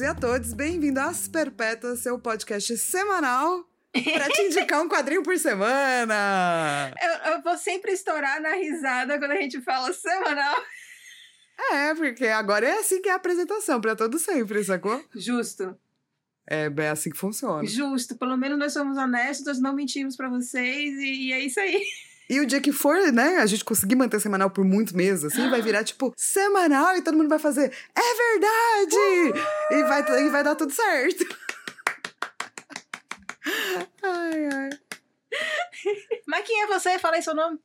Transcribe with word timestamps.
e 0.00 0.04
a 0.04 0.14
todos. 0.14 0.52
Bem-vindo 0.52 1.00
às 1.00 1.26
Perpétuas, 1.26 2.00
seu 2.00 2.18
podcast 2.18 2.76
semanal 2.76 3.66
para 3.90 4.28
te 4.28 4.42
indicar 4.42 4.82
um 4.82 4.88
quadrinho 4.88 5.22
por 5.22 5.38
semana. 5.38 6.92
Eu, 7.00 7.32
eu, 7.32 7.42
vou 7.42 7.56
sempre 7.56 7.92
estourar 7.92 8.40
na 8.42 8.54
risada 8.54 9.18
quando 9.18 9.30
a 9.30 9.40
gente 9.40 9.60
fala 9.62 9.90
semanal. 9.94 10.54
É, 11.72 11.94
porque 11.94 12.26
agora 12.26 12.66
é 12.66 12.78
assim 12.78 13.00
que 13.00 13.08
é 13.08 13.12
a 13.12 13.16
apresentação, 13.16 13.80
para 13.80 13.96
todo 13.96 14.18
sempre, 14.18 14.62
sacou? 14.64 15.02
Justo. 15.14 15.74
É, 16.48 16.70
é 16.76 16.88
assim 16.90 17.08
que 17.08 17.16
funciona. 17.16 17.66
Justo. 17.66 18.16
Pelo 18.18 18.36
menos 18.36 18.58
nós 18.58 18.74
somos 18.74 18.98
honestos, 18.98 19.46
nós 19.46 19.60
não 19.60 19.74
mentimos 19.74 20.14
para 20.14 20.28
vocês 20.28 20.94
e, 20.98 21.28
e 21.28 21.32
é 21.32 21.40
isso 21.40 21.58
aí. 21.58 21.82
E 22.28 22.40
o 22.40 22.46
dia 22.46 22.60
que 22.60 22.72
for, 22.72 23.12
né, 23.12 23.38
a 23.38 23.46
gente 23.46 23.64
conseguir 23.64 23.94
manter 23.94 24.20
semanal 24.20 24.50
por 24.50 24.64
muitos 24.64 24.92
meses, 24.92 25.24
assim, 25.24 25.48
vai 25.48 25.62
virar, 25.62 25.84
tipo, 25.84 26.12
semanal 26.16 26.96
e 26.96 27.02
todo 27.02 27.16
mundo 27.16 27.28
vai 27.28 27.38
fazer, 27.38 27.72
é 27.94 28.30
verdade! 28.30 29.40
E 29.70 29.82
vai, 29.84 30.26
e 30.26 30.30
vai 30.30 30.42
dar 30.42 30.56
tudo 30.56 30.72
certo. 30.72 31.24
ai, 34.02 34.46
ai. 34.52 34.70
Mas 36.26 36.46
quem 36.46 36.62
é 36.62 36.66
você? 36.66 36.98
Fala 36.98 37.16
aí 37.16 37.22
seu 37.22 37.34
nome. 37.34 37.58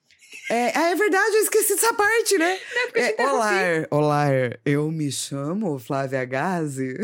É, 0.49 0.77
ah, 0.77 0.89
é 0.89 0.95
verdade, 0.95 1.35
eu 1.35 1.41
esqueci 1.41 1.75
dessa 1.75 1.93
parte, 1.93 2.37
né? 2.37 2.59
É, 2.93 3.23
olá, 3.23 3.51
olá, 3.89 4.25
eu 4.65 4.91
me 4.91 5.11
chamo 5.11 5.79
Flávia 5.79 6.23
Gazi. 6.25 6.97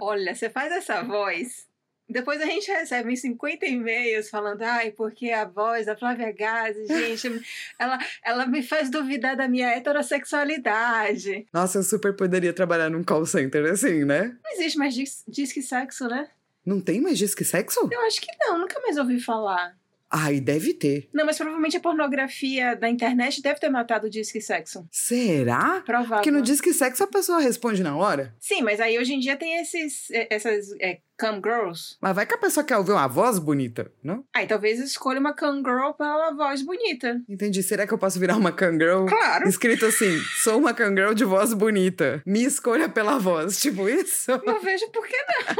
Olha, 0.00 0.34
você 0.34 0.48
faz 0.48 0.72
essa 0.72 1.02
voz 1.02 1.65
depois 2.08 2.40
a 2.40 2.46
gente 2.46 2.70
recebe 2.70 3.12
uns 3.12 3.20
50 3.20 3.66
e-mails 3.66 4.30
falando, 4.30 4.62
ai, 4.62 4.92
porque 4.92 5.30
a 5.30 5.44
voz 5.44 5.86
da 5.86 5.96
Flávia 5.96 6.32
Gazi, 6.32 6.86
gente, 6.86 7.42
ela, 7.78 7.98
ela 8.24 8.46
me 8.46 8.62
faz 8.62 8.90
duvidar 8.90 9.36
da 9.36 9.48
minha 9.48 9.68
heterossexualidade. 9.68 11.46
Nossa, 11.52 11.78
eu 11.78 11.82
super 11.82 12.14
poderia 12.14 12.52
trabalhar 12.52 12.88
num 12.88 13.02
call 13.02 13.26
center 13.26 13.64
assim, 13.70 14.04
né? 14.04 14.36
Não 14.44 14.52
existe 14.52 14.78
mais 14.78 14.94
disque, 14.94 15.62
sexo, 15.62 16.06
né? 16.06 16.28
Não 16.64 16.80
tem 16.80 17.00
mais 17.00 17.18
disque 17.18 17.44
sexo? 17.44 17.88
Eu 17.90 18.00
acho 18.02 18.20
que 18.20 18.28
não, 18.40 18.58
nunca 18.58 18.80
mais 18.80 18.96
ouvi 18.96 19.20
falar. 19.20 19.76
Ai, 20.08 20.40
deve 20.40 20.72
ter. 20.72 21.08
Não, 21.12 21.26
mas 21.26 21.36
provavelmente 21.36 21.76
a 21.76 21.80
pornografia 21.80 22.76
da 22.76 22.88
internet 22.88 23.42
deve 23.42 23.58
ter 23.58 23.68
matado 23.68 24.06
o 24.06 24.10
disque 24.10 24.40
sexo. 24.40 24.86
Será? 24.90 25.82
Provável. 25.84 26.16
Porque 26.16 26.30
no 26.30 26.42
disque 26.42 26.72
sexo 26.72 27.02
a 27.02 27.08
pessoa 27.08 27.40
responde 27.40 27.82
na 27.82 27.96
hora. 27.96 28.34
Sim, 28.38 28.62
mas 28.62 28.80
aí 28.80 28.98
hoje 28.98 29.14
em 29.14 29.18
dia 29.18 29.36
tem 29.36 29.60
esses, 29.60 30.08
essas 30.30 30.72
é, 30.80 31.00
cam 31.16 31.40
girls. 31.42 31.96
Mas 32.00 32.14
vai 32.14 32.26
que 32.26 32.34
a 32.34 32.38
pessoa 32.38 32.64
quer 32.64 32.76
ouvir 32.76 32.92
uma 32.92 33.06
voz 33.06 33.38
bonita, 33.38 33.90
não? 34.02 34.24
Aí 34.34 34.46
talvez 34.46 34.78
escolha 34.78 35.18
uma 35.18 35.34
cam 35.34 35.56
girl 35.58 35.92
pela 35.92 36.32
voz 36.32 36.62
bonita. 36.62 37.20
Entendi. 37.28 37.62
Será 37.62 37.86
que 37.86 37.94
eu 37.94 37.98
posso 37.98 38.20
virar 38.20 38.36
uma 38.36 38.52
cam 38.52 38.72
girl? 38.72 39.06
Claro. 39.06 39.48
Escrito 39.48 39.86
assim, 39.86 40.18
sou 40.42 40.58
uma 40.58 40.74
cam 40.74 40.94
girl 40.94 41.12
de 41.12 41.24
voz 41.24 41.52
bonita. 41.52 42.22
Me 42.26 42.44
escolha 42.44 42.88
pela 42.88 43.18
voz. 43.18 43.58
Tipo 43.66 43.88
isso? 43.88 44.30
Não 44.44 44.60
vejo 44.60 44.88
por 44.90 45.06
que 45.06 45.16
não. 45.16 45.56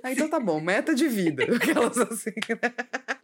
ah, 0.02 0.12
então 0.12 0.28
tá 0.28 0.40
bom. 0.40 0.60
Meta 0.60 0.94
de 0.94 1.08
vida. 1.08 1.44
Aquelas 1.54 1.98
assim, 1.98 2.30
né? 2.30 2.72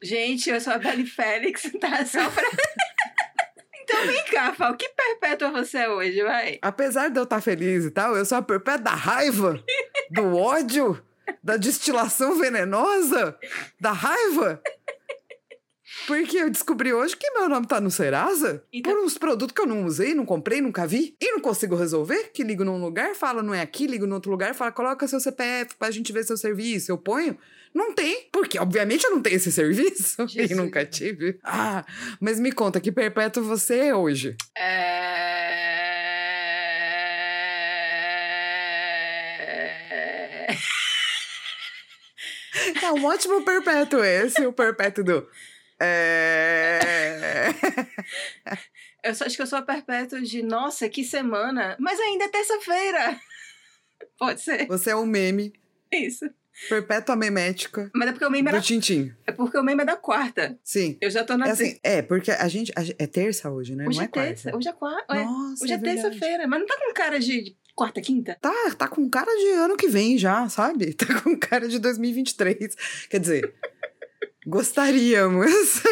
Gente, 0.03 0.51
eu 0.51 0.61
sou 0.61 0.73
a 0.73 0.79
Belly 0.79 1.07
Félix, 1.07 1.71
tá? 1.81 2.05
Só 2.05 2.29
pra... 2.31 2.45
Então 3.83 4.05
vem 4.05 4.25
cá, 4.25 4.53
Fal, 4.53 4.77
que 4.77 4.89
perpétua 4.89 5.51
você 5.53 5.79
é 5.79 5.89
hoje, 5.89 6.21
vai? 6.21 6.59
Apesar 6.61 7.09
de 7.09 7.19
eu 7.19 7.23
estar 7.23 7.41
feliz 7.41 7.85
e 7.85 7.91
tal, 7.91 8.17
eu 8.17 8.25
sou 8.25 8.39
a 8.39 8.43
perpétua 8.43 8.83
da 8.83 8.91
raiva, 8.91 9.63
do 10.11 10.37
ódio, 10.37 11.01
da 11.43 11.57
destilação 11.57 12.39
venenosa, 12.39 13.37
da 13.81 13.93
raiva. 13.93 14.61
Porque 16.07 16.37
eu 16.37 16.51
descobri 16.51 16.93
hoje 16.93 17.17
que 17.17 17.31
meu 17.31 17.49
nome 17.49 17.67
tá 17.67 17.81
no 17.81 17.91
Serasa 17.91 18.63
então... 18.73 18.93
por 18.93 19.05
uns 19.05 19.17
produtos 19.17 19.55
que 19.55 19.61
eu 19.61 19.67
não 19.67 19.85
usei, 19.85 20.15
não 20.15 20.27
comprei, 20.27 20.61
nunca 20.61 20.87
vi. 20.87 21.17
E 21.21 21.33
não 21.33 21.41
consigo 21.41 21.75
resolver. 21.75 22.31
Que 22.33 22.43
ligo 22.43 22.65
num 22.65 22.81
lugar, 22.81 23.15
fala 23.15 23.43
não 23.43 23.55
é 23.55 23.61
aqui, 23.61 23.87
ligo 23.87 24.07
no 24.07 24.15
outro 24.15 24.31
lugar, 24.31 24.55
fala 24.55 24.73
coloca 24.73 25.09
seu 25.09 25.21
CPF 25.21 25.75
pra 25.77 25.91
gente 25.91 26.13
ver 26.13 26.25
seu 26.25 26.37
serviço. 26.37 26.93
Eu 26.93 26.99
ponho. 26.99 27.37
Não 27.75 27.93
tem, 27.93 28.29
porque 28.33 28.59
obviamente 28.59 29.05
eu 29.05 29.11
não 29.11 29.21
tenho 29.21 29.37
esse 29.37 29.51
serviço 29.53 30.27
e 30.35 30.55
nunca 30.55 30.85
tive. 30.85 31.39
Ah, 31.45 31.85
mas 32.21 32.41
me 32.41 32.51
conta, 32.51 32.81
que 32.81 32.91
perpétuo 32.91 33.43
você 33.43 33.79
é 33.79 33.95
hoje? 33.95 34.37
É... 34.57 35.86
É 42.87 42.93
um 42.93 43.05
ótimo 43.05 43.43
perpétuo 43.43 44.05
esse, 44.05 44.47
o 44.47 44.53
perpétuo 44.53 45.03
do... 45.03 45.29
É... 45.81 46.79
eu 49.03 49.13
só, 49.13 49.25
acho 49.25 49.35
que 49.35 49.43
eu 49.43 49.47
sou 49.47 49.59
a 49.59 49.63
perpétua 49.63 50.23
de, 50.23 50.41
nossa, 50.41 50.89
que 50.89 51.03
semana, 51.03 51.77
mas 51.81 51.99
ainda 51.99 52.27
é 52.27 52.29
terça-feira. 52.29 53.21
Pode 54.17 54.41
ser. 54.41 54.69
Você 54.69 54.91
é 54.91 54.97
um 54.97 55.05
meme. 55.05 55.53
Isso. 55.93 56.31
Perpétua 56.69 57.17
memética. 57.17 57.91
Mas 57.93 58.09
é 58.09 58.13
porque 58.13 58.25
o 58.25 58.31
meme 58.31 58.49
é 58.51 58.53
do. 58.53 58.61
Tintim. 58.63 59.13
É 59.27 59.33
porque 59.33 59.59
o 59.59 59.65
meme 59.65 59.83
é 59.83 59.85
da 59.85 59.97
quarta. 59.97 60.57
Sim. 60.63 60.97
Eu 61.01 61.11
já 61.11 61.25
tô 61.25 61.37
na 61.37 61.49
é, 61.49 61.51
assim, 61.51 61.79
é 61.83 62.01
porque 62.03 62.31
a 62.31 62.49
gente, 62.49 62.73
a 62.77 62.83
É 62.99 63.07
terça 63.07 63.51
hoje, 63.51 63.75
né? 63.75 63.87
Hoje 63.87 63.99
não 63.99 64.05
é, 64.05 64.07
é 64.07 64.09
terça. 64.09 64.51
Quarta. 64.51 64.57
Hoje 64.57 64.69
é 64.69 64.73
quarta. 64.73 65.15
Nossa, 65.15 65.65
hoje 65.65 65.73
é, 65.73 65.77
é 65.77 65.79
terça-feira. 65.79 66.47
Mas 66.47 66.61
não 66.61 66.67
tá 66.67 66.77
com 66.79 66.95
cara 66.95 67.19
de 67.19 67.57
quarta, 67.77 68.01
quinta? 68.01 68.37
Tá, 68.41 68.75
tá 68.77 68.89
com 68.89 69.09
cara 69.09 69.31
de 69.31 69.51
ano 69.51 69.77
que 69.77 69.87
vem 69.87 70.17
já, 70.17 70.49
sabe? 70.49 70.95
Tá 70.97 71.21
com 71.21 71.37
cara 71.39 71.69
de 71.69 71.79
2023. 71.79 72.75
Quer 73.11 73.21
dizer. 73.21 73.55
Gostaríamos. 74.47 75.83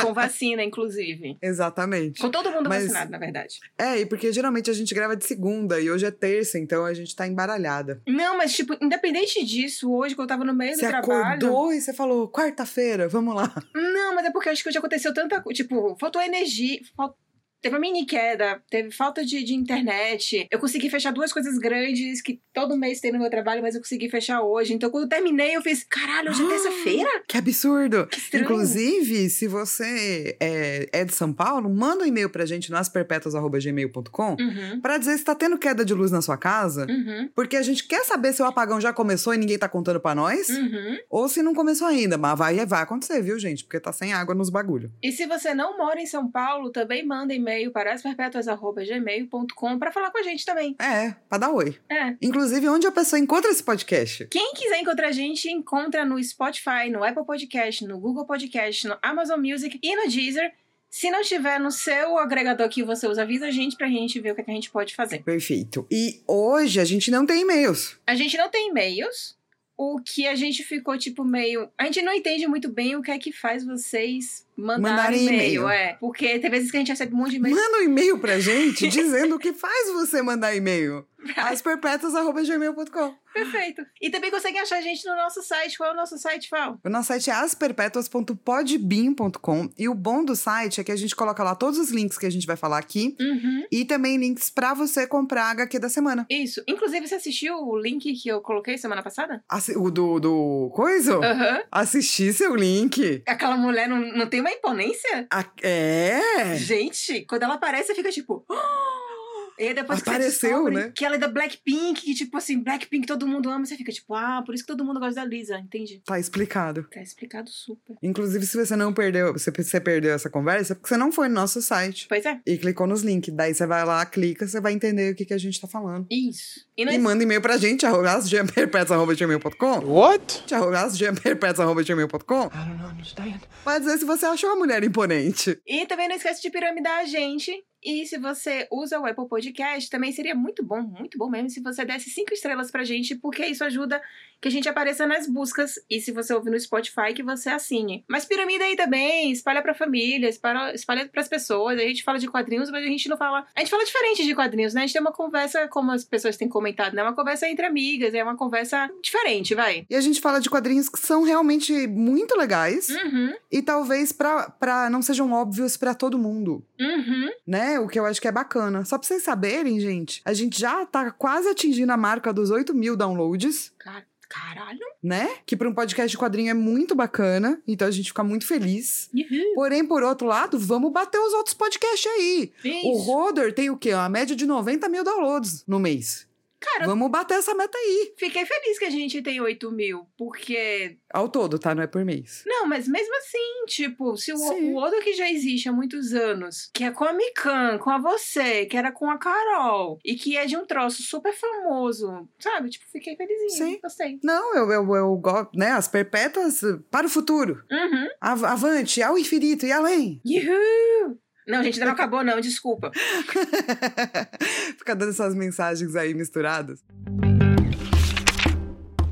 Com 0.00 0.14
vacina, 0.14 0.62
inclusive. 0.62 1.36
Exatamente. 1.42 2.20
Com 2.20 2.30
todo 2.30 2.50
mundo 2.50 2.68
Mas, 2.68 2.84
vacinado, 2.84 3.10
na 3.10 3.18
verdade. 3.18 3.58
É, 3.76 3.98
e 3.98 4.06
porque 4.06 4.32
geralmente 4.32 4.70
a 4.70 4.72
gente 4.72 4.94
grava 4.94 5.16
de 5.16 5.24
segunda 5.24 5.80
e 5.80 5.90
hoje 5.90 6.06
é 6.06 6.10
terça, 6.12 6.60
então 6.60 6.84
a 6.84 6.94
gente 6.94 7.14
tá 7.14 7.26
embaralhada. 7.26 8.00
Não, 8.06 8.38
mas, 8.38 8.54
tipo, 8.54 8.76
independente 8.80 9.44
disso, 9.44 9.92
hoje 9.92 10.14
que 10.14 10.20
eu 10.20 10.26
tava 10.28 10.44
no 10.44 10.54
meio 10.54 10.76
você 10.76 10.86
do 10.86 10.88
trabalho. 10.88 11.40
Você 11.40 11.44
acordou 11.44 11.72
e 11.72 11.80
você 11.80 11.92
falou, 11.92 12.30
quarta-feira, 12.30 13.08
vamos 13.08 13.34
lá. 13.34 13.52
Não, 13.74 14.14
mas 14.14 14.26
é 14.26 14.30
porque 14.30 14.48
acho 14.48 14.62
que 14.62 14.68
hoje 14.68 14.78
aconteceu 14.78 15.12
tanta 15.12 15.40
coisa. 15.40 15.62
Tipo, 15.62 15.96
faltou 15.98 16.22
energia. 16.22 16.80
Faltou 16.96 17.16
Teve 17.62 17.76
uma 17.76 17.80
mini 17.80 18.04
queda, 18.04 18.60
teve 18.68 18.90
falta 18.90 19.24
de, 19.24 19.44
de 19.44 19.54
internet. 19.54 20.48
Eu 20.50 20.58
consegui 20.58 20.90
fechar 20.90 21.12
duas 21.12 21.32
coisas 21.32 21.56
grandes 21.58 22.20
que 22.20 22.40
todo 22.52 22.76
mês 22.76 23.00
tem 23.00 23.12
no 23.12 23.20
meu 23.20 23.30
trabalho, 23.30 23.62
mas 23.62 23.76
eu 23.76 23.80
consegui 23.80 24.10
fechar 24.10 24.42
hoje. 24.42 24.74
Então, 24.74 24.90
quando 24.90 25.04
eu 25.04 25.08
terminei, 25.08 25.54
eu 25.56 25.62
fiz: 25.62 25.84
caralho, 25.84 26.30
hoje 26.30 26.44
é 26.44 26.48
terça-feira? 26.48 27.22
Que 27.28 27.38
absurdo! 27.38 28.08
Que 28.08 28.18
estranho. 28.18 28.44
Inclusive, 28.44 29.30
se 29.30 29.46
você 29.46 30.36
é, 30.40 30.88
é, 30.92 31.04
de 31.04 31.14
São 31.14 31.32
Paulo, 31.32 31.70
manda 31.70 32.02
um 32.02 32.06
e-mail 32.06 32.28
pra 32.28 32.44
gente 32.44 32.68
no 32.68 32.76
asperpetuas.gmail.com 32.76 34.36
uhum. 34.40 34.80
pra 34.80 34.98
dizer 34.98 35.16
se 35.18 35.24
tá 35.24 35.34
tendo 35.34 35.56
queda 35.56 35.84
de 35.84 35.94
luz 35.94 36.10
na 36.10 36.20
sua 36.20 36.36
casa. 36.36 36.84
Uhum. 36.90 37.30
Porque 37.32 37.56
a 37.56 37.62
gente 37.62 37.86
quer 37.86 38.04
saber 38.04 38.32
se 38.32 38.42
o 38.42 38.44
apagão 38.44 38.80
já 38.80 38.92
começou 38.92 39.34
e 39.34 39.38
ninguém 39.38 39.56
tá 39.56 39.68
contando 39.68 40.00
pra 40.00 40.16
nós. 40.16 40.48
Uhum. 40.48 40.98
Ou 41.08 41.28
se 41.28 41.44
não 41.44 41.54
começou 41.54 41.86
ainda. 41.86 42.18
Mas 42.18 42.36
vai, 42.36 42.66
vai 42.66 42.82
acontecer, 42.82 43.22
viu, 43.22 43.38
gente? 43.38 43.62
Porque 43.62 43.78
tá 43.78 43.92
sem 43.92 44.12
água 44.12 44.34
nos 44.34 44.50
bagulho. 44.50 44.90
E 45.00 45.12
se 45.12 45.26
você 45.26 45.54
não 45.54 45.78
mora 45.78 46.00
em 46.00 46.06
São 46.06 46.28
Paulo, 46.28 46.72
também 46.72 47.06
manda 47.06 47.32
e-mail 47.32 47.51
para 47.72 47.92
asperpetuas.gmail.com 47.92 49.78
pra 49.78 49.92
falar 49.92 50.10
com 50.10 50.18
a 50.18 50.22
gente 50.22 50.44
também. 50.44 50.76
É, 50.78 51.14
pra 51.28 51.38
dar 51.38 51.50
oi. 51.50 51.78
É. 51.90 52.16
Inclusive, 52.20 52.68
onde 52.68 52.86
a 52.86 52.92
pessoa 52.92 53.18
encontra 53.18 53.50
esse 53.50 53.62
podcast? 53.62 54.26
Quem 54.26 54.54
quiser 54.54 54.80
encontrar 54.80 55.08
a 55.08 55.12
gente, 55.12 55.50
encontra 55.50 56.04
no 56.04 56.22
Spotify, 56.22 56.90
no 56.90 57.04
Apple 57.04 57.24
Podcast, 57.24 57.86
no 57.86 57.98
Google 57.98 58.26
Podcast, 58.26 58.86
no 58.86 58.98
Amazon 59.02 59.40
Music 59.40 59.78
e 59.82 59.96
no 59.96 60.08
Deezer. 60.08 60.52
Se 60.92 61.10
não 61.10 61.22
tiver 61.22 61.58
no 61.58 61.70
seu 61.70 62.18
agregador 62.18 62.68
que 62.68 62.82
você 62.82 63.08
usa, 63.08 63.22
avisa 63.22 63.46
a 63.46 63.50
gente 63.50 63.76
pra 63.76 63.88
gente 63.88 64.20
ver 64.20 64.32
o 64.32 64.34
que, 64.34 64.42
é 64.42 64.44
que 64.44 64.50
a 64.50 64.54
gente 64.54 64.70
pode 64.70 64.94
fazer. 64.94 65.22
Perfeito. 65.22 65.86
E 65.90 66.20
hoje 66.28 66.78
a 66.78 66.84
gente 66.84 67.10
não 67.10 67.24
tem 67.24 67.40
e-mails. 67.40 67.98
A 68.06 68.14
gente 68.14 68.36
não 68.36 68.50
tem 68.50 68.68
e-mails. 68.68 69.34
O 69.74 69.98
que 70.04 70.26
a 70.28 70.34
gente 70.34 70.62
ficou, 70.62 70.98
tipo, 70.98 71.24
meio. 71.24 71.70
A 71.78 71.86
gente 71.86 72.02
não 72.02 72.12
entende 72.12 72.46
muito 72.46 72.68
bem 72.68 72.94
o 72.94 73.00
que 73.00 73.10
é 73.10 73.18
que 73.18 73.32
faz 73.32 73.64
vocês 73.64 74.46
mandarem 74.56 74.82
Mandarem 74.82 75.24
e-mail. 75.26 75.68
É. 75.68 75.96
Porque 76.00 76.38
tem 76.38 76.50
vezes 76.50 76.70
que 76.70 76.76
a 76.76 76.80
gente 76.80 76.88
recebe 76.90 77.14
um 77.14 77.18
monte 77.18 77.30
de 77.30 77.36
e-mail. 77.36 77.54
Manda 77.56 77.78
um 77.78 77.82
e-mail 77.82 78.18
pra 78.18 78.38
gente 78.40 78.88
dizendo 78.88 79.36
o 79.36 79.38
que 79.38 79.52
faz 79.52 79.92
você 79.92 80.22
mandar 80.22 80.54
e-mail. 80.54 81.04
asperpetuas.gmail.com 81.36 83.22
Perfeito. 83.32 83.80
E 83.98 84.10
também 84.10 84.30
conseguem 84.30 84.60
achar 84.60 84.76
a 84.76 84.82
gente 84.82 85.08
no 85.08 85.16
nosso 85.16 85.40
site. 85.42 85.78
Qual 85.78 85.88
é 85.88 85.92
o 85.94 85.96
nosso 85.96 86.18
site, 86.18 86.48
Val? 86.50 86.78
O 86.84 86.88
nosso 86.90 87.08
site 87.08 87.30
é 87.30 87.32
asperpetuas.podbean.com 87.32 89.70
e 89.78 89.88
o 89.88 89.94
bom 89.94 90.22
do 90.22 90.36
site 90.36 90.82
é 90.82 90.84
que 90.84 90.92
a 90.92 90.96
gente 90.96 91.16
coloca 91.16 91.42
lá 91.42 91.54
todos 91.54 91.78
os 91.78 91.90
links 91.90 92.18
que 92.18 92.26
a 92.26 92.30
gente 92.30 92.46
vai 92.46 92.56
falar 92.56 92.76
aqui 92.76 93.16
Uhum. 93.18 93.64
e 93.72 93.86
também 93.86 94.18
links 94.18 94.50
pra 94.50 94.74
você 94.74 95.06
comprar 95.06 95.44
a 95.44 95.50
HQ 95.52 95.78
da 95.78 95.88
semana. 95.88 96.26
Isso. 96.28 96.62
Inclusive, 96.68 97.08
você 97.08 97.14
assistiu 97.14 97.54
o 97.56 97.74
link 97.78 98.12
que 98.12 98.28
eu 98.28 98.42
coloquei 98.42 98.76
semana 98.76 99.02
passada? 99.02 99.42
Assi- 99.48 99.78
o 99.78 99.90
do, 99.90 100.20
do 100.20 100.70
coisa? 100.74 101.16
Aham. 101.16 101.62
Assisti 101.70 102.30
seu 102.34 102.54
link. 102.54 103.22
Aquela 103.26 103.56
mulher 103.56 103.88
não, 103.88 103.98
não 104.14 104.26
tem 104.28 104.41
uma 104.42 104.50
imponência? 104.52 105.26
A- 105.32 105.44
é? 105.62 106.56
Gente, 106.56 107.24
quando 107.26 107.44
ela 107.44 107.54
aparece, 107.54 107.94
fica 107.94 108.10
tipo. 108.10 108.44
E 109.58 109.68
aí 109.68 109.74
depois 109.74 110.00
Apareceu, 110.00 110.64
que 110.64 110.70
né? 110.70 110.92
que 110.94 111.04
ela 111.04 111.16
é 111.16 111.18
da 111.18 111.28
Blackpink, 111.28 112.00
que 112.00 112.14
tipo 112.14 112.36
assim, 112.36 112.62
Blackpink 112.62 113.06
todo 113.06 113.26
mundo 113.26 113.50
ama, 113.50 113.64
você 113.64 113.76
fica 113.76 113.92
tipo, 113.92 114.14
ah, 114.14 114.42
por 114.44 114.54
isso 114.54 114.64
que 114.64 114.68
todo 114.68 114.84
mundo 114.84 114.98
gosta 114.98 115.16
da 115.16 115.24
Lisa, 115.24 115.58
entendi. 115.58 116.02
Tá 116.04 116.18
explicado. 116.18 116.86
Tá 116.92 117.02
explicado 117.02 117.50
super. 117.50 117.96
Inclusive, 118.02 118.44
se 118.46 118.56
você 118.56 118.74
não 118.76 118.92
perdeu, 118.92 119.38
se 119.38 119.50
você 119.50 119.80
perdeu 119.80 120.12
essa 120.12 120.30
conversa, 120.30 120.72
é 120.72 120.74
porque 120.76 120.88
você 120.88 120.96
não 120.96 121.12
foi 121.12 121.28
no 121.28 121.34
nosso 121.34 121.60
site. 121.62 122.06
Pois 122.08 122.24
é. 122.24 122.40
E 122.46 122.56
clicou 122.58 122.86
nos 122.86 123.02
links. 123.02 123.34
Daí 123.34 123.54
você 123.54 123.66
vai 123.66 123.84
lá, 123.84 124.04
clica, 124.06 124.46
você 124.46 124.60
vai 124.60 124.72
entender 124.72 125.12
o 125.12 125.14
que, 125.14 125.24
que 125.24 125.34
a 125.34 125.38
gente 125.38 125.60
tá 125.60 125.68
falando. 125.68 126.06
Isso. 126.10 126.66
E 126.76 126.84
não 126.84 126.92
E 126.92 126.98
manda 126.98 127.22
e-mail 127.22 127.40
pra 127.40 127.56
gente, 127.56 127.84
arrogasgmperpets.com. 127.86 129.84
What? 129.86 130.54
arrogasgmperpets.com. 130.54 132.46
I 132.46 132.68
don't 132.68 132.84
understand. 132.92 133.40
Vai 133.64 133.80
dizer 133.80 133.98
se 133.98 134.04
você 134.04 134.26
achou 134.26 134.50
a 134.50 134.56
mulher 134.56 134.82
imponente. 134.84 135.60
E 135.66 135.86
também 135.86 136.08
não 136.08 136.16
esquece 136.16 136.42
de 136.42 136.50
piramidar 136.50 137.00
a 137.00 137.04
gente. 137.04 137.52
E 137.82 138.06
se 138.06 138.18
você 138.18 138.66
usa 138.70 138.98
o 138.98 139.06
Apple 139.06 139.28
Podcast, 139.28 139.90
também 139.90 140.12
seria 140.12 140.34
muito 140.34 140.64
bom, 140.64 140.82
muito 140.82 141.18
bom 141.18 141.28
mesmo, 141.28 141.50
se 141.50 141.60
você 141.60 141.84
desse 141.84 142.10
cinco 142.10 142.32
estrelas 142.32 142.70
pra 142.70 142.84
gente, 142.84 143.14
porque 143.14 143.44
isso 143.46 143.64
ajuda 143.64 144.00
que 144.40 144.48
a 144.48 144.50
gente 144.50 144.68
apareça 144.68 145.06
nas 145.06 145.26
buscas. 145.26 145.78
E 145.88 146.00
se 146.00 146.10
você 146.10 146.34
ouvir 146.34 146.50
no 146.50 146.58
Spotify, 146.58 147.14
que 147.14 147.22
você 147.22 147.48
assine. 147.48 148.04
Mas 148.08 148.24
piramida 148.24 148.64
aí 148.64 148.76
também, 148.76 149.30
espalha 149.30 149.62
pra 149.62 149.74
família, 149.74 150.28
espalha, 150.28 150.74
espalha 150.74 151.08
pras 151.08 151.28
pessoas. 151.28 151.78
A 151.78 151.82
gente 151.82 152.02
fala 152.02 152.18
de 152.18 152.28
quadrinhos, 152.28 152.70
mas 152.70 152.84
a 152.84 152.88
gente 152.88 153.08
não 153.08 153.16
fala. 153.16 153.46
A 153.54 153.60
gente 153.60 153.70
fala 153.70 153.84
diferente 153.84 154.24
de 154.24 154.34
quadrinhos, 154.34 154.74
né? 154.74 154.80
A 154.80 154.86
gente 154.86 154.94
tem 154.94 155.02
uma 155.02 155.12
conversa, 155.12 155.68
como 155.68 155.92
as 155.92 156.04
pessoas 156.04 156.36
têm 156.36 156.48
comentado, 156.48 156.94
né? 156.94 157.02
Uma 157.02 157.14
conversa 157.14 157.48
entre 157.48 157.64
amigas, 157.64 158.14
é 158.14 158.22
uma 158.22 158.36
conversa 158.36 158.90
diferente, 159.02 159.54
vai. 159.54 159.86
E 159.88 159.94
a 159.94 160.00
gente 160.00 160.20
fala 160.20 160.40
de 160.40 160.50
quadrinhos 160.50 160.88
que 160.88 160.98
são 160.98 161.22
realmente 161.22 161.86
muito 161.86 162.36
legais 162.36 162.90
Uhum, 162.90 163.34
e 163.50 163.62
talvez 163.62 164.12
pra, 164.12 164.50
pra 164.50 164.90
não 164.90 165.02
sejam 165.02 165.32
óbvios 165.32 165.76
pra 165.76 165.94
todo 165.94 166.18
mundo, 166.18 166.64
uhum. 166.80 167.30
né? 167.46 167.71
O 167.78 167.88
que 167.88 167.98
eu 167.98 168.06
acho 168.06 168.20
que 168.20 168.28
é 168.28 168.32
bacana. 168.32 168.84
Só 168.84 168.98
pra 168.98 169.06
vocês 169.06 169.22
saberem, 169.22 169.78
gente, 169.80 170.20
a 170.24 170.32
gente 170.32 170.58
já 170.60 170.84
tá 170.86 171.10
quase 171.10 171.48
atingindo 171.48 171.92
a 171.92 171.96
marca 171.96 172.32
dos 172.32 172.50
8 172.50 172.74
mil 172.74 172.96
downloads. 172.96 173.72
Car- 173.78 174.06
Caralho. 174.28 174.78
né? 175.02 175.28
Que 175.44 175.54
para 175.54 175.68
um 175.68 175.74
podcast 175.74 176.10
de 176.10 176.16
quadrinho 176.16 176.50
é 176.50 176.54
muito 176.54 176.94
bacana, 176.94 177.60
então 177.68 177.86
a 177.86 177.90
gente 177.90 178.06
fica 178.08 178.24
muito 178.24 178.46
feliz. 178.46 179.10
Uhum. 179.14 179.52
Porém, 179.54 179.84
por 179.84 180.02
outro 180.02 180.26
lado, 180.26 180.58
vamos 180.58 180.90
bater 180.90 181.18
os 181.20 181.34
outros 181.34 181.52
podcasts 181.54 182.10
aí. 182.10 182.50
O 182.64 182.68
Isso. 182.96 183.02
Roder 183.02 183.54
tem 183.54 183.68
o 183.68 183.76
quê? 183.76 183.92
Uma 183.92 184.08
média 184.08 184.34
de 184.34 184.46
90 184.46 184.88
mil 184.88 185.04
downloads 185.04 185.64
no 185.68 185.78
mês. 185.78 186.26
Cara, 186.62 186.86
Vamos 186.86 187.10
bater 187.10 187.34
essa 187.38 187.54
meta 187.54 187.76
aí. 187.76 188.14
Fiquei 188.16 188.46
feliz 188.46 188.78
que 188.78 188.84
a 188.84 188.90
gente 188.90 189.20
tem 189.22 189.40
8 189.40 189.70
mil, 189.72 190.06
porque. 190.16 190.96
Ao 191.12 191.28
todo, 191.28 191.58
tá? 191.58 191.74
Não 191.74 191.82
é 191.82 191.86
por 191.86 192.04
mês. 192.04 192.42
Não, 192.46 192.66
mas 192.66 192.86
mesmo 192.88 193.14
assim, 193.16 193.64
tipo, 193.66 194.16
se 194.16 194.32
o, 194.32 194.36
o 194.36 194.76
Odo 194.76 195.00
que 195.00 195.12
já 195.12 195.30
existe 195.30 195.68
há 195.68 195.72
muitos 195.72 196.12
anos, 196.14 196.70
que 196.72 196.84
é 196.84 196.90
com 196.90 197.04
a 197.04 197.12
Mikan, 197.12 197.78
com 197.78 197.90
a 197.90 197.98
você, 197.98 198.64
que 198.66 198.76
era 198.76 198.92
com 198.92 199.10
a 199.10 199.18
Carol, 199.18 199.98
e 200.04 200.14
que 200.14 200.36
é 200.36 200.46
de 200.46 200.56
um 200.56 200.64
troço 200.64 201.02
super 201.02 201.34
famoso, 201.34 202.28
sabe? 202.38 202.70
Tipo, 202.70 202.84
fiquei 202.90 203.16
felizinha. 203.16 203.50
Sim. 203.50 203.80
Gostei. 203.82 204.18
Não, 204.22 204.54
eu, 204.56 204.70
eu, 204.70 204.94
eu 204.94 205.16
gosto, 205.16 205.50
né? 205.56 205.72
As 205.72 205.88
perpétuas 205.88 206.60
para 206.90 207.06
o 207.06 207.10
futuro. 207.10 207.62
Uhum. 207.70 208.08
Av- 208.20 208.44
avante, 208.44 209.02
ao 209.02 209.18
infinito 209.18 209.66
e 209.66 209.72
além. 209.72 210.20
Yuhu! 210.24 211.18
Não, 211.46 211.62
gente, 211.62 211.74
ainda 211.74 211.86
não 211.86 211.92
acabou, 211.92 212.22
não, 212.22 212.40
desculpa. 212.40 212.90
Fica 214.78 214.94
dando 214.94 215.10
essas 215.10 215.34
mensagens 215.34 215.96
aí 215.96 216.14
misturadas. 216.14 216.80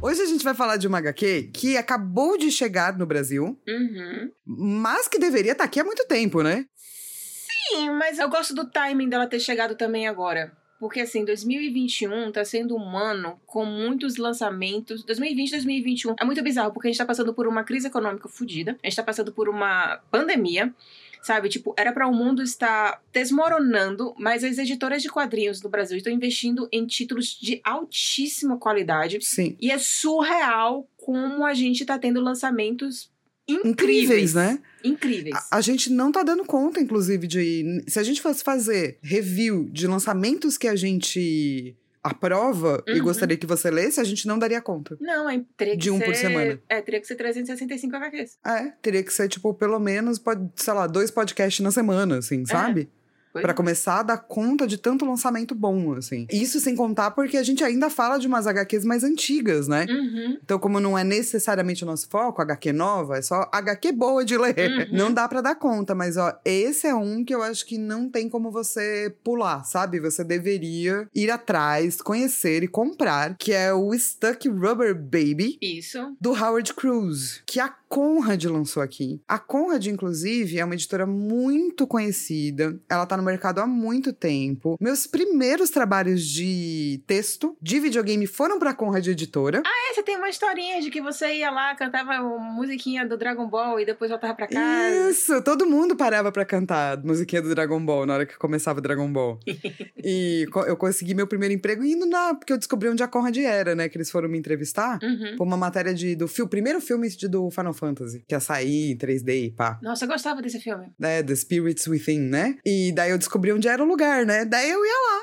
Hoje 0.02 0.22
a 0.22 0.26
gente 0.26 0.42
vai 0.44 0.54
falar 0.54 0.76
de 0.76 0.86
uma 0.88 0.98
HQ 0.98 1.50
que 1.52 1.76
acabou 1.76 2.38
de 2.38 2.50
chegar 2.50 2.96
no 2.96 3.04
Brasil, 3.04 3.58
Uhum. 3.68 4.30
mas 4.46 5.06
que 5.08 5.18
deveria 5.18 5.52
estar 5.52 5.64
aqui 5.64 5.78
há 5.80 5.84
muito 5.84 6.06
tempo, 6.06 6.42
né? 6.42 6.64
Sim, 6.74 7.90
mas 7.90 8.18
eu 8.18 8.28
gosto 8.28 8.54
do 8.54 8.64
timing 8.70 9.08
dela 9.08 9.26
ter 9.26 9.40
chegado 9.40 9.74
também 9.74 10.08
agora. 10.08 10.52
Porque, 10.78 11.00
assim, 11.00 11.26
2021 11.26 12.32
tá 12.32 12.42
sendo 12.42 12.74
um 12.74 12.96
ano 12.96 13.38
com 13.44 13.66
muitos 13.66 14.16
lançamentos. 14.16 15.04
2020, 15.04 15.50
2021 15.50 16.14
é 16.18 16.24
muito 16.24 16.42
bizarro, 16.42 16.72
porque 16.72 16.88
a 16.88 16.90
gente 16.90 16.96
tá 16.98 17.04
passando 17.04 17.34
por 17.34 17.46
uma 17.46 17.62
crise 17.62 17.88
econômica 17.88 18.26
fodida. 18.30 18.78
A 18.82 18.86
gente 18.86 18.96
tá 18.96 19.02
passando 19.02 19.30
por 19.30 19.46
uma 19.50 19.98
pandemia. 20.10 20.74
Sabe, 21.22 21.48
tipo, 21.48 21.74
era 21.76 21.92
para 21.92 22.06
o 22.06 22.14
mundo 22.14 22.42
estar 22.42 23.02
desmoronando, 23.12 24.14
mas 24.18 24.42
as 24.42 24.56
editoras 24.56 25.02
de 25.02 25.08
quadrinhos 25.08 25.60
do 25.60 25.68
Brasil 25.68 25.98
estão 25.98 26.12
investindo 26.12 26.68
em 26.72 26.86
títulos 26.86 27.38
de 27.40 27.60
altíssima 27.62 28.58
qualidade. 28.58 29.18
Sim. 29.20 29.56
E 29.60 29.70
é 29.70 29.78
surreal 29.78 30.88
como 30.96 31.44
a 31.44 31.52
gente 31.52 31.84
tá 31.84 31.98
tendo 31.98 32.20
lançamentos 32.20 33.10
incríveis. 33.46 33.74
Incríveis, 33.74 34.34
né? 34.34 34.58
Incríveis. 34.82 35.34
A, 35.50 35.58
a 35.58 35.60
gente 35.60 35.90
não 35.90 36.10
tá 36.10 36.22
dando 36.22 36.44
conta, 36.44 36.80
inclusive, 36.80 37.26
de. 37.26 37.84
Se 37.86 37.98
a 37.98 38.02
gente 38.02 38.22
fosse 38.22 38.42
fazer 38.42 38.98
review 39.02 39.68
de 39.70 39.86
lançamentos 39.86 40.56
que 40.56 40.68
a 40.68 40.76
gente 40.76 41.76
aprova 42.02 42.82
e 42.86 42.94
Uhum. 42.98 43.04
gostaria 43.04 43.36
que 43.36 43.46
você 43.46 43.70
lesse, 43.70 44.00
a 44.00 44.04
gente 44.04 44.26
não 44.26 44.38
daria 44.38 44.60
conta. 44.60 44.96
Não, 45.00 45.28
é, 45.28 45.42
teria 45.56 45.74
que 45.74 45.80
De 45.80 45.90
um 45.90 45.98
ser... 45.98 46.04
por 46.04 46.14
semana. 46.14 46.60
É, 46.68 46.80
teria 46.80 47.00
que 47.00 47.06
ser 47.06 47.14
365 47.16 47.94
HQs. 47.96 48.38
É, 48.44 48.72
teria 48.80 49.02
que 49.02 49.12
ser, 49.12 49.28
tipo, 49.28 49.52
pelo 49.54 49.78
menos, 49.78 50.18
pode, 50.18 50.48
sei 50.56 50.72
lá, 50.74 50.86
dois 50.86 51.10
podcasts 51.10 51.62
na 51.62 51.70
semana, 51.70 52.18
assim, 52.18 52.44
sabe? 52.46 52.90
Pra 53.32 53.50
é. 53.50 53.54
começar 53.54 54.00
a 54.00 54.02
dar 54.02 54.18
conta 54.18 54.66
de 54.66 54.76
tanto 54.76 55.04
lançamento 55.04 55.54
bom, 55.54 55.92
assim. 55.94 56.26
Isso 56.30 56.58
sem 56.60 56.74
contar 56.74 57.12
porque 57.12 57.36
a 57.36 57.42
gente 57.42 57.62
ainda 57.62 57.88
fala 57.88 58.18
de 58.18 58.26
umas 58.26 58.46
HQs 58.46 58.84
mais 58.84 59.04
antigas, 59.04 59.68
né? 59.68 59.86
Uhum. 59.88 60.38
Então, 60.42 60.58
como 60.58 60.80
não 60.80 60.98
é 60.98 61.04
necessariamente 61.04 61.84
o 61.84 61.86
nosso 61.86 62.08
foco, 62.08 62.42
HQ 62.42 62.72
nova, 62.72 63.18
é 63.18 63.22
só 63.22 63.48
HQ 63.52 63.92
boa 63.92 64.24
de 64.24 64.36
ler. 64.36 64.56
Uhum. 64.58 64.98
Não 64.98 65.12
dá 65.12 65.28
pra 65.28 65.40
dar 65.40 65.54
conta, 65.54 65.94
mas 65.94 66.16
ó, 66.16 66.32
esse 66.44 66.86
é 66.86 66.94
um 66.94 67.24
que 67.24 67.34
eu 67.34 67.42
acho 67.42 67.64
que 67.66 67.78
não 67.78 68.08
tem 68.08 68.28
como 68.28 68.50
você 68.50 69.14
pular, 69.22 69.64
sabe? 69.64 70.00
Você 70.00 70.24
deveria 70.24 71.08
ir 71.14 71.30
atrás, 71.30 72.00
conhecer 72.02 72.62
e 72.62 72.68
comprar, 72.68 73.36
que 73.36 73.52
é 73.52 73.72
o 73.72 73.92
Stuck 73.96 74.48
Rubber 74.48 74.94
Baby. 74.94 75.58
Isso. 75.60 76.16
Do 76.20 76.30
Howard 76.30 76.74
Cruz, 76.74 77.42
que 77.46 77.60
a 77.60 77.68
Conrad 77.90 78.44
lançou 78.44 78.80
aqui. 78.80 79.20
A 79.26 79.36
Conrad, 79.36 79.84
inclusive, 79.86 80.60
é 80.60 80.64
uma 80.64 80.74
editora 80.74 81.04
muito 81.04 81.88
conhecida. 81.88 82.80
Ela 82.88 83.04
tá 83.04 83.16
no 83.16 83.22
mercado 83.24 83.58
há 83.58 83.66
muito 83.66 84.12
tempo. 84.12 84.78
Meus 84.80 85.08
primeiros 85.08 85.70
trabalhos 85.70 86.24
de 86.24 87.02
texto 87.04 87.56
de 87.60 87.80
videogame 87.80 88.28
foram 88.28 88.60
pra 88.60 88.72
Conrad 88.72 89.04
Editora. 89.08 89.60
É, 89.66 89.92
você 89.92 90.04
tem 90.04 90.16
uma 90.16 90.28
historinha 90.28 90.80
de 90.80 90.88
que 90.88 91.02
você 91.02 91.38
ia 91.38 91.50
lá, 91.50 91.74
cantava 91.74 92.12
uma 92.22 92.52
musiquinha 92.52 93.04
do 93.04 93.18
Dragon 93.18 93.48
Ball 93.48 93.80
e 93.80 93.84
depois 93.84 94.08
voltava 94.08 94.34
pra 94.34 94.46
casa. 94.46 95.10
Isso, 95.10 95.42
todo 95.42 95.66
mundo 95.66 95.96
parava 95.96 96.30
pra 96.30 96.44
cantar 96.44 96.96
a 96.96 97.00
musiquinha 97.02 97.42
do 97.42 97.52
Dragon 97.52 97.84
Ball 97.84 98.06
na 98.06 98.14
hora 98.14 98.26
que 98.26 98.38
começava 98.38 98.78
o 98.78 98.82
Dragon 98.82 99.12
Ball. 99.12 99.40
e 99.98 100.46
eu 100.68 100.76
consegui 100.76 101.12
meu 101.12 101.26
primeiro 101.26 101.52
emprego 101.52 101.84
indo 101.84 102.06
na. 102.06 102.34
Porque 102.34 102.52
eu 102.52 102.58
descobri 102.58 102.88
onde 102.88 103.02
a 103.02 103.08
Conrad 103.08 103.36
era, 103.36 103.74
né? 103.74 103.88
Que 103.88 103.96
eles 103.96 104.12
foram 104.12 104.28
me 104.28 104.38
entrevistar. 104.38 105.00
Uhum. 105.02 105.34
Foi 105.36 105.44
uma 105.44 105.56
matéria 105.56 105.92
de, 105.92 106.14
do 106.14 106.28
fil, 106.28 106.46
primeiro 106.46 106.80
filme 106.80 107.08
do 107.28 107.50
Final 107.50 107.79
Fantasy, 107.80 108.22
que 108.28 108.34
ia 108.34 108.40
sair 108.40 108.92
em 108.92 108.96
3D 108.96 109.46
e 109.46 109.50
pá. 109.50 109.78
Nossa, 109.82 110.04
eu 110.04 110.08
gostava 110.08 110.40
desse 110.42 110.60
filme. 110.60 110.92
né, 110.98 111.22
The 111.22 111.34
Spirits 111.34 111.86
Within, 111.86 112.20
né? 112.20 112.58
E 112.64 112.92
daí 112.92 113.10
eu 113.10 113.18
descobri 113.18 113.52
onde 113.52 113.66
era 113.66 113.82
o 113.82 113.86
lugar, 113.86 114.24
né? 114.26 114.44
Daí 114.44 114.70
eu 114.70 114.84
ia 114.84 114.92
lá. 114.92 115.22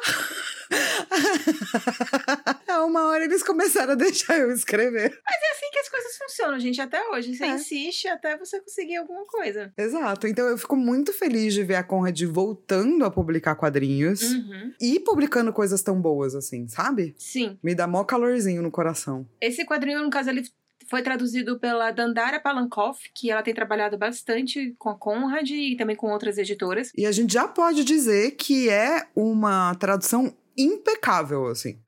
É 2.67 2.77
uma 2.79 3.07
hora 3.07 3.23
eles 3.23 3.41
começaram 3.43 3.93
a 3.93 3.95
deixar 3.95 4.37
eu 4.37 4.51
escrever. 4.51 5.05
É 5.11 5.51
assim 5.51 5.71
que 5.71 5.79
as 5.79 5.89
coisas 5.89 6.17
funcionam, 6.17 6.59
gente, 6.59 6.79
até 6.81 7.01
hoje. 7.09 7.35
Você 7.35 7.43
É. 7.45 7.47
insiste 7.55 8.07
até 8.07 8.37
você 8.37 8.59
conseguir 8.59 8.97
alguma 8.97 9.25
coisa. 9.25 9.71
Exato. 9.77 10.27
Então 10.27 10.45
eu 10.47 10.57
fico 10.57 10.75
muito 10.75 11.13
feliz 11.13 11.53
de 11.53 11.63
ver 11.63 11.75
a 11.75 11.83
Conrad 11.83 12.21
voltando 12.23 13.05
a 13.05 13.11
publicar 13.11 13.55
quadrinhos 13.55 14.21
Uhum. 14.21 14.73
e 14.81 14.99
publicando 14.99 15.51
coisas 15.53 15.81
tão 15.81 15.99
boas 16.01 16.35
assim, 16.35 16.67
sabe? 16.67 17.15
Sim. 17.17 17.57
Me 17.63 17.73
dá 17.73 17.87
mó 17.87 18.03
calorzinho 18.03 18.61
no 18.61 18.69
coração. 18.71 19.27
Esse 19.41 19.65
quadrinho, 19.65 20.03
no 20.03 20.09
caso, 20.09 20.29
ele 20.29 20.43
foi 20.89 21.01
traduzido 21.01 21.59
pela 21.59 21.91
Dandara 21.91 22.39
Palankoff, 22.39 23.09
que 23.13 23.29
ela 23.29 23.43
tem 23.43 23.53
trabalhado 23.53 23.97
bastante 23.97 24.75
com 24.77 24.89
a 24.89 24.97
Conrad 24.97 25.49
e 25.49 25.75
também 25.75 25.95
com 25.95 26.11
outras 26.11 26.37
editoras. 26.37 26.91
E 26.95 27.05
a 27.05 27.11
gente 27.11 27.33
já 27.33 27.47
pode 27.47 27.83
dizer 27.83 28.31
que 28.31 28.69
é 28.69 29.07
uma 29.15 29.75
tradução 29.75 30.33
impecável, 30.57 31.45
assim. 31.47 31.79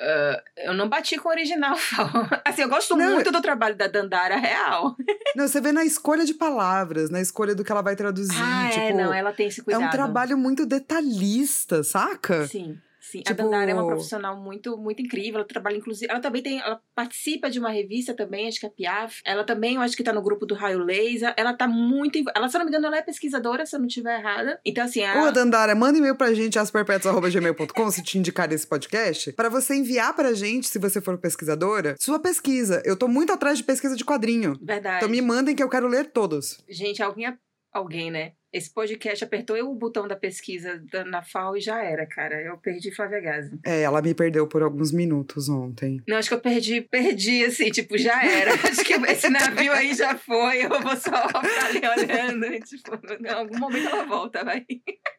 Eu 0.58 0.74
não 0.76 0.88
bati 0.88 1.18
com 1.18 1.28
o 1.28 1.32
original, 1.32 1.76
Assim, 2.46 2.62
eu 2.62 2.70
gosto 2.70 2.96
Não, 2.96 3.14
muito 3.16 3.32
do 3.32 3.42
trabalho 3.42 3.76
da 3.76 3.88
Dandara 3.88 4.38
real. 4.38 4.96
Não, 5.36 5.48
você 5.48 5.60
vê 5.60 5.72
na 5.72 5.84
escolha 5.84 6.24
de 6.24 6.34
palavras, 6.34 7.10
na 7.10 7.20
escolha 7.20 7.56
do 7.56 7.64
que 7.64 7.72
ela 7.72 7.82
vai 7.82 7.96
traduzir, 7.96 8.38
ah, 8.40 8.70
tipo, 8.72 8.86
é, 8.86 8.94
não, 8.94 9.14
ela 9.14 9.32
tem 9.32 9.48
esse 9.48 9.62
é 9.62 9.64
cuidado. 9.64 9.84
um 9.86 9.90
trabalho 9.90 10.38
muito 10.38 10.66
detalhista, 10.66 11.84
saca? 11.84 12.48
Sim. 12.48 12.80
Sim, 13.02 13.20
Tipo- 13.22 13.32
a 13.42 13.44
Dandara 13.46 13.72
é 13.72 13.74
uma 13.74 13.88
profissional 13.88 14.36
muito, 14.36 14.78
muito 14.78 15.02
incrível. 15.02 15.40
Ela 15.40 15.48
trabalha, 15.48 15.78
inclusive. 15.78 16.12
Ela 16.12 16.20
também 16.20 16.42
tem. 16.44 16.60
Ela 16.60 16.82
participa 16.94 17.50
de 17.50 17.58
uma 17.58 17.70
revista 17.70 18.14
também, 18.14 18.48
acho 18.48 18.60
que 18.60 18.66
é 18.66 18.70
a 18.70 18.72
Piaf. 18.72 19.22
Ela 19.26 19.44
também, 19.44 19.76
eu 19.76 19.82
acho 19.82 19.96
que 19.96 20.04
tá 20.04 20.12
no 20.12 20.22
grupo 20.22 20.46
do 20.46 20.54
Raio 20.54 20.80
Laser. 20.80 21.34
Ela 21.38 21.54
tá 21.54 21.68
muito. 21.68 22.20
Ela, 22.36 22.50
se 22.50 22.56
eu 22.58 22.60
não 22.60 22.66
me 22.66 22.72
engano, 22.72 22.88
ela 22.88 22.98
é 22.98 23.02
pesquisadora, 23.02 23.66
se 23.66 23.76
eu 23.76 23.80
não 23.80 23.88
estiver 23.88 24.20
errada. 24.20 24.60
Então, 24.66 24.84
assim, 24.84 25.04
a. 25.04 25.24
Ô, 25.24 25.32
Dandara, 25.32 25.74
manda 25.76 25.98
e-mail 25.98 26.16
pra 26.16 26.34
gente, 26.34 26.60
asperpetos.gmail.com, 26.60 27.92
se 27.92 28.04
te 28.04 28.18
indicar 28.18 28.52
esse 28.52 28.68
podcast, 28.68 29.32
pra 29.34 29.50
você 29.50 29.76
enviar 29.76 30.14
pra 30.16 30.34
gente, 30.34 30.68
se 30.68 30.78
você 30.80 31.00
for 31.02 31.18
pesquisadora, 31.18 31.96
sua 32.00 32.20
pesquisa. 32.20 32.82
Eu 32.86 32.98
tô 32.98 33.08
muito 33.08 33.32
atrás 33.32 33.58
de 33.58 33.64
pesquisa 33.64 33.96
de 33.96 34.04
quadrinho. 34.06 34.58
Verdade. 34.62 34.98
Então 34.98 35.10
me 35.10 35.22
mandem 35.22 35.56
que 35.56 35.64
eu 35.64 35.70
quero 35.70 35.88
ler 35.88 36.12
todos. 36.12 36.64
Gente, 36.70 37.02
alguém. 37.02 37.38
Alguém, 37.72 38.10
né? 38.10 38.32
Esse 38.52 38.74
podcast 38.74 39.24
apertou 39.24 39.56
eu 39.56 39.70
o 39.70 39.76
botão 39.76 40.08
da 40.08 40.16
pesquisa 40.16 40.82
da, 40.92 41.06
na 41.06 41.22
FAO 41.22 41.56
e 41.56 41.62
já 41.62 41.84
era, 41.84 42.06
cara. 42.08 42.42
Eu 42.42 42.58
perdi 42.58 42.94
Flávia 42.94 43.20
Gazi. 43.20 43.60
É, 43.64 43.82
ela 43.82 44.02
me 44.02 44.14
perdeu 44.14 44.48
por 44.48 44.64
alguns 44.64 44.92
minutos 44.92 45.50
ontem. 45.50 46.02
Não, 46.08 46.18
acho 46.18 46.30
que 46.30 46.36
eu 46.36 46.42
perdi, 46.42 46.82
perdi, 46.82 47.46
assim, 47.46 47.70
tipo, 47.70 47.98
já 47.98 48.24
era. 48.24 48.54
acho 48.68 48.84
que 48.84 48.94
esse 48.94 49.30
navio 49.30 49.72
aí 49.72 49.94
já 49.94 50.16
foi, 50.16 50.66
eu 50.66 50.70
vou 50.70 50.96
só 50.98 51.28
ficar 51.28 51.66
ali 51.66 52.02
olhando. 52.02 52.46
e, 52.46 52.60
Tipo, 52.70 53.00
em 53.20 53.30
algum 53.30 53.58
momento 53.60 53.88
ela 53.88 54.06
volta, 54.06 54.44
vai. 54.44 54.66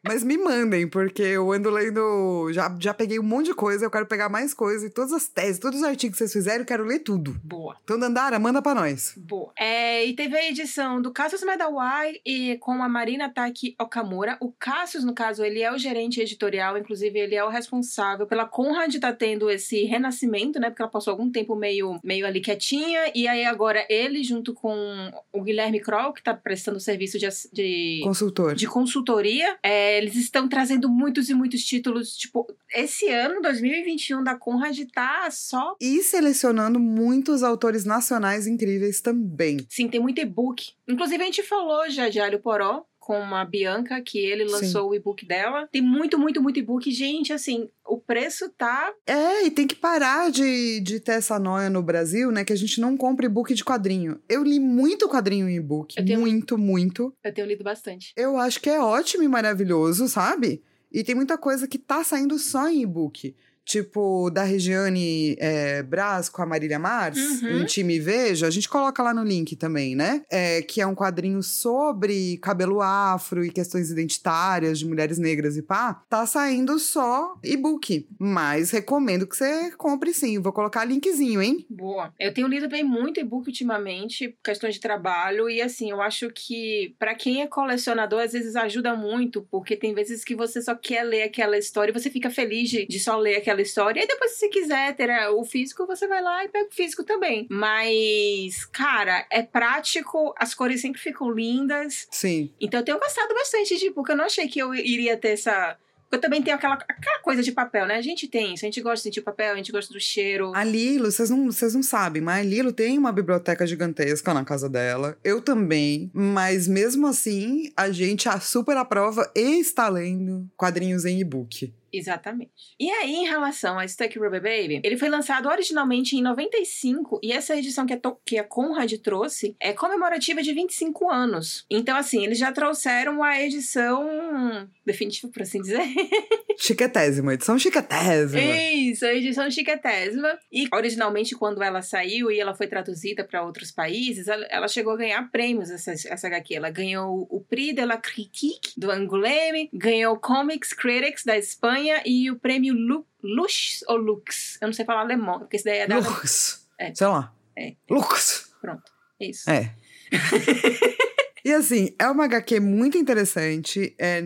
Mas 0.05 0.23
me 0.23 0.37
mandem, 0.37 0.87
porque 0.87 1.21
eu 1.21 1.51
ando 1.51 1.69
lendo. 1.69 2.51
Já, 2.51 2.75
já 2.79 2.93
peguei 2.93 3.19
um 3.19 3.23
monte 3.23 3.47
de 3.47 3.53
coisa, 3.53 3.85
eu 3.85 3.91
quero 3.91 4.05
pegar 4.05 4.29
mais 4.29 4.53
coisa. 4.53 4.85
E 4.85 4.89
todas 4.89 5.11
as 5.13 5.27
teses, 5.27 5.59
todos 5.59 5.79
os 5.79 5.85
artigos 5.85 6.15
que 6.15 6.19
vocês 6.19 6.33
fizeram, 6.33 6.61
eu 6.61 6.65
quero 6.65 6.83
ler 6.83 6.99
tudo. 6.99 7.39
Boa. 7.43 7.77
Então, 7.83 7.99
Dandara, 7.99 8.39
manda 8.39 8.61
pra 8.61 8.75
nós. 8.75 9.13
Boa. 9.17 9.51
É, 9.57 10.05
e 10.05 10.15
teve 10.15 10.35
a 10.35 10.49
edição 10.49 11.01
do 11.01 11.11
Cassius 11.11 11.43
Madawai 11.43 12.15
e 12.25 12.57
com 12.59 12.81
a 12.81 12.89
Marina 12.89 13.20
Taki 13.29 13.75
Okamura. 13.79 14.37
O 14.39 14.51
Cassius, 14.51 15.03
no 15.03 15.13
caso, 15.13 15.43
ele 15.43 15.61
é 15.61 15.71
o 15.71 15.77
gerente 15.77 16.19
editorial, 16.21 16.77
inclusive 16.77 17.17
ele 17.17 17.35
é 17.35 17.43
o 17.43 17.49
responsável 17.49 18.25
pela 18.25 18.45
Conrad 18.45 18.95
tá 18.95 19.11
tendo 19.13 19.49
esse 19.49 19.83
renascimento, 19.83 20.59
né? 20.59 20.69
Porque 20.69 20.81
ela 20.81 20.91
passou 20.91 21.11
algum 21.11 21.29
tempo 21.29 21.55
meio, 21.55 21.99
meio 22.03 22.25
ali 22.25 22.39
quietinha. 22.39 23.11
E 23.13 23.27
aí 23.27 23.45
agora 23.45 23.85
ele, 23.89 24.23
junto 24.23 24.53
com 24.53 25.11
o 25.31 25.41
Guilherme 25.41 25.79
Kroll, 25.79 26.13
que 26.13 26.23
tá 26.23 26.33
prestando 26.33 26.79
serviço 26.79 27.17
de, 27.17 27.27
de, 27.51 28.01
Consultor. 28.03 28.55
de 28.55 28.67
consultoria, 28.67 29.57
é, 29.63 29.97
eles 29.97 30.15
estão 30.15 30.47
trazendo 30.47 30.89
muitos 30.89 31.29
e 31.29 31.33
muitos 31.33 31.63
títulos. 31.63 32.15
Tipo, 32.15 32.47
esse 32.73 33.09
ano, 33.09 33.41
2021, 33.41 34.23
da 34.23 34.35
Conrad 34.35 34.79
tá 34.93 35.29
só. 35.31 35.75
E 35.79 36.01
selecionando 36.03 36.79
muitos 36.79 37.43
autores 37.43 37.85
nacionais 37.85 38.47
incríveis 38.47 39.01
também. 39.01 39.65
Sim, 39.69 39.87
tem 39.87 39.99
muito 39.99 40.21
e-book. 40.21 40.71
Inclusive, 40.87 41.21
a 41.21 41.25
gente 41.25 41.43
falou 41.43 41.89
já 41.89 42.09
de 42.09 42.19
Alho 42.19 42.39
Poró 42.39 42.85
com 43.11 43.35
a 43.35 43.43
Bianca, 43.43 43.99
que 43.99 44.17
ele 44.19 44.45
Sim. 44.45 44.53
lançou 44.53 44.89
o 44.89 44.95
e-book 44.95 45.25
dela. 45.25 45.67
Tem 45.69 45.81
muito, 45.81 46.17
muito, 46.17 46.41
muito 46.41 46.57
e-book. 46.57 46.89
Gente, 46.89 47.33
assim, 47.33 47.67
o 47.85 47.97
preço 47.97 48.47
tá. 48.57 48.93
É, 49.05 49.45
e 49.45 49.51
tem 49.51 49.67
que 49.67 49.75
parar 49.75 50.31
de, 50.31 50.79
de 50.79 50.97
ter 51.01 51.13
essa 51.13 51.37
noia 51.37 51.69
no 51.69 51.83
Brasil, 51.83 52.31
né? 52.31 52.45
Que 52.45 52.53
a 52.53 52.55
gente 52.55 52.79
não 52.79 52.95
compra 52.95 53.25
e-book 53.25 53.53
de 53.53 53.65
quadrinho. 53.65 54.17
Eu 54.29 54.45
li 54.45 54.61
muito 54.61 55.09
quadrinho 55.09 55.49
em 55.49 55.57
e-book. 55.57 56.01
Muito, 56.17 56.57
muito. 56.57 57.13
Eu 57.21 57.33
tenho 57.33 57.47
lido 57.47 57.65
bastante. 57.65 58.13
Eu 58.15 58.37
acho 58.37 58.61
que 58.61 58.69
é 58.69 58.79
ótimo 58.79 59.23
e 59.23 59.27
maravilhoso, 59.27 60.07
sabe? 60.07 60.63
E 60.89 61.03
tem 61.03 61.13
muita 61.13 61.37
coisa 61.37 61.67
que 61.67 61.77
tá 61.77 62.05
saindo 62.05 62.39
só 62.39 62.69
em 62.69 62.83
e-book. 62.83 63.35
Tipo, 63.65 64.29
da 64.29 64.43
Regiane 64.43 65.35
é, 65.39 65.83
Brás 65.83 66.27
com 66.29 66.41
a 66.41 66.45
Marília 66.45 66.79
Mars, 66.79 67.17
Uhum. 67.17 67.61
em 67.61 67.65
Time 67.65 67.99
Veja, 67.99 68.47
a 68.47 68.49
gente 68.49 68.67
coloca 68.67 69.01
lá 69.03 69.13
no 69.13 69.23
link 69.23 69.55
também, 69.55 69.95
né? 69.95 70.23
É, 70.29 70.61
que 70.61 70.81
é 70.81 70.87
um 70.87 70.95
quadrinho 70.95 71.41
sobre 71.43 72.37
cabelo 72.37 72.81
afro 72.81 73.45
e 73.45 73.51
questões 73.51 73.89
identitárias 73.91 74.79
de 74.79 74.85
mulheres 74.85 75.17
negras 75.17 75.57
e 75.57 75.61
pá. 75.61 76.01
Tá 76.09 76.25
saindo 76.25 76.77
só 76.79 77.35
e-book. 77.43 78.07
Mas 78.19 78.71
recomendo 78.71 79.27
que 79.27 79.35
você 79.35 79.71
compre 79.77 80.13
sim. 80.13 80.39
Vou 80.39 80.51
colocar 80.51 80.83
linkzinho, 80.85 81.41
hein? 81.41 81.65
Boa. 81.69 82.13
Eu 82.19 82.33
tenho 82.33 82.47
lido 82.47 82.67
bem 82.67 82.83
muito 82.83 83.19
e-book 83.19 83.47
ultimamente, 83.47 84.35
questões 84.43 84.75
de 84.75 84.79
trabalho, 84.81 85.49
e 85.49 85.61
assim, 85.61 85.91
eu 85.91 86.01
acho 86.01 86.29
que 86.33 86.95
pra 86.97 87.13
quem 87.15 87.41
é 87.41 87.47
colecionador, 87.47 88.21
às 88.21 88.33
vezes 88.33 88.55
ajuda 88.55 88.95
muito, 88.95 89.41
porque 89.49 89.75
tem 89.75 89.93
vezes 89.93 90.23
que 90.23 90.35
você 90.35 90.61
só 90.61 90.75
quer 90.75 91.03
ler 91.03 91.23
aquela 91.23 91.57
história 91.57 91.91
e 91.91 91.99
você 91.99 92.09
fica 92.09 92.29
feliz 92.29 92.69
de, 92.69 92.85
de 92.85 92.99
só 92.99 93.17
ler 93.17 93.35
aquela 93.35 93.50
história, 93.59 94.03
e 94.03 94.07
depois, 94.07 94.31
se 94.31 94.39
você 94.39 94.49
quiser 94.49 94.95
ter 94.95 95.09
é, 95.09 95.29
o 95.29 95.43
físico, 95.43 95.87
você 95.87 96.07
vai 96.07 96.21
lá 96.21 96.45
e 96.45 96.49
pega 96.49 96.69
o 96.69 96.73
físico 96.73 97.03
também. 97.03 97.47
Mas, 97.49 98.65
cara, 98.65 99.25
é 99.31 99.41
prático, 99.41 100.33
as 100.37 100.53
cores 100.53 100.81
sempre 100.81 101.01
ficam 101.01 101.31
lindas, 101.31 102.07
Sim. 102.11 102.51
então 102.61 102.79
eu 102.79 102.85
tenho 102.85 102.99
gostado 102.99 103.33
bastante 103.33 103.77
de 103.77 103.91
porque 103.91 104.11
eu 104.11 104.17
não 104.17 104.25
achei 104.25 104.47
que 104.47 104.59
eu 104.59 104.73
iria 104.73 105.17
ter 105.17 105.29
essa. 105.29 105.77
Eu 106.11 106.19
também 106.19 106.41
tenho 106.41 106.57
aquela, 106.57 106.73
aquela 106.73 107.19
coisa 107.21 107.41
de 107.41 107.53
papel, 107.53 107.87
né? 107.87 107.95
A 107.95 108.01
gente 108.01 108.27
tem 108.27 108.53
isso, 108.53 108.65
a 108.65 108.67
gente 108.67 108.81
gosta 108.81 108.97
de 108.97 109.03
sentir 109.03 109.21
papel, 109.21 109.53
a 109.53 109.55
gente 109.55 109.71
gosta 109.71 109.93
do 109.93 109.99
cheiro. 109.99 110.51
A 110.53 110.61
Lilo, 110.61 111.09
vocês 111.09 111.29
não, 111.29 111.45
vocês 111.45 111.73
não 111.73 111.81
sabem, 111.81 112.21
mas 112.21 112.45
a 112.45 112.49
Lilo 112.49 112.73
tem 112.73 112.97
uma 112.97 113.13
biblioteca 113.13 113.65
gigantesca 113.65 114.33
na 114.33 114.43
casa 114.43 114.67
dela. 114.67 115.17
Eu 115.23 115.41
também. 115.41 116.11
Mas 116.13 116.67
mesmo 116.67 117.07
assim, 117.07 117.71
a 117.77 117.89
gente 117.91 118.27
a 118.27 118.41
super 118.41 118.75
aprova 118.75 119.31
e 119.33 119.61
está 119.61 119.87
lendo 119.87 120.49
quadrinhos 120.57 121.05
em 121.05 121.21
e-book. 121.21 121.73
Exatamente. 121.93 122.51
E 122.79 122.89
aí, 122.89 123.13
em 123.15 123.25
relação 123.27 123.77
a 123.77 123.87
Stuck 123.87 124.17
Rubber 124.17 124.41
Baby, 124.41 124.81
ele 124.83 124.97
foi 124.97 125.09
lançado 125.09 125.47
originalmente 125.49 126.15
em 126.15 126.21
95 126.21 127.19
e 127.23 127.31
essa 127.31 127.55
edição 127.57 127.85
que 127.85 127.93
a, 127.93 127.99
To- 127.99 128.17
que 128.25 128.37
a 128.37 128.43
Conrad 128.43 128.91
trouxe 129.03 129.55
é 129.59 129.73
comemorativa 129.73 130.41
de 130.41 130.53
25 130.53 131.09
anos. 131.09 131.65
Então, 131.69 131.95
assim, 131.97 132.23
eles 132.23 132.37
já 132.37 132.51
trouxeram 132.51 133.21
a 133.23 133.39
edição 133.41 134.69
definitiva, 134.85 135.31
por 135.31 135.41
assim 135.41 135.61
dizer. 135.61 135.81
Chiquetésima, 136.57 137.33
edição 137.33 137.57
chiquetésima. 137.57 138.41
Isso, 138.41 139.05
a 139.05 139.13
edição 139.13 139.49
chiquetésima. 139.49 140.37
E 140.51 140.67
originalmente, 140.73 141.35
quando 141.35 141.63
ela 141.63 141.81
saiu 141.81 142.29
e 142.31 142.39
ela 142.39 142.53
foi 142.53 142.67
traduzida 142.67 143.23
para 143.23 143.43
outros 143.43 143.71
países, 143.71 144.27
ela, 144.27 144.45
ela 144.49 144.67
chegou 144.67 144.93
a 144.93 144.97
ganhar 144.97 145.29
prêmios, 145.31 145.69
essa, 145.71 145.91
essa 145.91 146.27
HQ. 146.27 146.53
Ela 146.55 146.69
ganhou 146.69 147.27
o 147.29 147.41
Prix 147.41 147.73
de 147.73 147.85
la 147.85 147.97
Critique, 147.97 148.73
do 148.77 148.91
Angoulême, 148.91 149.69
ganhou 149.73 150.15
o 150.15 150.19
Comics 150.19 150.73
Critics, 150.73 151.23
da 151.23 151.37
Espanha, 151.37 151.80
e 152.05 152.31
o 152.31 152.39
prêmio 152.39 152.73
Lu, 152.73 153.05
Lux 153.23 153.83
ou 153.87 153.97
Lux. 153.97 154.57
Eu 154.61 154.67
não 154.67 154.73
sei 154.73 154.85
falar 154.85 155.01
alemão, 155.01 155.39
porque 155.39 155.55
esse 155.55 155.65
daí 155.65 155.79
é 155.79 155.87
da... 155.87 155.97
Lux. 155.97 156.67
É. 156.77 156.93
Sei 156.93 157.07
lá. 157.07 157.33
É. 157.57 157.75
Lux. 157.89 158.53
Pronto, 158.61 158.91
é 159.19 159.25
isso. 159.29 159.49
É. 159.49 159.75
e 161.45 161.53
assim, 161.53 161.95
é 161.99 162.07
uma 162.07 162.25
HQ 162.25 162.59
muito 162.59 162.97
interessante. 162.97 163.95
É. 163.99 164.21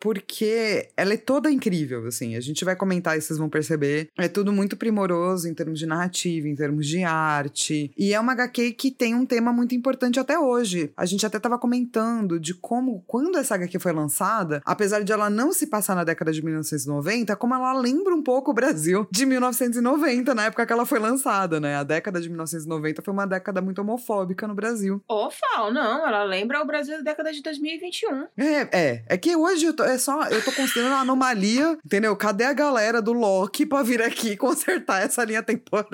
Porque 0.00 0.88
ela 0.96 1.12
é 1.12 1.16
toda 1.18 1.50
incrível, 1.50 2.06
assim. 2.06 2.34
A 2.34 2.40
gente 2.40 2.64
vai 2.64 2.74
comentar 2.74 3.16
e 3.16 3.20
vocês 3.20 3.38
vão 3.38 3.48
perceber. 3.48 4.08
É 4.18 4.28
tudo 4.28 4.52
muito 4.52 4.76
primoroso 4.76 5.46
em 5.46 5.54
termos 5.54 5.78
de 5.78 5.86
narrativa, 5.86 6.48
em 6.48 6.54
termos 6.54 6.86
de 6.86 7.04
arte. 7.04 7.92
E 7.96 8.14
é 8.14 8.18
uma 8.18 8.32
HQ 8.32 8.72
que 8.72 8.90
tem 8.90 9.14
um 9.14 9.26
tema 9.26 9.52
muito 9.52 9.74
importante 9.74 10.18
até 10.18 10.38
hoje. 10.38 10.90
A 10.96 11.04
gente 11.04 11.26
até 11.26 11.38
tava 11.38 11.58
comentando 11.58 12.40
de 12.40 12.54
como, 12.54 13.04
quando 13.06 13.38
essa 13.38 13.54
HQ 13.54 13.78
foi 13.78 13.92
lançada, 13.92 14.62
apesar 14.64 15.02
de 15.04 15.12
ela 15.12 15.28
não 15.28 15.52
se 15.52 15.66
passar 15.66 15.94
na 15.94 16.04
década 16.04 16.32
de 16.32 16.42
1990, 16.42 17.36
como 17.36 17.54
ela 17.54 17.72
lembra 17.74 18.14
um 18.14 18.22
pouco 18.22 18.50
o 18.50 18.54
Brasil 18.54 19.06
de 19.12 19.26
1990, 19.26 20.34
na 20.34 20.46
época 20.46 20.66
que 20.66 20.72
ela 20.72 20.86
foi 20.86 20.98
lançada, 20.98 21.60
né? 21.60 21.76
A 21.76 21.82
década 21.82 22.20
de 22.20 22.28
1990 22.28 23.02
foi 23.02 23.12
uma 23.12 23.26
década 23.26 23.60
muito 23.60 23.80
homofóbica 23.80 24.48
no 24.48 24.54
Brasil. 24.54 25.02
Ô, 25.06 25.30
Fal, 25.30 25.72
não, 25.72 26.06
ela 26.06 26.24
lembra 26.24 26.62
o 26.62 26.66
Brasil 26.66 26.96
da 26.98 27.02
década 27.02 27.32
de 27.32 27.42
2021. 27.42 28.26
É, 28.38 28.68
é. 28.72 29.04
É 29.06 29.16
que 29.18 29.36
hoje 29.36 29.66
eu 29.66 29.74
tô, 29.74 29.84
é 29.90 29.98
só, 29.98 30.24
eu 30.24 30.42
tô 30.44 30.52
considerando 30.52 30.92
uma 30.92 31.00
anomalia, 31.00 31.78
entendeu? 31.84 32.14
Cadê 32.16 32.44
a 32.44 32.52
galera 32.52 33.00
do 33.02 33.12
Loki 33.12 33.66
pra 33.66 33.82
vir 33.82 34.02
aqui 34.02 34.36
consertar 34.36 35.02
essa 35.02 35.24
linha 35.24 35.42
temporal? 35.42 35.88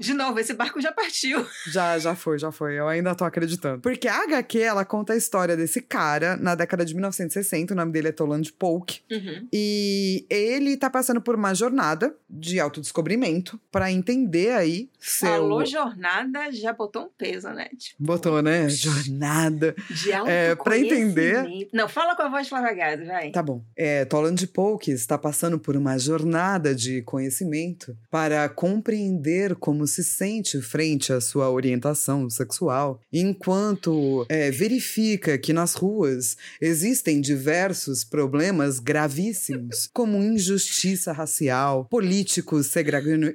De 0.00 0.14
novo, 0.14 0.38
esse 0.38 0.54
barco 0.54 0.80
já 0.80 0.92
partiu. 0.92 1.46
Já, 1.66 1.98
já 1.98 2.14
foi, 2.14 2.38
já 2.38 2.50
foi. 2.50 2.78
Eu 2.78 2.88
ainda 2.88 3.14
tô 3.14 3.24
acreditando. 3.24 3.80
Porque 3.80 4.08
a 4.08 4.22
HQ, 4.22 4.58
ela 4.58 4.84
conta 4.84 5.12
a 5.12 5.16
história 5.16 5.56
desse 5.56 5.80
cara 5.80 6.36
na 6.36 6.54
década 6.54 6.84
de 6.84 6.94
1960, 6.94 7.72
o 7.72 7.76
nome 7.76 7.92
dele 7.92 8.08
é 8.08 8.12
Toland 8.12 8.52
Polk. 8.52 9.00
Uhum. 9.10 9.48
E 9.52 10.26
ele 10.30 10.76
tá 10.76 10.88
passando 10.88 11.20
por 11.20 11.34
uma 11.34 11.54
jornada 11.54 12.14
de 12.28 12.60
autodescobrimento 12.60 13.60
pra 13.70 13.90
entender 13.90 14.52
aí 14.52 14.90
seu... 14.98 15.28
Falou 15.28 15.64
jornada, 15.64 16.50
já 16.52 16.72
botou 16.72 17.04
um 17.04 17.10
peso, 17.16 17.48
né? 17.50 17.68
Tipo, 17.76 18.02
Botou, 18.02 18.42
né? 18.42 18.68
Jornada. 18.68 19.74
de 19.90 20.12
É, 20.12 20.54
pra 20.54 20.78
entender-. 20.78 21.68
Não, 21.72 21.88
fala 21.88 22.16
com 22.16 22.22
a 22.22 22.28
voz 22.28 22.44
de 22.44 22.50
Flávia 22.50 22.74
Gazi, 22.74 23.04
Tá 23.30 23.42
bom. 23.42 23.62
É, 23.76 24.04
Toland 24.04 24.46
Polk 24.48 24.90
está 24.90 25.16
passando 25.16 25.58
por 25.58 25.76
uma 25.76 25.98
jornada 25.98 26.74
de 26.74 27.02
conhecimento 27.02 27.96
para 28.10 28.48
compreender 28.48 29.54
como 29.56 29.86
se 29.86 30.04
sente 30.04 30.60
frente 30.60 31.12
à 31.12 31.20
sua 31.20 31.50
orientação 31.50 32.28
sexual, 32.28 33.00
enquanto 33.12 34.26
é, 34.28 34.50
verifica 34.50 35.38
que 35.38 35.52
nas 35.52 35.74
ruas 35.74 36.36
existem 36.60 37.20
diversos 37.20 38.04
problemas 38.04 38.78
gravíssimos, 38.78 39.88
como 39.92 40.22
injustiça 40.22 41.12
racial, 41.12 41.86
políticos 41.90 42.66
segregando. 42.66 43.34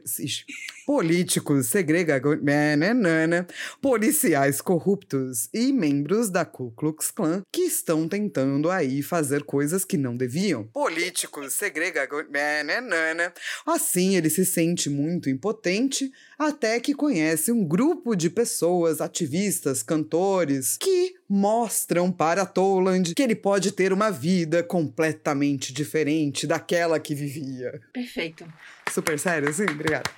Políticos 0.91 1.67
segregados, 1.67 2.37
policiais 3.81 4.59
corruptos 4.59 5.47
e 5.53 5.71
membros 5.71 6.29
da 6.29 6.43
Ku 6.43 6.69
Klux 6.71 7.09
Klan 7.11 7.43
que 7.49 7.61
estão 7.61 8.09
tentando 8.09 8.69
aí 8.69 9.01
fazer 9.01 9.43
coisas 9.43 9.85
que 9.85 9.95
não 9.95 10.17
deviam. 10.17 10.65
Políticos 10.65 11.53
segregados, 11.53 12.25
assim 13.65 14.17
ele 14.17 14.29
se 14.29 14.45
sente 14.45 14.89
muito 14.89 15.29
impotente 15.29 16.11
até 16.37 16.77
que 16.77 16.93
conhece 16.93 17.53
um 17.53 17.63
grupo 17.63 18.13
de 18.13 18.29
pessoas, 18.29 18.99
ativistas, 18.99 19.81
cantores, 19.81 20.75
que 20.75 21.15
mostram 21.29 22.11
para 22.11 22.45
Toland 22.45 23.15
que 23.15 23.23
ele 23.23 23.35
pode 23.35 23.71
ter 23.71 23.93
uma 23.93 24.11
vida 24.11 24.61
completamente 24.61 25.71
diferente 25.71 26.45
daquela 26.45 26.99
que 26.99 27.15
vivia. 27.15 27.79
Perfeito. 27.93 28.45
Super 28.91 29.17
sério, 29.17 29.47
assim? 29.47 29.63
Obrigada. 29.63 30.11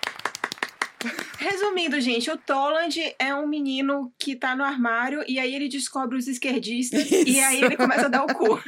Resumindo, 1.38 2.00
gente, 2.00 2.30
o 2.32 2.38
Toland 2.38 3.16
é 3.20 3.34
um 3.36 3.48
menino 3.48 4.14
que 4.18 4.36
tá 4.36 4.56
no 4.56 4.64
armário 4.64 5.24
e 5.28 5.40
aí 5.40 5.54
ele 5.54 5.68
descobre 5.68 6.18
os 6.18 6.28
esquerdistas 6.28 7.10
e 7.12 7.40
aí 7.40 7.64
ele 7.64 7.76
começa 7.78 8.06
a 8.06 8.10
dar 8.10 8.24
o 8.24 8.34
cu. 8.34 8.62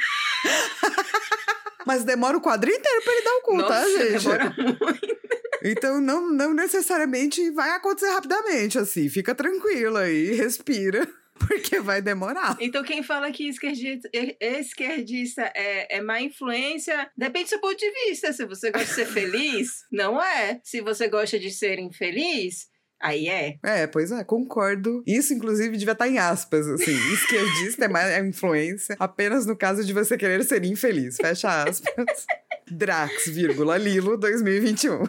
Mas 1.86 2.04
demora 2.04 2.38
o 2.38 2.42
quadrinho 2.42 2.78
inteiro 2.78 3.02
pra 3.04 3.14
ele 3.14 3.24
dar 3.24 3.36
o 3.36 3.42
cu, 3.42 3.58
Nossa, 3.58 3.70
tá, 3.70 3.88
gente? 3.88 4.24
demora 4.24 4.56
muito. 4.58 5.16
Então 5.64 6.00
não, 6.02 6.32
não 6.32 6.54
necessariamente 6.54 7.50
vai 7.52 7.72
acontecer 7.72 8.12
rapidamente, 8.12 8.78
assim. 8.78 9.10
Fica 9.10 9.34
tranquilo 9.34 9.98
aí, 9.98 10.34
respira, 10.36 11.08
porque 11.40 11.80
vai 11.80 12.02
demorar. 12.02 12.58
Então, 12.60 12.84
quem 12.84 13.04
fala 13.04 13.32
que 13.32 13.48
esquerdista, 13.48 14.10
esquerdista 14.40 15.52
é, 15.56 15.98
é 15.98 16.02
má 16.02 16.22
influência, 16.22 17.10
depende 17.18 17.46
do 17.46 17.50
seu 17.50 17.60
ponto 17.60 17.78
de 17.78 17.92
vista. 17.92 18.32
Se 18.34 18.46
você 18.46 18.72
gosta 18.72 18.88
de 18.88 18.94
ser 18.94 19.06
feliz, 19.12 19.86
não 19.92 20.22
é. 20.22 20.60
Se 20.64 20.82
você 20.82 21.08
gosta 21.08 21.38
de 21.38 21.52
ser 21.52 21.78
infeliz, 21.80 22.68
aí 23.02 23.28
é. 23.28 23.58
É, 23.64 23.88
pois 23.88 24.12
é, 24.12 24.24
concordo. 24.24 25.04
Isso, 25.06 25.34
inclusive, 25.34 25.78
devia 25.78 25.92
estar 25.92 26.08
em 26.08 26.18
aspas, 26.18 26.68
assim. 26.68 26.96
Esquerdista 27.14 27.86
é 27.86 27.90
mais 27.90 28.26
influência 28.26 28.96
apenas 29.00 29.46
no 29.46 29.58
caso 29.58 29.84
de 29.84 29.94
você 29.94 30.18
querer 30.18 30.44
ser 30.44 30.64
infeliz. 30.64 31.18
Fecha 31.18 31.64
aspas. 31.64 32.26
Drax, 32.72 33.28
vírgula, 33.28 33.78
Lilo, 33.78 34.18
2021. 34.18 35.04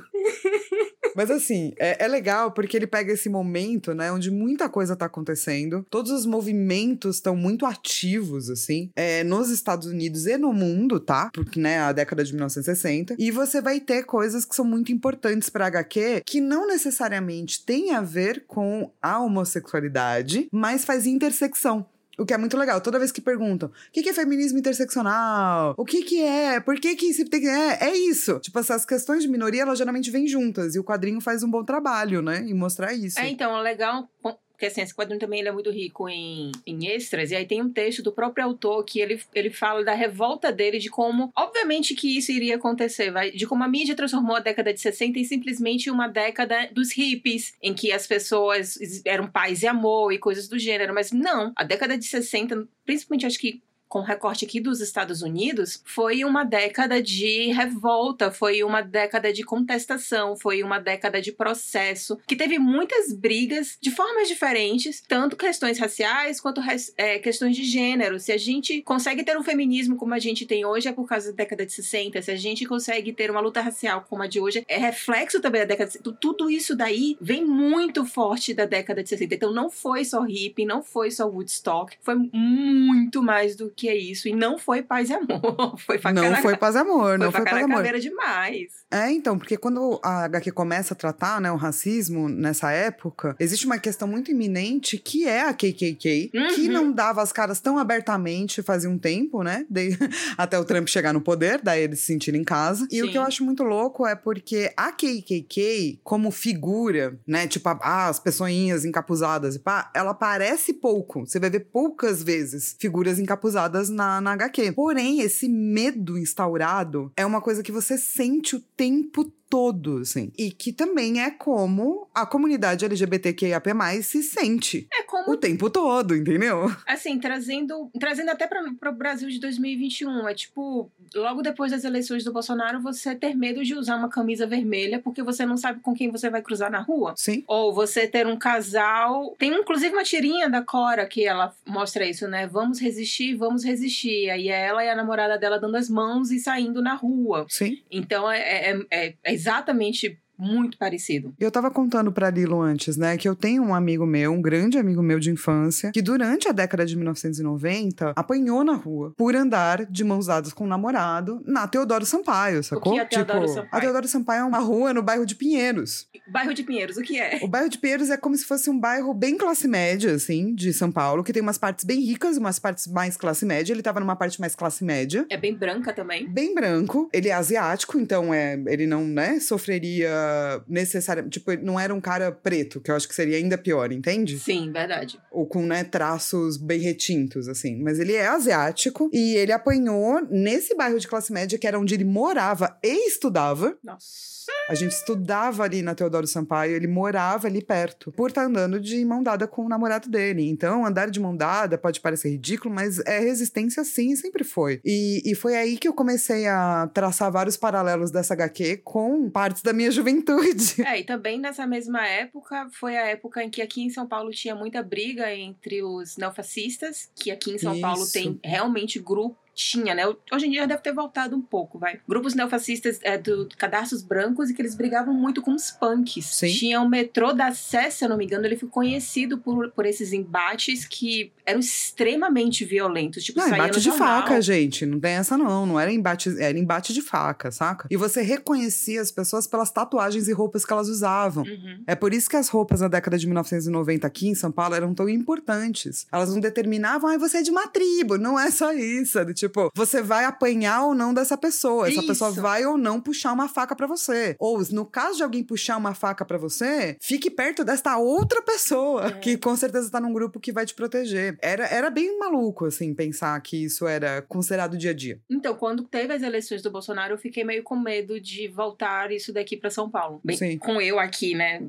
Mas 1.17 1.31
assim, 1.31 1.73
é, 1.79 2.05
é, 2.05 2.09
legal 2.09 2.53
porque 2.53 2.77
ele 2.77 2.87
pega 2.87 3.13
esse 3.13 3.29
momento, 3.29 3.95
né, 3.95 4.13
onde 4.13 4.31
muita 4.31 4.69
coisa 4.69 4.95
tá 4.95 5.07
acontecendo, 5.07 5.85
todos 5.89 6.13
os 6.13 6.27
movimentos 6.27 7.17
estão 7.17 7.35
muito 7.35 7.65
ativos, 7.65 8.51
assim, 8.51 8.91
é, 8.95 9.25
nos 9.25 9.49
Estados 9.51 9.87
Unidos 9.87 10.27
e 10.27 10.37
no 10.37 10.53
mundo, 10.53 11.01
tá? 11.01 11.31
Porque, 11.33 11.59
né, 11.59 11.79
a 11.79 11.93
década 11.93 12.23
de 12.23 12.33
1960. 12.33 13.17
E 13.19 13.31
você 13.31 13.61
vai 13.61 13.81
ter 13.81 14.05
coisas 14.05 14.45
que 14.45 14.55
são 14.55 14.65
muito 14.65 14.93
importantes 14.93 15.49
pra 15.49 15.67
HQ 15.67 16.23
que 16.27 16.41
não 16.41 16.67
necessariamente 16.67 17.65
tem 17.65 17.93
a 17.93 18.03
ver 18.03 18.45
com 18.47 18.91
a 19.01 19.19
homossexualidade, 19.19 20.49
mas 20.53 20.85
faz 20.85 21.07
intersecção. 21.07 21.87
O 22.19 22.25
que 22.25 22.33
é 22.33 22.39
muito 22.39 22.57
legal. 22.57 22.81
Toda 22.81 22.99
vez 22.99 23.13
que 23.13 23.21
perguntam 23.21 23.69
o 23.69 23.93
que, 23.93 24.09
é 24.09 24.13
feminismo 24.13 24.59
interseccional, 24.59 25.75
o 25.77 25.85
que 25.85 26.03
que 26.03 26.23
é, 26.23 26.61
por 26.61 26.77
que 26.81 26.97
que 26.97 27.13
se 27.13 27.25
tem 27.27 27.41
que... 27.41 27.49
É, 27.49 27.89
é 27.89 27.97
isso. 27.97 28.39
Tipo, 28.41 28.59
essas 28.59 28.85
questões 28.85 29.23
de 29.23 29.29
minoria, 29.29 29.63
elas 29.63 29.79
geralmente 29.79 30.11
vêm 30.11 30.27
juntas. 30.27 30.75
E 30.75 30.79
o 30.79 30.85
quadrinho 30.85 31.21
faz 31.21 31.43
um 31.43 31.51
bom 31.51 31.65
trabalho, 31.65 32.23
né? 32.23 32.41
Em 32.41 32.55
mostrar 32.55 32.93
isso. 32.95 33.21
É, 33.21 33.29
então, 33.29 33.57
é 33.57 33.61
legal 33.61 34.09
porque 34.57 34.67
assim, 34.67 34.81
esse 34.81 34.95
quadrinho 34.95 35.21
também 35.21 35.41
ele 35.41 35.51
é 35.51 35.53
muito 35.53 35.71
rico 35.71 36.09
em, 36.09 36.51
em 36.67 36.87
extras, 36.89 37.31
e 37.31 37.37
aí 37.37 37.45
tem 37.45 37.61
um 37.61 37.71
texto 37.71 38.03
do 38.03 38.11
próprio 38.11 38.43
autor 38.43 38.83
que 38.85 39.01
ele, 39.01 39.21
ele 39.35 39.51
fala 39.51 39.85
da 39.85 39.93
revolta 39.93 40.51
dele, 40.51 40.79
de 40.79 40.89
como, 40.89 41.31
obviamente 41.37 41.95
que 41.95 42.17
isso 42.17 42.33
iria 42.33 42.57
acontecer, 42.57 43.11
vai, 43.11 43.31
de 43.31 43.47
como 43.47 43.63
a 43.63 43.69
mídia 43.69 43.95
transformou 43.95 44.35
a 44.35 44.41
década 44.41 44.73
de 44.73 44.81
60 44.81 45.19
em 45.19 45.25
simplesmente 45.25 45.91
uma 45.91 46.09
década 46.09 46.71
dos 46.73 46.91
hippies, 46.91 47.55
em 47.63 47.75
que 47.75 47.93
as 47.93 48.07
pessoas 48.07 48.79
eram 49.05 49.27
paz 49.27 49.63
e 49.63 49.67
amor 49.67 50.11
e 50.11 50.19
coisas 50.19 50.49
do 50.49 50.59
gênero, 50.59 50.95
mas 50.95 51.13
não, 51.13 51.53
a 51.55 51.63
década 51.63 51.99
de 51.99 52.07
60, 52.07 52.67
principalmente 52.87 53.27
acho 53.27 53.39
que 53.39 53.61
com 53.89 54.01
recorte 54.01 54.45
aqui 54.45 54.61
dos 54.61 54.81
Estados 54.81 55.23
Unidos, 55.23 55.83
foi 55.85 56.25
uma 56.25 56.45
década 56.45 57.03
de 57.03 57.53
revolta, 57.53 58.31
foi 58.31 58.63
uma 58.63 58.83
década 58.83 59.33
de 59.33 59.43
contestação, 59.43 60.37
foi 60.37 60.63
uma 60.63 60.79
década 60.79 61.21
de 61.21 61.33
processo, 61.33 62.19
que 62.27 62.37
teve 62.37 62.59
muitas 62.59 63.13
brigas 63.13 63.79
de 63.81 63.91
formas 63.91 64.29
diferentes, 64.29 65.03
tanto 65.07 65.37
questões 65.37 65.79
raciais 65.79 66.41
quanto 66.41 66.61
é, 66.97 67.19
questões 67.19 67.57
de 67.57 67.65
gênero. 67.65 68.19
Se 68.19 68.33
a 68.33 68.39
gente 68.39 68.83
consegue 68.83 69.25
ter 69.25 69.37
um 69.37 69.43
feminismo 69.43 69.97
como 69.97 70.15
a 70.15 70.19
gente 70.19 70.47
tem 70.47 70.65
hoje, 70.65 70.89
é 70.89 70.93
por 70.93 71.07
causa 71.09 71.31
da 71.31 71.37
década 71.37 71.65
de 71.65 71.73
60. 71.73 72.21
Se 72.23 72.31
a 72.31 72.37
gente 72.37 72.67
consegue 72.67 73.13
ter 73.13 73.31
uma 73.31 73.41
luta 73.41 73.61
racial 73.61 74.05
como 74.09 74.23
a 74.23 74.27
de 74.27 74.41
hoje, 74.41 74.65
é 74.69 74.77
reflexo 74.77 75.41
também 75.41 75.61
da 75.61 75.67
década 75.67 75.87
de 75.87 75.93
60. 75.95 76.17
Tudo 76.21 76.51
isso 76.51 76.75
daí 76.75 77.17
vem 77.21 77.45
muito 77.45 78.05
forte 78.05 78.53
da 78.53 78.65
década 78.65 79.03
de 79.03 79.09
60. 79.09 79.35
Então 79.35 79.53
não 79.53 79.71
foi 79.71 80.05
só 80.05 80.23
hippie, 80.23 80.65
não 80.65 80.83
foi 80.83 81.11
só 81.11 81.27
Woodstock, 81.27 81.97
foi 82.03 82.15
muito 82.33 83.23
mais 83.23 83.55
do 83.55 83.71
que 83.77 83.89
é 83.89 83.97
isso. 83.97 84.27
E 84.29 84.35
não 84.35 84.59
foi 84.59 84.83
paz 84.83 85.11
e 85.11 85.15
amor. 85.15 85.77
Foi 85.87 85.99
faca 85.99 86.15
Não 86.21 86.37
foi 86.43 86.57
paz 86.57 86.75
e 86.75 86.79
amor, 86.79 87.19
não 87.19 87.31
foi, 87.31 87.43
foi 87.43 87.51
paz 87.51 87.61
e 87.61 87.65
amor. 87.65 87.77
caveira 87.77 88.01
demais. 88.01 88.73
É, 88.91 89.11
então, 89.11 89.39
porque 89.39 89.57
quando 89.57 90.01
a 90.03 90.25
HQ 90.25 90.51
começa 90.53 90.95
a 90.95 90.97
tratar, 90.97 91.41
né, 91.41 91.51
o 91.53 91.57
racismo 91.57 92.29
nessa 92.29 92.71
época, 92.73 93.37
existe 93.39 93.67
uma 93.67 93.79
questão 93.79 94.09
muito 94.09 94.31
iminente 94.31 94.97
que 94.99 95.27
é 95.29 95.43
a 95.43 95.53
KKK, 95.53 96.31
Uhum. 96.35 96.47
que 96.55 96.69
não 96.69 96.91
dava 96.93 97.21
as 97.23 97.33
caras 97.33 97.61
tão 97.61 97.79
abertamente 97.79 98.63
fazia 98.63 98.89
um 98.89 98.99
tempo, 98.99 99.43
né? 99.43 99.67
De- 99.69 99.91
até 100.39 100.59
o 100.59 100.65
Trump 100.65 100.89
chegar 100.89 101.13
no 101.13 101.21
poder, 101.21 101.61
daí 101.63 101.83
eles 101.83 102.01
se 102.01 102.07
sentirem 102.07 102.41
em 102.41 102.45
casa. 102.45 102.87
E 102.91 103.03
o 103.03 103.07
Sim. 103.07 103.13
que 103.13 103.19
eu 103.19 103.23
acho 103.23 103.45
muito 103.45 103.63
louco 103.63 104.07
é 104.07 104.15
porque 104.15 104.73
a 104.77 104.91
KKK, 104.93 106.01
como 106.03 106.31
figura, 106.31 107.19
né, 107.27 107.47
tipo, 107.47 107.69
ah, 107.69 108.09
as 108.09 108.19
pessoinhas 108.21 108.85
encapuzadas 108.85 109.57
e 109.57 109.59
pá, 109.59 109.91
ela 109.95 110.13
aparece 110.13 110.73
pouco. 110.73 111.27
Você 111.27 111.39
vai 111.39 111.51
ver 111.51 111.61
poucas 111.73 112.23
vezes 112.23 112.77
figuras 112.79 113.19
encapuzadas 113.19 113.66
na, 113.91 114.21
na 114.21 114.33
HQ. 114.33 114.73
Porém, 114.73 115.21
esse 115.21 115.49
medo 115.49 116.19
instaurado 116.19 117.13
é 117.17 117.25
uma 117.25 117.41
coisa 117.41 117.63
que 117.63 117.73
você 117.73 117.99
sente 117.99 118.57
o 118.57 118.61
tempo 118.61 119.31
todo, 119.49 119.99
assim. 119.99 120.33
E 120.37 120.51
que 120.51 120.73
também 120.73 121.21
é 121.23 121.31
como 121.31 122.09
a 122.15 122.27
comunidade 122.27 122.85
LGBTQIAP+, 122.85 123.69
se 124.03 124.23
sente 124.23 124.87
É 124.93 125.03
como 125.03 125.33
o 125.33 125.37
tempo 125.37 125.71
todo, 125.71 126.15
entendeu? 126.17 126.71
Assim, 126.87 127.19
trazendo, 127.19 127.91
trazendo 127.99 128.31
até 128.31 128.47
para 128.47 128.91
o 128.91 128.95
Brasil 128.95 129.29
de 129.29 129.39
2021. 129.41 130.29
É 130.29 130.35
tipo, 130.35 130.91
logo 131.15 131.43
depois 131.43 131.71
das 131.73 131.85
eleições 131.85 132.25
do 132.25 132.33
Bolsonaro, 132.33 132.81
você 132.81 133.15
ter 133.15 133.35
medo 133.35 133.63
de 133.65 133.75
usar 133.75 133.97
uma 133.97 134.09
camisa 134.09 134.47
vermelha 134.47 135.01
porque 135.03 135.23
você 135.23 135.47
não 135.47 135.57
sabe 135.57 135.81
com 135.81 135.95
quem 135.95 136.11
você 136.11 136.29
vai 136.31 136.43
cruzar 136.43 136.71
na 136.71 136.81
rua. 136.81 137.15
Sim. 137.17 137.45
Ou 137.47 137.75
você 137.75 138.07
ter 138.07 138.27
um 138.27 138.37
casal. 138.37 139.35
Tem 139.39 139.53
inclusive 139.55 139.95
uma 139.95 140.03
tirinha 140.05 140.49
da 140.51 140.63
Cora 140.63 141.07
que 141.07 141.25
ela 141.25 141.55
mostra 141.67 142.05
isso, 142.07 142.27
né? 142.29 142.47
Vamos 142.47 142.81
resistir, 142.81 143.35
vamos 143.37 143.65
resistir. 143.65 144.31
Aí 144.31 144.49
é 144.49 144.67
ela 144.67 144.85
e 144.85 144.89
a 144.91 144.97
namorada 144.97 145.39
dela 145.39 145.59
dando 145.59 145.77
as 145.77 145.89
mãos 145.89 146.31
e 146.31 146.39
saindo 146.39 146.83
na 146.83 146.95
rua. 146.95 147.47
Sim. 147.49 147.79
Então 147.91 148.31
é, 148.31 148.41
é, 148.41 148.81
é- 148.91 149.15
é 149.23 149.36
exatamente 149.37 150.23
muito 150.39 150.77
parecido. 150.79 151.35
Eu 151.39 151.51
tava 151.51 151.71
contando 151.71 152.13
pra 152.13 152.31
Lilo 152.31 152.61
antes, 152.61 152.97
né, 152.97 153.17
que 153.17 153.29
eu 153.29 153.35
tenho 153.35 153.63
um 153.63 153.75
amigo 153.75 154.07
meu, 154.07 154.33
um 154.33 154.43
grande 154.43 154.79
amigo 154.79 155.03
meu 155.03 155.19
de 155.19 155.31
infância, 155.31 155.91
que 155.93 156.03
durante 156.03 156.49
a 156.49 156.53
década 156.53 156.85
de 156.85 156.97
1990 156.97 158.13
apanhou 158.15 158.65
na 158.65 158.75
rua 158.75 159.13
por 159.17 159.35
andar 159.35 159.85
de 159.87 160.05
mãos 160.05 160.27
dadas 160.27 160.53
com 160.53 160.65
um 160.65 160.69
namorado 160.69 161.43
na 161.47 161.67
Teodoro 161.67 162.05
Sampaio, 162.05 162.63
sacou? 162.63 162.95
que 162.95 163.01
é 163.01 163.05
Teodoro 163.05 163.41
tipo, 163.41 163.49
Sampaio? 163.49 163.69
a 163.73 163.81
Teodoro 163.81 164.09
Sampaio 164.09 164.41
é 164.41 164.45
uma 164.45 164.59
rua 164.59 164.93
no 164.93 165.03
bairro 165.03 165.27
de 165.27 165.35
Pinheiros. 165.35 166.07
Bairro 166.29 166.55
de 166.55 166.63
Pinheiros, 166.63 166.97
o 166.97 167.03
que 167.03 167.19
é? 167.19 167.41
O 167.43 167.49
bairro 167.49 167.69
de 167.69 167.79
Pinheiros 167.79 168.11
é 168.11 168.17
como 168.17 168.37
se 168.37 168.45
fosse 168.45 168.69
um 168.71 168.79
bairro 168.79 169.15
bem 169.15 169.37
classe 169.37 169.69
média, 169.69 170.13
assim, 170.13 170.55
de 170.55 170.73
São 170.73 170.91
Paulo, 170.91 171.23
que 171.23 171.33
tem 171.33 171.43
umas 171.43 171.59
partes 171.59 171.85
bem 171.85 172.01
ricas, 172.01 172.37
umas 172.37 172.59
partes 172.59 172.87
mais 172.87 173.17
classe 173.17 173.45
média. 173.45 173.73
Ele 173.73 173.83
tava 173.83 174.01
numa 174.01 174.17
parte 174.17 174.41
mais 174.41 174.55
classe 174.55 174.85
média. 174.85 175.27
É 175.31 175.37
bem 175.37 175.55
branca 175.55 175.93
também. 175.93 176.29
Bem 176.29 176.55
branco, 176.55 177.09
ele 177.13 177.29
é 177.29 177.33
asiático, 177.33 177.99
então 177.99 178.33
é, 178.33 178.61
ele 178.67 178.87
não, 178.87 179.05
né, 179.05 179.39
sofreria 179.41 180.26
necessariamente. 180.69 181.39
Tipo, 181.39 181.53
não 181.65 181.79
era 181.79 181.95
um 181.95 182.01
cara 182.01 182.31
preto, 182.31 182.81
que 182.81 182.91
eu 182.91 182.97
acho 182.97 183.09
que 183.09 183.15
seria 183.15 183.37
ainda 183.37 183.59
pior, 183.59 183.93
entende? 183.93 184.39
Sim, 184.39 184.71
verdade. 184.73 185.19
Ou 185.31 185.47
com, 185.47 185.65
né, 185.67 185.85
traços 185.85 186.57
bem 186.57 186.81
retintos, 186.81 187.49
assim. 187.49 187.83
Mas 187.83 187.99
ele 187.99 188.15
é 188.15 188.27
asiático 188.27 189.11
e 189.13 189.37
ele 189.37 189.53
apanhou 189.53 190.21
nesse 190.31 190.75
bairro 190.75 190.99
de 190.99 191.09
classe 191.09 191.33
média, 191.33 191.59
que 191.59 191.67
era 191.67 191.79
onde 191.79 191.95
ele 191.95 192.05
morava 192.05 192.79
e 192.83 193.09
estudava. 193.09 193.77
Nossa. 193.83 194.36
A 194.69 194.75
gente 194.75 194.93
estudava 194.93 195.63
ali 195.63 195.83
na 195.83 195.95
Teodoro 195.95 196.27
Sampaio, 196.27 196.75
ele 196.75 196.87
morava 196.87 197.47
ali 197.47 197.63
perto, 197.63 198.13
por 198.13 198.31
estar 198.31 198.45
andando 198.45 198.81
de 198.81 199.05
mão 199.05 199.23
dada 199.23 199.47
com 199.47 199.65
o 199.65 199.69
namorado 199.69 200.09
dele. 200.09 200.49
Então, 200.49 200.85
andar 200.85 201.11
de 201.11 201.21
mão 201.21 201.37
dada 201.37 201.79
pode 201.79 202.01
parecer 202.01 202.31
ridículo, 202.31 202.75
mas 202.75 202.99
é 203.01 203.19
resistência 203.19 203.85
sim, 203.85 204.15
sempre 204.17 204.45
foi. 204.45 204.81
E, 204.85 205.23
e 205.25 205.35
foi 205.35 205.57
aí 205.57 205.77
que 205.77 205.89
eu 205.89 205.93
comecei 205.93 206.47
a 206.47 206.89
traçar 206.93 207.31
vários 207.31 207.57
paralelos 207.57 208.11
dessa 208.11 208.35
HQ 208.35 208.79
com 208.79 209.31
partes 209.31 209.63
da 209.63 209.73
minha 209.73 209.91
juventude. 209.93 210.83
É, 210.83 211.01
e 211.01 211.05
também 211.05 211.39
nessa 211.39 211.67
mesma 211.67 212.07
época 212.07 212.69
foi 212.73 212.97
a 212.97 213.07
época 213.07 213.43
em 213.43 213.51
que 213.51 213.63
aqui 213.63 213.83
em 213.83 213.91
São 213.91 214.07
Paulo 214.07 214.31
tinha 214.31 214.55
muita 214.55 214.83
briga 214.83 215.33
entre 215.35 215.83
os 215.83 216.17
neofascistas, 216.17 217.11
que 217.15 217.31
aqui 217.31 217.53
em 217.53 217.59
São 217.59 217.81
Paulo 217.81 218.03
Isso. 218.03 218.13
tem 218.13 218.41
realmente 218.45 218.99
grupo. 218.99 219.46
Tinha, 219.57 219.95
né? 219.95 220.03
Hoje 220.31 220.47
em 220.47 220.51
dia 220.51 220.61
já 220.61 220.67
deve 220.67 220.83
ter 220.83 220.93
voltado 220.93 221.35
um 221.35 221.41
pouco, 221.41 221.79
vai. 221.79 221.99
Grupos 222.07 222.35
neofascistas 222.35 223.01
é, 223.03 223.17
do 223.17 223.49
cadastros 223.57 224.03
brancos 224.03 224.51
e 224.51 224.55
que 224.55 224.61
eles 224.61 224.75
brigavam 224.75 225.15
muito 225.15 225.41
com 225.41 225.55
os 225.55 225.71
punks. 225.71 226.27
Sim. 226.27 226.49
Tinha 226.49 226.81
o 226.83 226.87
metrô 226.87 227.33
da 227.33 227.55
Sé, 227.55 227.89
se 227.89 228.05
eu 228.05 228.09
não 228.11 228.19
me 228.19 228.27
engano, 228.27 228.45
ele 228.45 228.57
ficou 228.57 228.69
conhecido 228.69 229.39
por, 229.39 229.71
por 229.71 229.87
esses 229.87 230.13
embates 230.13 230.85
que 230.85 231.33
eram 231.47 231.61
extremamente 231.61 232.67
violentos. 232.67 233.25
Tipo, 233.25 233.39
Não, 233.39 233.49
saía 233.49 233.63
embate 233.63 233.81
de 233.81 233.91
faca, 233.93 234.43
gente. 234.43 234.85
Não 234.85 235.01
tem 235.01 235.13
essa, 235.13 235.39
não. 235.39 235.65
Não 235.65 235.81
era 235.81 235.91
embate, 235.91 236.39
era 236.39 236.59
embate 236.59 236.93
de 236.93 237.01
faca, 237.01 237.51
saca? 237.51 237.89
E 237.91 237.97
você 237.97 238.21
reconhecia 238.21 239.01
as 239.01 239.11
pessoas 239.11 239.47
pelas 239.47 239.71
tatuagens 239.71 240.29
e 240.29 240.35
roupas 240.35 240.67
que 240.67 240.73
elas 240.73 240.89
usavam. 240.91 241.45
Uhum. 241.45 241.83
É 241.87 241.95
por 241.95 242.13
isso 242.13 242.29
que 242.29 242.37
as 242.37 242.51
roupas 242.51 242.83
na 242.83 242.89
década 242.89 243.17
de 243.17 243.27
1990 243.27 244.07
aqui 244.07 244.29
em 244.29 244.35
São 244.35 244.53
Paulo 244.53 244.75
eram 244.75 244.93
tão 244.93 245.09
importantes. 245.09 246.07
Elas 246.13 246.31
não 246.31 246.41
determinavam, 246.41 247.09
ah, 247.09 247.17
você 247.17 247.39
é 247.39 247.43
de 247.43 247.51
uma 247.51 247.67
tribo. 247.69 248.19
Não 248.19 248.39
é 248.39 248.51
só 248.51 248.71
isso. 248.75 249.19
é 249.19 249.25
do 249.25 249.33
Tipo, 249.46 249.46
Tipo, 249.49 249.71
você 249.75 250.03
vai 250.03 250.25
apanhar 250.25 250.85
ou 250.85 250.95
não 250.95 251.15
dessa 251.15 251.37
pessoa. 251.37 251.89
Essa 251.89 252.03
pessoa 252.03 252.31
Isso. 252.31 252.41
vai 252.43 252.65
ou 252.67 252.77
não 252.77 253.01
puxar 253.01 253.33
uma 253.33 253.49
faca 253.49 253.75
pra 253.77 253.87
você. 253.87 254.37
Ou, 254.39 254.61
no 254.71 254.85
caso 254.85 255.17
de 255.19 255.23
alguém 255.23 255.43
puxar 255.45 255.77
uma 255.77 255.95
faca 255.95 256.25
pra 256.25 256.37
você, 256.39 256.97
fique 257.01 257.31
perto 257.31 257.65
desta 257.65 257.97
outra 257.97 258.43
pessoa, 258.43 259.07
É. 259.09 259.11
que 259.13 259.37
com 259.37 259.55
certeza 259.57 259.91
tá 259.91 260.01
num 260.01 260.13
grupo 260.13 260.41
que 260.41 260.53
vai 260.53 260.67
te 260.67 260.75
proteger. 260.75 261.39
Era, 261.41 261.67
era 261.67 261.91
bem 261.91 262.19
maluco, 262.19 262.67
assim, 262.67 262.93
pensar 262.95 263.41
que 263.41 263.65
isso 263.65 263.87
era 263.87 264.23
considerado 264.23 264.77
dia 264.77 264.91
a 264.91 264.95
dia. 264.95 265.21
Então, 265.31 265.55
quando 265.55 265.85
teve 265.85 266.13
as 266.13 266.23
eleições 266.23 266.63
do 266.63 266.71
Bolsonaro, 266.71 267.15
eu 267.15 267.19
fiquei 267.19 267.45
meio 267.45 267.63
com 267.63 267.77
medo 267.77 268.21
de 268.21 268.49
voltar 268.49 269.11
isso 269.13 269.33
daqui 269.33 269.57
pra 269.57 269.71
São 269.71 269.89
Paulo. 269.89 270.21
Bem, 270.25 270.37
Sim. 270.37 270.59
com 270.59 270.81
eu 270.81 270.99
aqui, 270.99 271.35
né? 271.35 271.63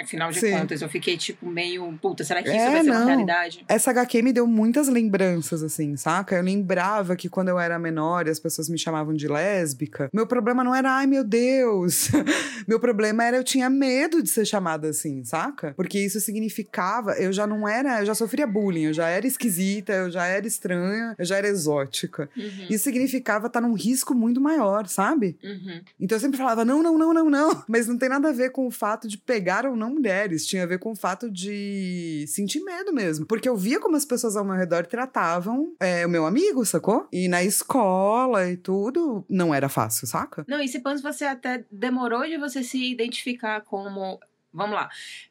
Afinal 0.00 0.30
de 0.30 0.38
Sim. 0.38 0.52
contas, 0.52 0.80
eu 0.80 0.88
fiquei 0.88 1.16
tipo 1.16 1.44
meio, 1.46 1.98
puta, 2.00 2.22
será 2.22 2.40
que 2.40 2.48
isso 2.48 2.56
É, 2.58 2.70
vai 2.70 2.84
ser 2.84 2.90
uma 2.90 3.00
não. 3.00 3.06
realidade? 3.08 3.64
Essa 3.66 3.90
HQ 3.90 4.22
me 4.22 4.32
deu 4.32 4.46
muitas 4.46 4.88
lembranças, 4.88 5.60
assim, 5.62 5.96
saca? 5.96 6.36
Eu 6.36 6.42
lembrava 6.42 7.07
que 7.16 7.28
quando 7.28 7.48
eu 7.48 7.58
era 7.58 7.78
menor 7.78 8.26
e 8.26 8.30
as 8.30 8.40
pessoas 8.40 8.68
me 8.68 8.78
chamavam 8.78 9.14
de 9.14 9.28
lésbica, 9.28 10.08
meu 10.12 10.26
problema 10.26 10.62
não 10.64 10.74
era, 10.74 10.90
ai 10.92 11.06
meu 11.06 11.24
Deus. 11.24 12.08
meu 12.66 12.80
problema 12.80 13.24
era 13.24 13.36
eu 13.36 13.44
tinha 13.44 13.68
medo 13.70 14.22
de 14.22 14.28
ser 14.28 14.44
chamada 14.44 14.88
assim, 14.88 15.24
saca? 15.24 15.72
Porque 15.76 15.98
isso 15.98 16.20
significava, 16.20 17.12
eu 17.12 17.32
já 17.32 17.46
não 17.46 17.68
era, 17.68 18.00
eu 18.00 18.06
já 18.06 18.14
sofria 18.14 18.46
bullying, 18.46 18.84
eu 18.84 18.92
já 18.92 19.08
era 19.08 19.26
esquisita, 19.26 19.92
eu 19.92 20.10
já 20.10 20.26
era 20.26 20.46
estranha, 20.46 21.14
eu 21.18 21.24
já 21.24 21.36
era 21.36 21.48
exótica. 21.48 22.28
Uhum. 22.36 22.66
Isso 22.70 22.84
significava 22.84 23.46
estar 23.46 23.60
num 23.60 23.74
risco 23.74 24.14
muito 24.14 24.40
maior, 24.40 24.86
sabe? 24.86 25.36
Uhum. 25.42 25.80
Então 26.00 26.16
eu 26.16 26.20
sempre 26.20 26.38
falava, 26.38 26.64
não, 26.64 26.82
não, 26.82 26.98
não, 26.98 27.12
não, 27.14 27.30
não. 27.30 27.64
Mas 27.68 27.86
não 27.86 27.96
tem 27.96 28.08
nada 28.08 28.28
a 28.28 28.32
ver 28.32 28.50
com 28.50 28.66
o 28.66 28.70
fato 28.70 29.08
de 29.08 29.18
pegar 29.18 29.66
ou 29.66 29.76
não 29.76 29.90
mulheres. 29.90 30.46
Tinha 30.46 30.62
a 30.62 30.66
ver 30.66 30.78
com 30.78 30.92
o 30.92 30.96
fato 30.96 31.30
de 31.30 32.24
sentir 32.28 32.60
medo 32.60 32.92
mesmo. 32.92 33.26
Porque 33.26 33.48
eu 33.48 33.56
via 33.56 33.80
como 33.80 33.96
as 33.96 34.04
pessoas 34.04 34.36
ao 34.36 34.44
meu 34.44 34.54
redor 34.54 34.86
tratavam 34.86 35.72
é, 35.80 36.06
o 36.06 36.08
meu 36.08 36.26
amigo, 36.26 36.64
sacou? 36.64 36.97
E 37.12 37.28
na 37.28 37.42
escola 37.42 38.50
e 38.50 38.56
tudo, 38.56 39.24
não 39.28 39.54
era 39.54 39.68
fácil, 39.68 40.06
saca? 40.06 40.44
Não, 40.48 40.60
e 40.60 40.68
se 40.68 40.80
pans 40.80 41.02
você 41.02 41.24
até 41.24 41.64
demorou 41.70 42.24
de 42.26 42.38
você 42.38 42.62
se 42.62 42.90
identificar 42.90 43.60
como. 43.60 44.18
Vamos 44.52 44.74
lá. 44.74 44.88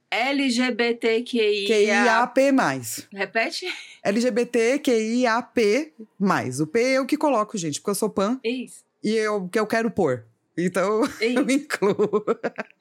LGBTQIA. 0.10 1.68
QIAP+. 1.68 2.40
Repete? 3.12 3.66
LGBTQIAP+. 4.04 5.94
O 6.62 6.68
P 6.68 6.80
é 6.80 6.98
eu 6.98 7.06
que 7.06 7.18
coloco, 7.18 7.58
gente, 7.58 7.80
porque 7.80 7.90
eu 7.90 7.96
sou 7.96 8.10
pan 8.10 8.40
Isso. 8.44 8.86
e 9.04 9.12
eu 9.12 9.50
que 9.50 9.60
eu 9.60 9.68
quero 9.68 9.92
pôr. 9.92 10.26
Então, 10.58 11.02
eu 11.22 11.46
me 11.46 11.56
incluo. 11.56 12.26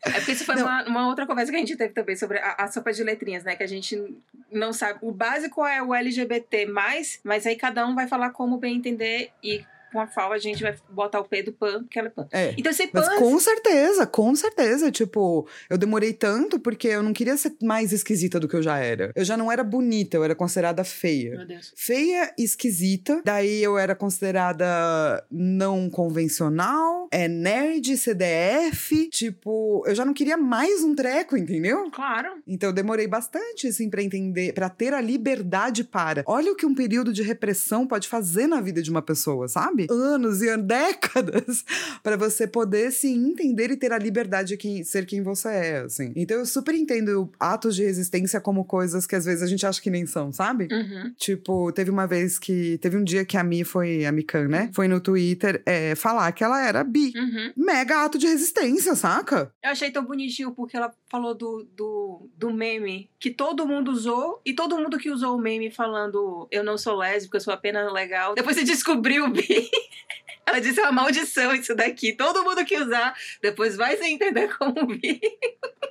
É 0.05 0.11
porque 0.13 0.33
isso 0.33 0.45
foi 0.45 0.55
Não. 0.55 0.63
uma, 0.65 0.85
uma 0.87 1.09
outra 1.09 1.27
conversa 1.27 1.53
que 1.53 1.57
a 1.57 1.61
gente 1.61 1.77
teve 1.77 1.93
também 1.93 2.17
sobre 2.17 2.39
a, 2.39 2.53
a 2.59 2.69
sopa 2.69 2.93
de 2.93 3.05
letrinhas, 3.05 3.45
né? 3.45 3.55
Que 3.55 3.63
a 3.63 3.69
gente 3.69 4.17
não 4.51 4.73
sabe. 4.73 4.99
O 5.03 5.13
básico 5.13 5.65
é 5.67 5.83
o 5.83 5.95
LGBT, 5.95 6.67
mas 6.67 7.47
aí 7.47 7.57
cada 7.57 7.87
um 7.87 7.95
vai 7.95 8.09
falar 8.09 8.31
como 8.31 8.57
bem 8.57 8.77
entender 8.77 9.31
e 9.43 9.65
com 9.97 10.01
a 10.01 10.07
fala 10.07 10.35
a 10.35 10.39
gente 10.39 10.63
vai 10.63 10.77
botar 10.91 11.21
o 11.21 11.25
P 11.25 11.43
do 11.43 11.53
pan, 11.53 11.83
que 11.91 11.99
ela 11.99 12.09
é 12.09 12.11
pan. 12.11 12.29
É. 12.31 12.55
Então, 12.59 12.71
se 12.71 12.91
Mas 12.93 13.09
pan. 13.09 13.17
com 13.17 13.39
certeza, 13.39 14.07
com 14.07 14.37
certeza. 14.37 14.93
Tipo, 14.93 15.49
eu 15.71 15.79
demorei 15.79 16.13
tanto 16.13 16.61
porque 16.61 16.89
eu 16.89 17.03
não 17.03 17.15
queria 17.15 17.35
ser 17.39 17.57
mais 17.63 17.93
esquisita 17.93 18.39
do 18.39 18.47
que 18.47 18.55
eu 18.55 18.63
já 18.63 18.77
era. 18.77 19.11
Eu 19.15 19.25
já 19.25 19.39
não 19.39 19.51
era 19.51 19.65
bonita, 19.65 20.19
eu 20.19 20.23
era 20.23 20.35
considerada 20.35 20.85
feia. 20.85 21.39
Meu 21.39 21.47
Deus. 21.47 21.73
Feia, 21.75 22.31
esquisita. 22.37 23.23
Daí 23.25 23.63
eu 23.63 23.79
era 23.79 23.95
considerada 23.95 25.25
não 25.31 25.89
convencional, 25.89 27.09
é 27.11 27.27
nerd, 27.27 27.97
CDF. 27.97 29.09
Tipo, 29.09 29.83
eu 29.87 29.95
já 29.95 30.05
não 30.05 30.13
queria 30.13 30.37
mais 30.37 30.85
um 30.85 30.95
treco, 30.95 31.39
entendeu? 31.39 31.91
Claro. 31.91 32.43
Então 32.47 32.69
eu 32.69 32.75
demorei 32.75 33.07
bastante, 33.07 33.69
assim, 33.69 33.89
pra 33.89 34.03
entender, 34.03 34.53
pra 34.53 34.69
ter 34.69 34.93
a 34.93 35.01
liberdade 35.01 35.85
para. 35.85 36.23
Olha 36.27 36.53
o 36.53 36.57
que 36.57 36.67
um 36.67 36.75
período 36.75 37.15
de 37.15 37.23
repressão 37.23 37.87
pode 37.87 38.09
fazer 38.09 38.47
na 38.47 38.61
vida 38.61 38.83
de 38.83 38.91
uma 38.91 39.01
pessoa, 39.01 39.49
sabe? 39.49 39.86
Anos 39.91 40.43
e 40.43 40.57
décadas, 40.57 41.65
pra 42.03 42.17
você 42.17 42.47
poder 42.47 42.91
se 42.93 43.09
entender 43.09 43.71
e 43.71 43.77
ter 43.77 43.93
a 43.93 43.99
liberdade 43.99 44.57
de 44.57 44.85
ser 44.85 45.07
quem 45.07 45.23
você 45.23 45.49
é, 45.49 45.79
assim. 45.81 46.13
Então 46.17 46.39
eu 46.39 46.47
super 46.47 46.75
entendo 46.75 47.31
atos 47.39 47.77
de 47.77 47.85
resistência 47.85 48.41
como 48.41 48.65
coisas 48.65 49.07
que 49.07 49.17
às 49.17 49.25
vezes 49.25 49.43
a 49.43 49.47
gente 49.47 49.67
acha 49.67 49.81
que 49.81 49.91
nem 49.91 50.07
são, 50.07 50.33
sabe? 50.33 50.69
Uhum. 50.71 51.13
Tipo, 51.17 51.73
teve 51.73 51.91
uma 51.91 52.07
vez 52.07 52.39
que. 52.39 52.79
Teve 52.79 52.97
um 52.97 53.05
dia 53.05 53.25
que 53.25 53.37
a 53.37 53.45
Mi 53.45 53.65
foi. 53.65 54.05
A 54.05 54.13
Mikan, 54.13 54.49
né? 54.49 54.71
Foi 54.73 54.89
no 54.89 55.01
Twitter 55.01 55.63
é, 55.67 55.95
falar 55.95 56.31
que 56.33 56.45
ela 56.45 56.65
era 56.67 56.83
bi. 56.85 57.13
Uhum. 57.17 57.53
Mega 57.57 58.05
ato 58.05 58.19
de 58.19 58.27
resistência, 58.27 58.95
saca? 58.95 59.53
Eu 59.63 59.71
achei 59.71 59.91
tão 59.91 60.05
bonitinho 60.05 60.53
porque 60.53 60.77
ela 60.77 60.93
falou 61.09 61.35
do, 61.35 61.67
do, 61.77 62.29
do 62.37 62.53
meme 62.53 63.09
que 63.19 63.31
todo 63.31 63.67
mundo 63.67 63.91
usou 63.91 64.41
e 64.45 64.53
todo 64.53 64.77
mundo 64.77 64.99
que 64.99 65.11
usou 65.11 65.37
o 65.37 65.41
meme 65.41 65.71
falando 65.71 66.47
eu 66.51 66.63
não 66.63 66.77
sou 66.77 66.97
lésbica, 66.97 67.37
eu 67.37 67.41
sou 67.41 67.53
apenas 67.53 67.93
legal. 67.93 68.35
Depois 68.35 68.57
você 68.57 68.65
descobriu 68.65 69.25
o 69.25 69.31
bi. 69.31 69.66
Ela 70.47 70.61
disse 70.61 70.79
é 70.79 70.85
uma 70.85 70.93
maldição 70.93 71.53
isso 71.55 71.75
daqui. 71.75 72.13
Todo 72.13 72.45
mundo 72.45 72.65
que 72.65 72.79
usar, 72.79 73.15
depois 73.43 73.75
vai 73.75 73.97
se 73.97 74.07
entender 74.07 74.49
como 74.57 74.87
bi. 74.95 75.21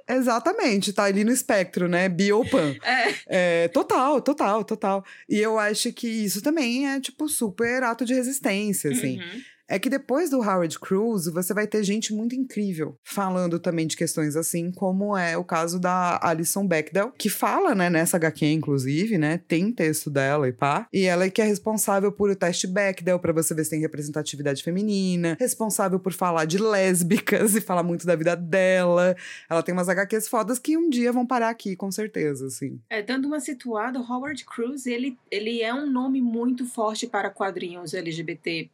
Exatamente, 0.08 0.94
tá 0.94 1.04
ali 1.04 1.26
no 1.26 1.32
espectro, 1.32 1.90
né? 1.90 2.08
Bi 2.08 2.32
ou 2.32 2.48
pan. 2.48 2.74
É. 2.82 3.16
É, 3.28 3.68
total, 3.68 4.22
total, 4.22 4.64
total. 4.64 5.06
E 5.28 5.38
eu 5.40 5.60
acho 5.60 5.92
que 5.92 6.08
isso 6.08 6.42
também 6.42 6.88
é, 6.88 7.02
tipo, 7.02 7.28
super 7.28 7.84
ato 7.84 8.06
de 8.06 8.14
resistência, 8.14 8.92
assim. 8.92 9.20
Uhum. 9.20 9.42
É 9.68 9.80
que 9.80 9.90
depois 9.90 10.30
do 10.30 10.42
Howard 10.42 10.80
Cruz, 10.80 11.26
você 11.26 11.54
vai 11.54 11.66
ter 11.66 11.84
gente 11.84 12.14
muito 12.14 12.36
incrível 12.36 12.98
falando 13.04 13.60
também 13.60 13.88
de 13.88 13.98
questões 13.98 14.36
assim, 14.36 14.72
como 14.72 15.18
é 15.18 15.38
o 15.38 15.44
caso 15.44 15.80
da 15.80 16.20
Alison 16.22 16.68
Bechdel, 16.68 17.12
que 17.18 17.30
fala, 17.30 17.74
né, 17.74 17.90
nessa 17.90 18.18
HQ, 18.18 18.46
inclusive, 18.46 19.18
né, 19.18 19.40
tem 19.48 19.72
texto 19.72 20.10
dela 20.10 20.48
e 20.48 20.54
pá. 20.54 20.88
E 20.94 21.06
ela 21.06 21.26
é 21.26 21.30
que 21.30 21.42
é 21.42 21.46
responsável 21.46 22.12
por 22.12 22.30
o 22.30 22.36
teste 22.36 22.68
Bechdel, 22.68 23.20
pra 23.20 23.34
você 23.34 23.54
ver 23.54 23.64
se 23.64 23.72
tem 23.72 23.80
representatividade 23.80 24.62
feminina, 24.64 25.36
responsável 25.40 26.00
por 26.00 26.14
falar 26.14 26.46
de 26.46 26.58
lésbicas 26.58 27.56
e 27.56 27.62
falar 27.62 27.84
muito 27.84 28.06
da 28.06 28.16
vida 28.16 28.36
dela. 28.36 29.16
Ela 29.50 29.64
tem 29.64 29.74
umas 29.74 29.90
HQs 29.90 30.28
fodas 30.28 30.60
que 30.60 30.78
um 30.78 30.90
dia 30.90 31.12
vão 31.12 31.26
parar 31.26 31.50
aqui, 31.50 31.76
com 31.76 31.92
certeza, 31.92 32.48
assim. 32.48 32.80
É, 32.90 33.02
dando 33.02 33.26
uma 33.26 33.40
situada, 33.40 34.00
Howard 34.00 34.46
Cruz, 34.46 34.86
ele, 34.86 35.18
ele 35.32 35.62
é 35.62 35.74
um 35.74 35.90
nome 35.90 36.22
muito 36.22 36.66
forte 36.66 37.08
para 37.08 37.30
quadrinhos 37.30 37.94
LGBT. 37.94 38.70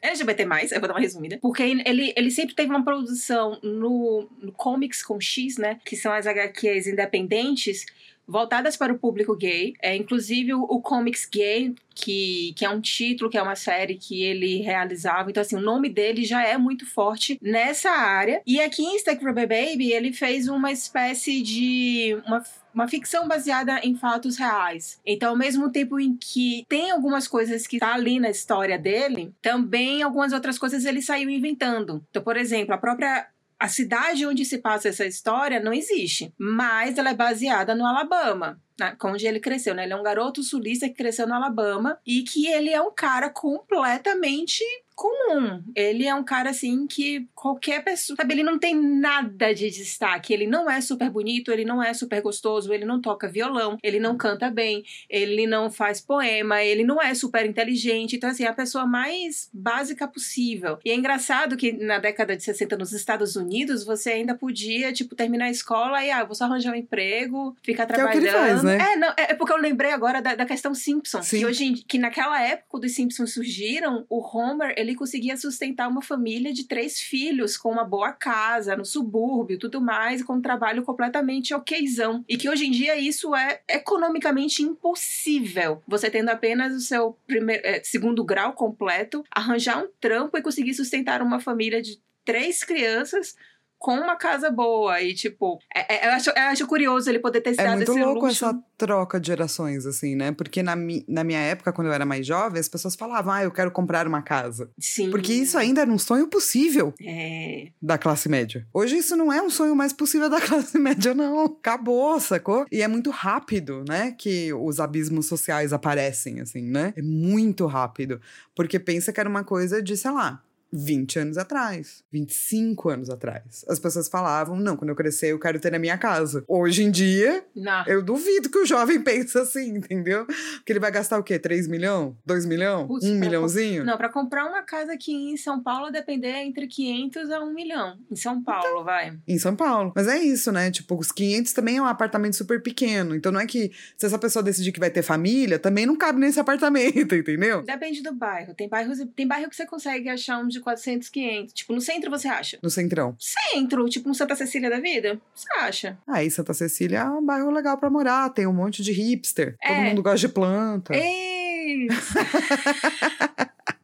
LGBT+, 0.00 0.44
eu 0.44 0.80
vou 0.80 0.88
dar 0.88 0.94
uma 0.94 1.00
resumida. 1.00 1.38
Porque 1.40 1.62
ele, 1.62 2.12
ele 2.16 2.30
sempre 2.30 2.54
teve 2.54 2.70
uma 2.70 2.84
produção 2.84 3.58
no, 3.62 4.28
no 4.40 4.52
Comics 4.52 5.02
com 5.02 5.20
X, 5.20 5.56
né? 5.56 5.80
Que 5.84 5.96
são 5.96 6.12
as 6.12 6.26
HQs 6.26 6.86
independentes, 6.86 7.84
voltadas 8.28 8.76
para 8.76 8.92
o 8.92 8.98
público 8.98 9.34
gay. 9.34 9.74
É, 9.80 9.96
inclusive 9.96 10.52
o, 10.52 10.62
o 10.62 10.82
Comics 10.82 11.26
Gay, 11.32 11.74
que, 11.94 12.52
que 12.54 12.64
é 12.64 12.70
um 12.70 12.80
título, 12.80 13.30
que 13.30 13.38
é 13.38 13.42
uma 13.42 13.56
série 13.56 13.96
que 13.96 14.22
ele 14.22 14.58
realizava. 14.58 15.30
Então, 15.30 15.40
assim, 15.40 15.56
o 15.56 15.60
nome 15.60 15.88
dele 15.88 16.24
já 16.24 16.46
é 16.46 16.58
muito 16.58 16.86
forte 16.86 17.38
nessa 17.42 17.90
área. 17.90 18.42
E 18.46 18.60
aqui 18.60 18.82
em 18.82 18.96
Stack 18.96 19.24
Rubber 19.24 19.48
Baby, 19.48 19.92
ele 19.92 20.12
fez 20.12 20.46
uma 20.46 20.70
espécie 20.70 21.40
de... 21.42 22.16
Uma, 22.26 22.42
uma 22.74 22.86
ficção 22.86 23.26
baseada 23.26 23.80
em 23.82 23.96
fatos 23.96 24.36
reais. 24.36 25.00
Então, 25.04 25.30
ao 25.30 25.36
mesmo 25.36 25.72
tempo 25.72 25.98
em 25.98 26.16
que 26.16 26.64
tem 26.68 26.90
algumas 26.90 27.26
coisas 27.26 27.66
que 27.66 27.78
tá 27.78 27.94
ali 27.94 28.20
na 28.20 28.30
história 28.30 28.78
dele, 28.78 29.32
também 29.42 30.02
algumas 30.02 30.32
outras 30.32 30.58
coisas 30.58 30.84
ele 30.84 31.02
saiu 31.02 31.30
inventando. 31.30 32.04
Então, 32.10 32.22
por 32.22 32.36
exemplo, 32.36 32.74
a 32.74 32.78
própria 32.78 33.26
a 33.58 33.68
cidade 33.68 34.24
onde 34.24 34.44
se 34.44 34.58
passa 34.58 34.88
essa 34.88 35.04
história 35.04 35.58
não 35.58 35.72
existe, 35.72 36.32
mas 36.38 36.96
ela 36.96 37.10
é 37.10 37.14
baseada 37.14 37.74
no 37.74 37.84
Alabama. 37.84 38.60
né, 38.78 38.96
Onde 39.02 39.26
ele 39.26 39.40
cresceu, 39.40 39.74
né? 39.74 39.84
Ele 39.84 39.92
é 39.92 39.96
um 39.96 40.02
garoto 40.02 40.42
sulista 40.42 40.88
que 40.88 40.94
cresceu 40.94 41.26
no 41.26 41.34
Alabama 41.34 41.98
e 42.06 42.22
que 42.22 42.46
ele 42.46 42.70
é 42.70 42.80
um 42.80 42.92
cara 42.94 43.28
completamente 43.28 44.62
comum. 44.98 45.62
Ele 45.76 46.06
é 46.06 46.14
um 46.14 46.24
cara 46.24 46.50
assim 46.50 46.88
que 46.88 47.28
qualquer 47.32 47.84
pessoa, 47.84 48.16
sabe, 48.16 48.34
ele 48.34 48.42
não 48.42 48.58
tem 48.58 48.74
nada 48.74 49.54
de 49.54 49.70
destaque. 49.70 50.32
Ele 50.34 50.44
não 50.44 50.68
é 50.68 50.80
super 50.80 51.08
bonito, 51.08 51.52
ele 51.52 51.64
não 51.64 51.80
é 51.80 51.94
super 51.94 52.20
gostoso, 52.20 52.72
ele 52.72 52.84
não 52.84 53.00
toca 53.00 53.28
violão, 53.28 53.78
ele 53.80 54.00
não 54.00 54.16
canta 54.16 54.50
bem, 54.50 54.82
ele 55.08 55.46
não 55.46 55.70
faz 55.70 56.00
poema, 56.00 56.64
ele 56.64 56.82
não 56.82 57.00
é 57.00 57.14
super 57.14 57.46
inteligente. 57.46 58.16
Então 58.16 58.28
assim, 58.28 58.42
é 58.42 58.48
a 58.48 58.52
pessoa 58.52 58.86
mais 58.86 59.48
básica 59.52 60.08
possível. 60.08 60.78
E 60.84 60.90
é 60.90 60.96
engraçado 60.96 61.56
que 61.56 61.70
na 61.72 61.98
década 61.98 62.36
de 62.36 62.42
60 62.42 62.76
nos 62.76 62.92
Estados 62.92 63.36
Unidos, 63.36 63.84
você 63.84 64.10
ainda 64.10 64.34
podia, 64.34 64.92
tipo, 64.92 65.14
terminar 65.14 65.44
a 65.44 65.50
escola 65.50 66.04
e 66.04 66.10
ah, 66.10 66.24
vou 66.24 66.34
só 66.34 66.44
arranjar 66.44 66.72
um 66.72 66.76
emprego, 66.76 67.56
ficar 67.62 67.86
Que 67.86 67.92
é 68.00 68.04
o 68.04 68.10
que 68.10 68.20
trabalhando. 68.20 68.24
ele 68.24 68.32
faz, 68.32 68.62
né? 68.64 68.78
É, 68.94 68.96
não, 68.96 69.14
é 69.16 69.28
é 69.28 69.34
porque 69.34 69.52
eu 69.52 69.58
lembrei 69.58 69.92
agora 69.92 70.22
da, 70.22 70.34
da 70.34 70.46
questão 70.46 70.74
Simpson, 70.74 71.22
Sim. 71.22 71.38
que 71.38 71.46
hoje 71.46 71.72
que 71.86 71.98
naquela 71.98 72.42
época 72.42 72.80
dos 72.80 72.94
Simpsons 72.94 73.34
surgiram, 73.34 74.06
o 74.08 74.20
Homer, 74.20 74.74
ele 74.76 74.87
conseguia 74.94 75.36
sustentar 75.36 75.88
uma 75.88 76.02
família 76.02 76.52
de 76.52 76.64
três 76.64 77.00
filhos 77.00 77.56
com 77.56 77.70
uma 77.70 77.84
boa 77.84 78.12
casa, 78.12 78.76
no 78.76 78.84
subúrbio, 78.84 79.58
tudo 79.58 79.80
mais, 79.80 80.22
com 80.22 80.34
um 80.34 80.42
trabalho 80.42 80.82
completamente 80.82 81.54
okzão. 81.54 82.24
E 82.28 82.36
que 82.36 82.48
hoje 82.48 82.66
em 82.66 82.70
dia 82.70 82.96
isso 82.96 83.34
é 83.34 83.60
economicamente 83.68 84.62
impossível. 84.62 85.82
Você 85.86 86.10
tendo 86.10 86.28
apenas 86.28 86.74
o 86.74 86.80
seu 86.80 87.16
primeiro, 87.26 87.62
eh, 87.64 87.80
segundo 87.84 88.24
grau 88.24 88.52
completo, 88.52 89.24
arranjar 89.30 89.82
um 89.82 89.88
trampo 90.00 90.36
e 90.36 90.42
conseguir 90.42 90.74
sustentar 90.74 91.22
uma 91.22 91.40
família 91.40 91.80
de 91.82 92.00
três 92.24 92.62
crianças 92.62 93.34
com 93.78 93.94
uma 93.94 94.16
casa 94.16 94.50
boa. 94.50 95.00
E, 95.00 95.14
tipo, 95.14 95.58
é, 95.74 95.94
é, 95.94 96.08
eu, 96.08 96.12
acho, 96.12 96.30
eu 96.30 96.42
acho 96.42 96.66
curioso 96.66 97.08
ele 97.08 97.18
poder 97.20 97.40
ter 97.40 97.50
É 97.50 97.54
dado 97.54 97.76
muito 97.76 97.92
esse 97.92 98.00
louco 98.04 98.26
luxo. 98.26 98.44
essa 98.44 98.58
troca 98.76 99.20
de 99.20 99.26
gerações, 99.28 99.86
assim, 99.86 100.14
né? 100.16 100.32
Porque 100.32 100.62
na, 100.62 100.74
mi- 100.76 101.04
na 101.08 101.22
minha 101.24 101.38
época, 101.40 101.72
quando 101.72 101.86
eu 101.88 101.92
era 101.92 102.04
mais 102.04 102.26
jovem, 102.26 102.60
as 102.60 102.68
pessoas 102.68 102.94
falavam, 102.96 103.32
ah, 103.32 103.42
eu 103.44 103.50
quero 103.50 103.70
comprar 103.70 104.06
uma 104.06 104.22
casa. 104.22 104.70
Sim. 104.78 105.10
Porque 105.10 105.32
isso 105.32 105.56
ainda 105.56 105.80
era 105.82 105.90
um 105.90 105.98
sonho 105.98 106.26
possível 106.28 106.92
É. 107.00 107.68
da 107.80 107.96
classe 107.98 108.28
média. 108.28 108.66
Hoje 108.72 108.96
isso 108.98 109.16
não 109.16 109.32
é 109.32 109.40
um 109.42 109.50
sonho 109.50 109.74
mais 109.76 109.92
possível 109.92 110.28
da 110.28 110.40
classe 110.42 110.78
média, 110.78 111.14
não. 111.14 111.44
Acabou, 111.46 112.18
sacou? 112.20 112.66
E 112.72 112.82
é 112.82 112.88
muito 112.88 113.10
rápido, 113.10 113.84
né? 113.88 114.12
Que 114.18 114.52
os 114.52 114.80
abismos 114.80 115.26
sociais 115.26 115.72
aparecem, 115.72 116.40
assim, 116.40 116.62
né? 116.62 116.92
É 116.96 117.02
muito 117.02 117.66
rápido. 117.66 118.20
Porque 118.54 118.78
pensa 118.78 119.12
que 119.12 119.20
era 119.20 119.28
uma 119.28 119.44
coisa 119.44 119.82
de, 119.82 119.96
sei 119.96 120.10
lá, 120.10 120.42
20 120.72 121.18
anos 121.20 121.38
atrás, 121.38 122.02
25 122.12 122.88
anos 122.90 123.10
atrás. 123.10 123.64
As 123.68 123.78
pessoas 123.78 124.08
falavam, 124.08 124.56
não, 124.56 124.76
quando 124.76 124.90
eu 124.90 124.96
crescer 124.96 125.28
eu 125.32 125.38
quero 125.38 125.58
ter 125.60 125.74
a 125.74 125.78
minha 125.78 125.96
casa. 125.98 126.44
Hoje 126.46 126.82
em 126.84 126.90
dia, 126.90 127.44
Não. 127.54 127.84
eu 127.86 128.02
duvido 128.02 128.50
que 128.50 128.58
o 128.58 128.66
jovem 128.66 129.00
pense 129.02 129.38
assim, 129.38 129.76
entendeu? 129.76 130.26
Porque 130.26 130.72
ele 130.72 130.80
vai 130.80 130.90
gastar 130.90 131.18
o 131.18 131.22
quê? 131.22 131.38
3 131.38 131.66
milhão? 131.68 132.16
2 132.26 132.46
milhão? 132.46 132.86
Putz, 132.86 133.04
1 133.06 133.10
pra 133.10 133.18
milhãozinho? 133.18 133.84
Não, 133.84 133.96
pra 133.96 134.08
comprar 134.08 134.46
uma 134.46 134.62
casa 134.62 134.92
aqui 134.92 135.12
em 135.12 135.36
São 135.36 135.62
Paulo 135.62 135.90
depender 135.90 136.34
entre 136.36 136.66
500 136.66 137.30
a 137.30 137.40
1 137.40 137.54
milhão. 137.54 137.98
Em 138.10 138.16
São 138.16 138.38
Então, 138.38 138.42
Paulo, 138.44 138.84
vai. 138.84 139.18
Em 139.26 139.38
São 139.38 139.56
Paulo. 139.56 139.92
Mas 139.94 140.06
é 140.06 140.18
isso, 140.18 140.52
né? 140.52 140.70
Tipo, 140.70 140.96
os 140.98 141.10
500 141.12 141.52
também 141.52 141.76
é 141.78 141.82
um 141.82 141.86
apartamento 141.86 142.36
super 142.36 142.62
pequeno. 142.62 143.14
Então 143.14 143.32
não 143.32 143.40
é 143.40 143.46
que 143.46 143.70
se 143.96 144.06
essa 144.06 144.18
pessoa 144.18 144.42
decidir 144.42 144.72
que 144.72 144.80
vai 144.80 144.90
ter 144.90 145.02
família, 145.02 145.58
também 145.58 145.86
não 145.86 145.96
cabe 145.96 146.18
nesse 146.20 146.38
apartamento, 146.40 147.14
entendeu? 147.14 147.62
Depende 147.62 148.02
do 148.02 148.12
bairro. 148.12 148.54
Tem 148.54 148.68
bairros, 148.68 148.98
tem 149.16 149.26
bairro 149.26 149.48
que 149.48 149.56
você 149.56 149.66
consegue 149.66 150.08
achar 150.08 150.38
um 150.38 150.48
de 150.48 150.57
400, 150.60 151.08
500. 151.08 151.52
Tipo, 151.52 151.72
no 151.72 151.80
centro 151.80 152.10
você 152.10 152.28
acha? 152.28 152.58
No 152.62 152.70
centrão. 152.70 153.16
Centro, 153.18 153.88
tipo 153.88 154.08
um 154.08 154.14
Santa 154.14 154.34
Cecília 154.36 154.68
da 154.70 154.80
vida, 154.80 155.20
você 155.34 155.48
acha? 155.58 155.98
Aí 156.06 156.30
Santa 156.30 156.52
Cecília 156.54 156.98
é 156.98 157.04
um 157.04 157.24
bairro 157.24 157.50
legal 157.50 157.78
pra 157.78 157.90
morar. 157.90 158.30
Tem 158.30 158.46
um 158.46 158.52
monte 158.52 158.82
de 158.82 158.92
hipster. 158.92 159.56
Todo 159.62 159.72
É. 159.72 159.84
mundo 159.84 160.02
gosta 160.02 160.26
de 160.26 160.28
planta. 160.32 160.94
Ei! 160.94 161.88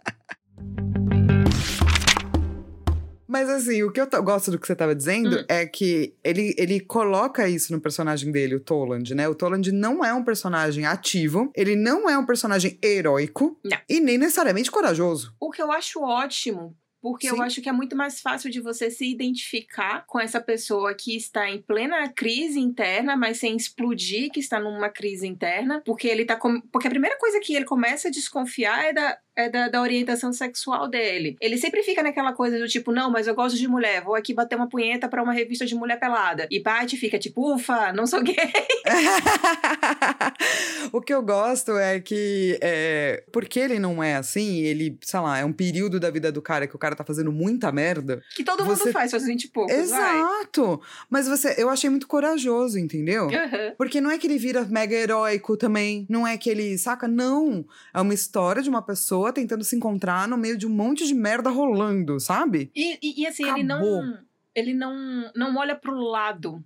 Mas 3.35 3.51
assim, 3.51 3.83
o 3.83 3.90
que 3.90 4.01
eu 4.01 4.07
gosto 4.23 4.53
do 4.53 4.61
que 4.61 4.64
você 4.64 4.77
tava 4.77 4.94
dizendo 4.94 5.40
Hum. 5.40 5.44
é 5.49 5.66
que 5.66 6.14
ele, 6.23 6.55
ele 6.57 6.79
coloca 6.79 7.49
isso 7.49 7.73
no 7.73 7.81
personagem 7.81 8.31
dele, 8.31 8.55
o 8.55 8.61
Toland, 8.61 9.12
né? 9.12 9.29
O 9.29 9.35
Toland 9.35 9.73
não 9.73 10.05
é 10.05 10.14
um 10.14 10.23
personagem 10.23 10.87
ativo, 10.87 11.51
ele 11.53 11.75
não 11.75 12.09
é 12.09 12.16
um 12.16 12.25
personagem 12.25 12.79
heróico 12.81 13.59
Não. 13.64 13.77
e 13.88 13.99
nem 13.99 14.16
necessariamente 14.18 14.70
corajoso. 14.70 15.35
O 15.40 15.51
que 15.51 15.61
eu 15.61 15.73
acho 15.73 16.01
ótimo, 16.01 16.77
porque 17.03 17.29
eu 17.29 17.35
Sim. 17.35 17.42
acho 17.42 17.61
que 17.61 17.68
é 17.68 17.73
muito 17.73 17.97
mais 17.97 18.20
fácil 18.20 18.51
de 18.51 18.61
você 18.61 18.88
se 18.88 19.05
identificar 19.05 20.07
com 20.07 20.20
essa 20.20 20.40
pessoa 20.40 20.94
que 20.94 21.16
está 21.16 21.51
em 21.51 21.61
plena 21.61 22.09
crise 22.09 22.61
interna, 22.61 23.16
mas 23.16 23.38
sem 23.40 23.57
explodir 23.57 24.31
que 24.31 24.38
está 24.38 24.61
numa 24.61 24.88
crise 24.88 25.27
interna, 25.27 25.83
porque 25.85 26.07
ele 26.07 26.25
tá 26.25 26.37
com... 26.37 26.61
porque 26.73 26.87
a 26.87 26.90
primeira 26.90 27.18
coisa 27.18 27.40
que 27.40 27.55
ele 27.55 27.64
começa 27.64 28.09
a 28.09 28.11
desconfiar 28.11 28.85
é 28.87 28.92
da 28.92 29.18
é 29.37 29.49
da, 29.49 29.68
da 29.68 29.81
orientação 29.81 30.33
sexual 30.33 30.88
dele. 30.88 31.37
Ele 31.40 31.59
sempre 31.59 31.83
fica 31.83 32.03
naquela 32.03 32.33
coisa 32.33 32.59
do 32.59 32.68
tipo, 32.68 32.92
não, 32.92 33.11
mas 33.11 33.27
eu 33.27 33.35
gosto 33.35 33.57
de 33.57 33.68
mulher, 33.68 34.03
vou 34.03 34.14
aqui 34.14 34.33
bater 34.33 34.57
uma 34.57 34.68
punheta 34.68 35.09
pra 35.09 35.23
uma 35.23 35.33
revista 35.33 35.66
de 35.66 35.75
mulher 35.75 35.99
pelada. 35.99 36.47
E 36.51 36.61
bate 36.61 36.97
fica 36.97 37.18
tipo, 37.18 37.55
ufa, 37.55 37.92
não 37.92 38.07
sou 38.07 38.23
gay. 38.23 38.35
o 40.92 41.01
que 41.01 41.12
eu 41.12 41.23
gosto 41.23 41.77
é 41.77 42.01
que, 42.01 42.59
é, 42.62 43.25
porque 43.33 43.59
ele 43.59 43.79
não 43.79 44.03
é 44.03 44.16
assim, 44.16 44.59
ele, 44.61 44.99
sei 45.03 45.20
lá, 45.20 45.38
é 45.38 45.44
um 45.44 45.53
período 45.53 45.99
da 45.99 46.11
vida 46.11 46.31
do 46.31 46.42
cara 46.42 46.66
que 46.66 46.77
o 46.77 46.79
cara 46.79 46.94
tá 46.94 47.05
fazendo 47.05 47.33
muita 47.33 47.73
merda. 47.73 48.23
Que 48.35 48.44
todo 48.44 48.64
Você- 48.64 48.85
mundo 48.85 48.92
faz 48.92 49.12
aos 49.14 49.25
20 49.25 49.44
e 49.44 49.49
poucos, 49.49 49.73
vai. 49.75 49.83
Exato! 49.83 50.81
Mas 51.11 51.29
você, 51.29 51.55
eu 51.59 51.68
achei 51.68 51.90
muito 51.90 52.07
corajoso, 52.07 52.79
entendeu? 52.79 53.29
Aham. 53.29 53.75
Porque 53.77 54.01
não 54.01 54.11
é 54.11 54.18
que 54.18 54.27
ele 54.27 54.38
vira 54.38 54.64
mega 54.64 54.94
heróico 54.94 55.57
também. 55.57 56.07
Não 56.09 56.27
é 56.27 56.37
que 56.37 56.49
ele, 56.49 56.77
saca? 56.79 57.09
Não. 57.09 57.64
É 57.92 58.01
uma 58.01 58.14
história 58.14 58.62
de 58.62 58.68
uma 58.68 58.83
pessoa 58.83 59.24
tentando 59.33 59.65
se 59.65 59.77
encontrar 59.77 60.29
no 60.29 60.37
meio 60.37 60.57
de 60.57 60.67
um 60.67 60.71
monte 60.71 61.07
de 61.07 61.15
merda 61.15 61.51
rolando, 61.51 62.19
sabe? 62.21 62.71
E, 62.75 62.99
e, 63.03 63.23
e, 63.23 63.27
assim, 63.27 63.45
ele 63.45 63.63
Acabou. 63.63 64.03
não. 64.03 64.19
Ele 64.55 64.73
não, 64.73 65.33
não 65.35 65.57
olha 65.57 65.75
pro 65.75 65.95
lado. 65.95 66.65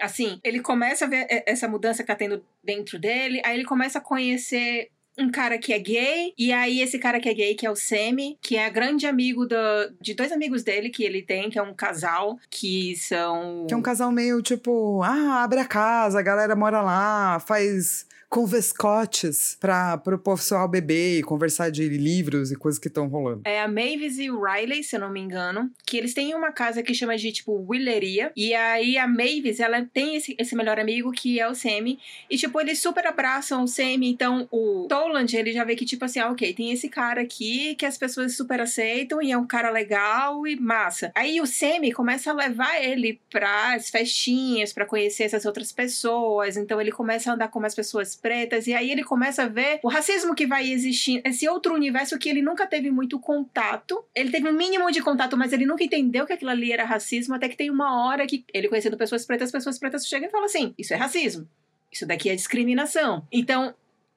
Assim, 0.00 0.38
ele 0.44 0.60
começa 0.60 1.04
a 1.04 1.08
ver 1.08 1.26
essa 1.46 1.66
mudança 1.66 2.02
que 2.02 2.06
tá 2.06 2.14
tendo 2.14 2.44
dentro 2.62 2.98
dele, 2.98 3.42
aí 3.44 3.56
ele 3.56 3.64
começa 3.64 3.98
a 3.98 4.00
conhecer 4.00 4.88
um 5.18 5.30
cara 5.30 5.58
que 5.58 5.72
é 5.72 5.78
gay, 5.78 6.34
e 6.36 6.52
aí 6.52 6.80
esse 6.80 6.98
cara 6.98 7.20
que 7.20 7.28
é 7.28 7.34
gay, 7.34 7.54
que 7.54 7.66
é 7.66 7.70
o 7.70 7.76
Semi, 7.76 8.36
que 8.40 8.56
é 8.56 8.68
grande 8.68 9.06
amigo 9.06 9.46
do, 9.46 9.56
de 10.00 10.14
dois 10.14 10.32
amigos 10.32 10.62
dele 10.62 10.90
que 10.90 11.04
ele 11.04 11.22
tem, 11.22 11.48
que 11.50 11.58
é 11.58 11.62
um 11.62 11.74
casal, 11.74 12.38
que 12.50 12.96
são. 12.96 13.66
Que 13.68 13.74
é 13.74 13.76
um 13.76 13.82
casal 13.82 14.10
meio 14.10 14.42
tipo, 14.42 15.02
ah, 15.02 15.42
abre 15.42 15.60
a 15.60 15.64
casa, 15.64 16.18
a 16.18 16.22
galera 16.22 16.56
mora 16.56 16.82
lá, 16.82 17.38
faz 17.40 18.06
convescotes 18.34 19.56
pra, 19.60 19.96
pro 19.96 20.18
pessoal 20.18 20.66
beber 20.66 21.20
e 21.20 21.22
conversar 21.22 21.70
de 21.70 21.88
livros 21.88 22.50
e 22.50 22.56
coisas 22.56 22.80
que 22.80 22.88
estão 22.88 23.06
rolando. 23.06 23.42
É 23.44 23.62
a 23.62 23.68
Mavis 23.68 24.18
e 24.18 24.28
o 24.28 24.42
Riley, 24.42 24.82
se 24.82 24.96
eu 24.96 25.00
não 25.00 25.08
me 25.08 25.20
engano, 25.20 25.70
que 25.86 25.96
eles 25.96 26.12
têm 26.12 26.34
uma 26.34 26.50
casa 26.50 26.82
que 26.82 26.92
chama 26.92 27.16
de, 27.16 27.30
tipo, 27.30 27.64
Willeria. 27.70 28.32
E 28.34 28.52
aí 28.52 28.98
a 28.98 29.06
Mavis, 29.06 29.60
ela 29.60 29.84
tem 29.84 30.16
esse, 30.16 30.34
esse 30.36 30.56
melhor 30.56 30.80
amigo 30.80 31.12
que 31.12 31.38
é 31.38 31.48
o 31.48 31.54
Sammy. 31.54 32.00
E, 32.28 32.36
tipo, 32.36 32.60
eles 32.60 32.80
super 32.80 33.06
abraçam 33.06 33.62
o 33.62 33.68
Sammy. 33.68 34.10
Então, 34.10 34.48
o 34.50 34.86
Toland, 34.88 35.36
ele 35.36 35.52
já 35.52 35.62
vê 35.62 35.76
que, 35.76 35.84
tipo 35.84 36.04
assim, 36.04 36.18
ah, 36.18 36.32
ok, 36.32 36.52
tem 36.54 36.72
esse 36.72 36.88
cara 36.88 37.20
aqui 37.20 37.76
que 37.76 37.86
as 37.86 37.96
pessoas 37.96 38.36
super 38.36 38.60
aceitam 38.60 39.22
e 39.22 39.30
é 39.30 39.38
um 39.38 39.46
cara 39.46 39.70
legal 39.70 40.44
e 40.44 40.56
massa. 40.56 41.12
Aí 41.14 41.40
o 41.40 41.46
Sammy 41.46 41.92
começa 41.92 42.32
a 42.32 42.34
levar 42.34 42.82
ele 42.82 43.20
pras 43.30 43.90
festinhas, 43.90 44.72
pra 44.72 44.84
conhecer 44.84 45.22
essas 45.22 45.44
outras 45.44 45.70
pessoas. 45.70 46.56
Então, 46.56 46.80
ele 46.80 46.90
começa 46.90 47.30
a 47.30 47.34
andar 47.34 47.46
com 47.46 47.60
mais 47.60 47.76
pessoas 47.76 48.23
pretas. 48.24 48.66
E 48.66 48.72
aí 48.72 48.90
ele 48.90 49.04
começa 49.04 49.42
a 49.42 49.48
ver 49.48 49.80
o 49.82 49.88
racismo 49.88 50.34
que 50.34 50.46
vai 50.46 50.72
existir, 50.72 51.20
esse 51.26 51.46
outro 51.46 51.74
universo 51.74 52.18
que 52.18 52.30
ele 52.30 52.40
nunca 52.40 52.66
teve 52.66 52.90
muito 52.90 53.20
contato. 53.20 54.02
Ele 54.14 54.30
teve 54.30 54.48
um 54.48 54.54
mínimo 54.54 54.90
de 54.90 55.02
contato, 55.02 55.36
mas 55.36 55.52
ele 55.52 55.66
nunca 55.66 55.84
entendeu 55.84 56.24
que 56.24 56.32
aquilo 56.32 56.50
ali 56.50 56.72
era 56.72 56.86
racismo, 56.86 57.34
até 57.34 57.50
que 57.50 57.56
tem 57.56 57.70
uma 57.70 58.06
hora 58.06 58.26
que 58.26 58.42
ele 58.54 58.68
conhecendo 58.68 58.96
pessoas 58.96 59.26
pretas, 59.26 59.48
as 59.48 59.52
pessoas 59.52 59.78
pretas 59.78 60.06
chegam 60.06 60.26
e 60.26 60.32
falam 60.32 60.46
assim: 60.46 60.74
isso 60.78 60.94
é 60.94 60.96
racismo, 60.96 61.46
isso 61.92 62.06
daqui 62.06 62.30
é 62.30 62.34
discriminação. 62.34 63.28
Então, 63.30 63.74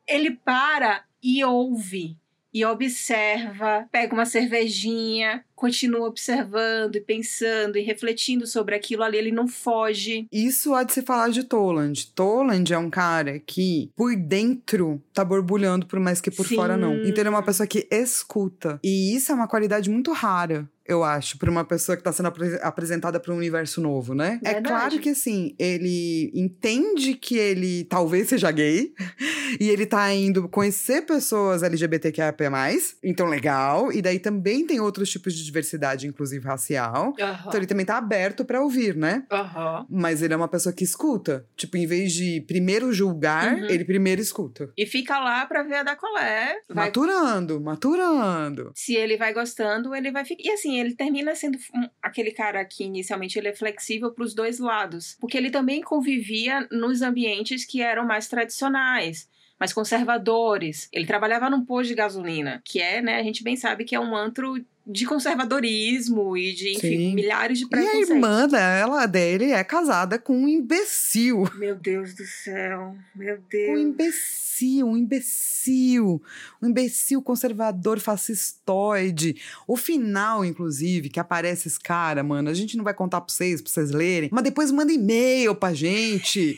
ele 0.07 0.31
para 0.31 1.03
e 1.21 1.43
ouve. 1.43 2.15
E 2.57 2.65
observa, 2.65 3.85
pega 3.91 4.13
uma 4.15 4.25
cervejinha, 4.25 5.43
continua 5.55 6.07
observando 6.07 6.95
e 6.95 7.01
pensando 7.01 7.77
e 7.77 7.81
refletindo 7.81 8.47
sobre 8.47 8.73
aquilo 8.73 9.03
ali. 9.03 9.15
Ele 9.17 9.31
não 9.31 9.47
foge. 9.47 10.27
Isso 10.31 10.73
há 10.73 10.81
de 10.83 10.91
se 10.93 11.03
falar 11.03 11.29
de 11.29 11.43
Toland. 11.43 12.07
Toland 12.15 12.73
é 12.73 12.77
um 12.77 12.89
cara 12.89 13.39
que, 13.39 13.91
por 13.95 14.15
dentro, 14.15 14.99
tá 15.13 15.23
borbulhando, 15.23 15.85
por 15.85 15.99
mais 15.99 16.19
que 16.19 16.31
por 16.31 16.47
Sim. 16.47 16.55
fora 16.55 16.75
não. 16.75 16.95
Então 17.05 17.19
ele 17.21 17.27
é 17.27 17.29
uma 17.29 17.43
pessoa 17.43 17.67
que 17.67 17.87
escuta. 17.91 18.79
E 18.83 19.15
isso 19.15 19.31
é 19.31 19.35
uma 19.35 19.47
qualidade 19.47 19.87
muito 19.89 20.11
rara. 20.11 20.67
Eu 20.89 21.03
acho, 21.03 21.37
pra 21.37 21.51
uma 21.51 21.65
pessoa 21.65 21.97
que 21.97 22.03
tá 22.03 22.13
sendo 22.13 22.27
apre- 22.27 22.59
apresentada 22.63 23.19
pra 23.19 23.33
um 23.33 23.37
universo 23.37 23.81
novo, 23.81 24.15
né? 24.15 24.39
É 24.41 24.53
Verdade. 24.53 24.67
claro 24.69 24.99
que, 24.99 25.09
assim, 25.09 25.53
ele 25.59 26.31
entende 26.33 27.13
que 27.13 27.37
ele 27.37 27.83
talvez 27.83 28.29
seja 28.29 28.49
gay 28.51 28.93
e 29.59 29.69
ele 29.69 29.85
tá 29.85 30.13
indo 30.13 30.47
conhecer 30.49 31.03
pessoas 31.05 31.63
LGBTQIA+, 31.63 32.35
então 33.03 33.27
legal. 33.27 33.91
E 33.91 34.01
daí 34.01 34.19
também 34.19 34.65
tem 34.65 34.79
outros 34.79 35.09
tipos 35.09 35.33
de 35.33 35.43
diversidade, 35.43 36.07
inclusive 36.07 36.45
racial. 36.45 37.13
Então 37.17 37.53
ele 37.55 37.65
também 37.67 37.85
tá 37.85 37.97
aberto 37.97 38.43
pra 38.45 38.61
ouvir, 38.61 38.95
né? 38.95 39.23
Aham. 39.31 39.85
Mas 39.89 40.21
ele 40.21 40.33
é 40.33 40.37
uma 40.37 40.47
pessoa 40.47 40.73
que 40.73 40.83
escuta. 40.83 41.45
Tipo, 41.55 41.77
em 41.77 41.85
vez 41.85 42.13
de 42.13 42.41
primeiro 42.47 42.91
julgar, 42.93 43.53
Uhum. 43.55 43.65
ele 43.65 43.85
primeiro 43.85 44.21
escuta. 44.21 44.71
E 44.77 44.85
fica 44.85 45.19
lá 45.19 45.45
pra 45.45 45.63
ver 45.63 45.75
a 45.75 45.83
da 45.83 45.95
colé. 45.95 46.55
Vai 46.69 46.85
Maturando, 46.87 47.59
maturando. 47.61 48.71
se 48.75 48.93
ele 48.95 49.17
vai 49.17 49.33
gostando, 49.33 49.93
ele 49.95 50.11
vai 50.11 50.25
ficar. 50.25 50.43
E 50.43 50.51
assim, 50.51 50.79
ele 50.79 50.95
termina 50.95 51.35
sendo 51.35 51.57
um- 51.73 51.87
aquele 52.01 52.31
cara 52.31 52.63
que 52.65 52.83
inicialmente 52.83 53.37
ele 53.37 53.47
é 53.49 53.53
flexível 53.55 54.11
para 54.13 54.23
os 54.23 54.33
dois 54.33 54.59
lados, 54.59 55.15
porque 55.19 55.37
ele 55.37 55.49
também 55.49 55.81
convivia 55.81 56.67
nos 56.71 57.01
ambientes 57.01 57.65
que 57.65 57.81
eram 57.81 58.05
mais 58.05 58.27
tradicionais. 58.27 59.27
Mais 59.59 59.73
conservadores. 59.73 60.87
Ele 60.93 61.05
trabalhava 61.05 61.49
num 61.49 61.65
posto 61.65 61.89
de 61.89 61.95
gasolina, 61.95 62.61
que 62.63 62.79
é, 62.79 63.01
né, 63.01 63.19
a 63.19 63.23
gente 63.23 63.43
bem 63.43 63.55
sabe 63.55 63.83
que 63.85 63.95
é 63.95 63.99
um 63.99 64.15
antro 64.15 64.63
de 64.89 65.05
conservadorismo 65.05 66.37
e 66.37 66.53
de, 66.53 66.69
enfim, 66.77 66.79
Sim. 66.97 67.15
milhares 67.15 67.57
de 67.59 67.65
E 67.65 67.67
a 67.67 67.69
preconceitos. 67.69 68.09
irmã 68.09 68.47
dela, 68.47 69.05
dele, 69.05 69.51
é 69.51 69.63
casada 69.63 70.17
com 70.17 70.33
um 70.43 70.47
imbecil. 70.47 71.43
Meu 71.55 71.75
Deus 71.75 72.13
do 72.13 72.23
céu, 72.23 72.95
meu 73.15 73.35
Um 73.35 73.41
Deus. 73.49 73.79
imbecil, 73.81 74.87
um 74.87 74.95
imbecil. 74.97 76.21
Um 76.61 76.69
imbecil 76.69 77.21
conservador 77.21 77.99
fascistoide. 77.99 79.35
O 79.67 79.75
final, 79.75 80.45
inclusive, 80.45 81.09
que 81.09 81.19
aparece 81.19 81.67
esse 81.67 81.79
cara, 81.79 82.23
mano, 82.23 82.49
a 82.49 82.53
gente 82.53 82.77
não 82.77 82.83
vai 82.85 82.93
contar 82.93 83.19
pra 83.21 83.33
vocês, 83.33 83.61
pra 83.61 83.69
vocês 83.69 83.91
lerem. 83.91 84.29
Mas 84.31 84.43
depois 84.43 84.71
manda 84.71 84.93
e-mail 84.93 85.53
pra 85.55 85.73
gente. 85.73 86.57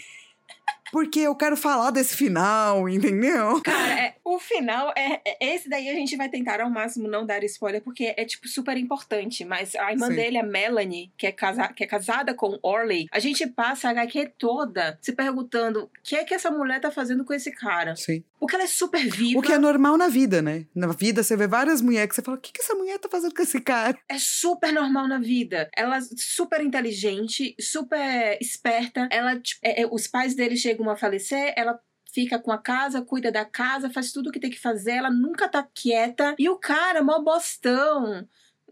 Porque 0.91 1.19
eu 1.19 1.35
quero 1.35 1.55
falar 1.55 1.91
desse 1.91 2.15
final, 2.15 2.87
entendeu? 2.89 3.61
Cara, 3.63 3.99
é, 3.99 4.15
O 4.29 4.37
final 4.37 4.93
é, 4.95 5.19
é- 5.25 5.55
Esse 5.55 5.67
daí 5.67 5.89
a 5.89 5.93
gente 5.93 6.15
vai 6.15 6.29
tentar 6.29 6.61
ao 6.61 6.69
máximo 6.69 7.07
não 7.07 7.25
dar 7.25 7.43
spoiler, 7.43 7.81
porque 7.81 8.13
é, 8.15 8.23
tipo, 8.25 8.47
super 8.47 8.77
importante. 8.77 9.43
Mas 9.43 9.75
a 9.75 9.91
irmã 9.91 10.07
Sim. 10.07 10.15
dele, 10.15 10.37
a 10.37 10.43
Melanie, 10.43 11.11
que 11.17 11.25
é, 11.25 11.31
casa... 11.31 11.67
que 11.69 11.83
é 11.83 11.87
casada 11.87 12.33
com 12.35 12.59
Orley, 12.61 13.07
a 13.11 13.17
gente 13.17 13.47
passa 13.47 13.87
a 13.87 13.91
HQ 13.91 14.33
toda 14.37 14.99
se 15.01 15.13
perguntando 15.13 15.85
o 15.85 15.89
que 16.03 16.15
é 16.15 16.23
que 16.23 16.33
essa 16.35 16.51
mulher 16.51 16.79
tá 16.79 16.91
fazendo 16.91 17.25
com 17.25 17.33
esse 17.33 17.51
cara. 17.51 17.95
Sim. 17.95 18.23
Porque 18.39 18.55
ela 18.55 18.63
é 18.65 18.67
super 18.67 19.03
viva. 19.09 19.39
O 19.39 19.41
que 19.41 19.51
é 19.51 19.57
normal 19.57 19.97
na 19.97 20.07
vida, 20.07 20.41
né? 20.41 20.65
Na 20.75 20.87
vida 20.87 21.23
você 21.23 21.35
vê 21.35 21.47
várias 21.47 21.81
mulheres 21.81 22.09
que 22.09 22.15
você 22.15 22.21
fala: 22.21 22.37
o 22.37 22.39
que, 22.39 22.53
que 22.53 22.61
essa 22.61 22.75
mulher 22.75 22.99
tá 22.99 23.09
fazendo 23.09 23.33
com 23.33 23.41
esse 23.41 23.59
cara? 23.59 23.97
é 24.07 24.17
super 24.17 24.71
normal 24.71 25.07
na 25.07 25.17
vida. 25.19 25.69
Ela 25.75 25.97
é 25.97 26.01
super 26.15 26.61
inteligente, 26.61 27.55
super 27.59 28.37
esperta. 28.39 29.09
Ela, 29.11 29.39
tipo, 29.39 29.59
é- 29.63 29.81
é- 29.81 29.87
os 29.91 30.07
pais 30.07 30.35
dele 30.35 30.55
chegam 30.55 30.89
a 30.89 30.95
falecer, 30.95 31.53
ela 31.57 31.79
fica 32.13 32.39
com 32.39 32.51
a 32.51 32.57
casa, 32.57 33.01
cuida 33.01 33.31
da 33.31 33.45
casa, 33.45 33.89
faz 33.89 34.11
tudo 34.11 34.29
o 34.29 34.31
que 34.31 34.39
tem 34.39 34.49
que 34.49 34.59
fazer, 34.59 34.93
ela 34.93 35.09
nunca 35.09 35.47
tá 35.47 35.67
quieta. 35.73 36.35
E 36.37 36.49
o 36.49 36.57
cara, 36.57 37.03
mó 37.03 37.19
bostão, 37.21 38.27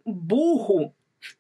burro. 0.06 0.94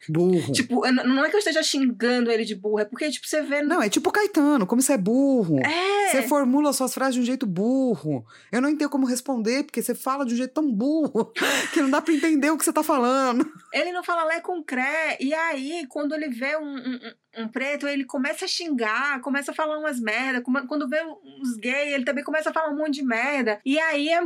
Burro. 0.09 0.51
Tipo, 0.53 0.89
não 0.91 1.25
é 1.25 1.29
que 1.29 1.35
eu 1.35 1.39
esteja 1.39 1.61
xingando 1.63 2.31
ele 2.31 2.45
de 2.45 2.55
burro, 2.55 2.79
é 2.79 2.85
porque, 2.85 3.09
tipo, 3.09 3.27
você 3.27 3.41
vê. 3.41 3.61
Não, 3.61 3.81
é 3.81 3.89
tipo 3.89 4.09
o 4.09 4.13
Caetano, 4.13 4.65
como 4.65 4.81
você 4.81 4.93
é 4.93 4.97
burro. 4.97 5.59
É. 5.59 6.09
Você 6.11 6.21
formula 6.23 6.71
suas 6.73 6.93
frases 6.93 7.15
de 7.15 7.21
um 7.21 7.25
jeito 7.25 7.45
burro. 7.45 8.25
Eu 8.51 8.61
não 8.61 8.69
entendo 8.69 8.89
como 8.89 9.05
responder, 9.05 9.63
porque 9.63 9.81
você 9.81 9.93
fala 9.95 10.25
de 10.25 10.33
um 10.33 10.37
jeito 10.37 10.53
tão 10.53 10.71
burro 10.71 11.31
que 11.73 11.81
não 11.81 11.89
dá 11.89 12.01
pra 12.01 12.13
entender 12.13 12.49
o 12.49 12.57
que 12.57 12.63
você 12.63 12.71
tá 12.73 12.83
falando. 12.83 13.45
Ele 13.73 13.91
não 13.91 14.03
fala 14.03 14.23
lé 14.23 14.39
com 14.39 14.63
cré. 14.63 15.17
E 15.19 15.33
aí, 15.33 15.85
quando 15.89 16.13
ele 16.15 16.29
vê 16.29 16.55
um, 16.57 16.77
um- 16.77 16.99
um- 17.43 17.47
preto, 17.49 17.87
ele 17.87 18.03
começa 18.05 18.45
a 18.45 18.47
xingar, 18.47 19.19
começa 19.21 19.51
a 19.51 19.53
falar 19.55 19.77
umas 19.77 19.99
merda. 19.99 20.41
Quando 20.41 20.87
vê 20.87 21.01
uns 21.03 21.57
gays, 21.57 21.93
ele 21.93 22.05
também 22.05 22.23
começa 22.23 22.49
a 22.49 22.53
falar 22.53 22.71
um 22.71 22.77
monte 22.77 22.95
de 22.95 23.03
merda. 23.03 23.59
E 23.65 23.77
aí, 23.79 24.09
é- 24.09 24.21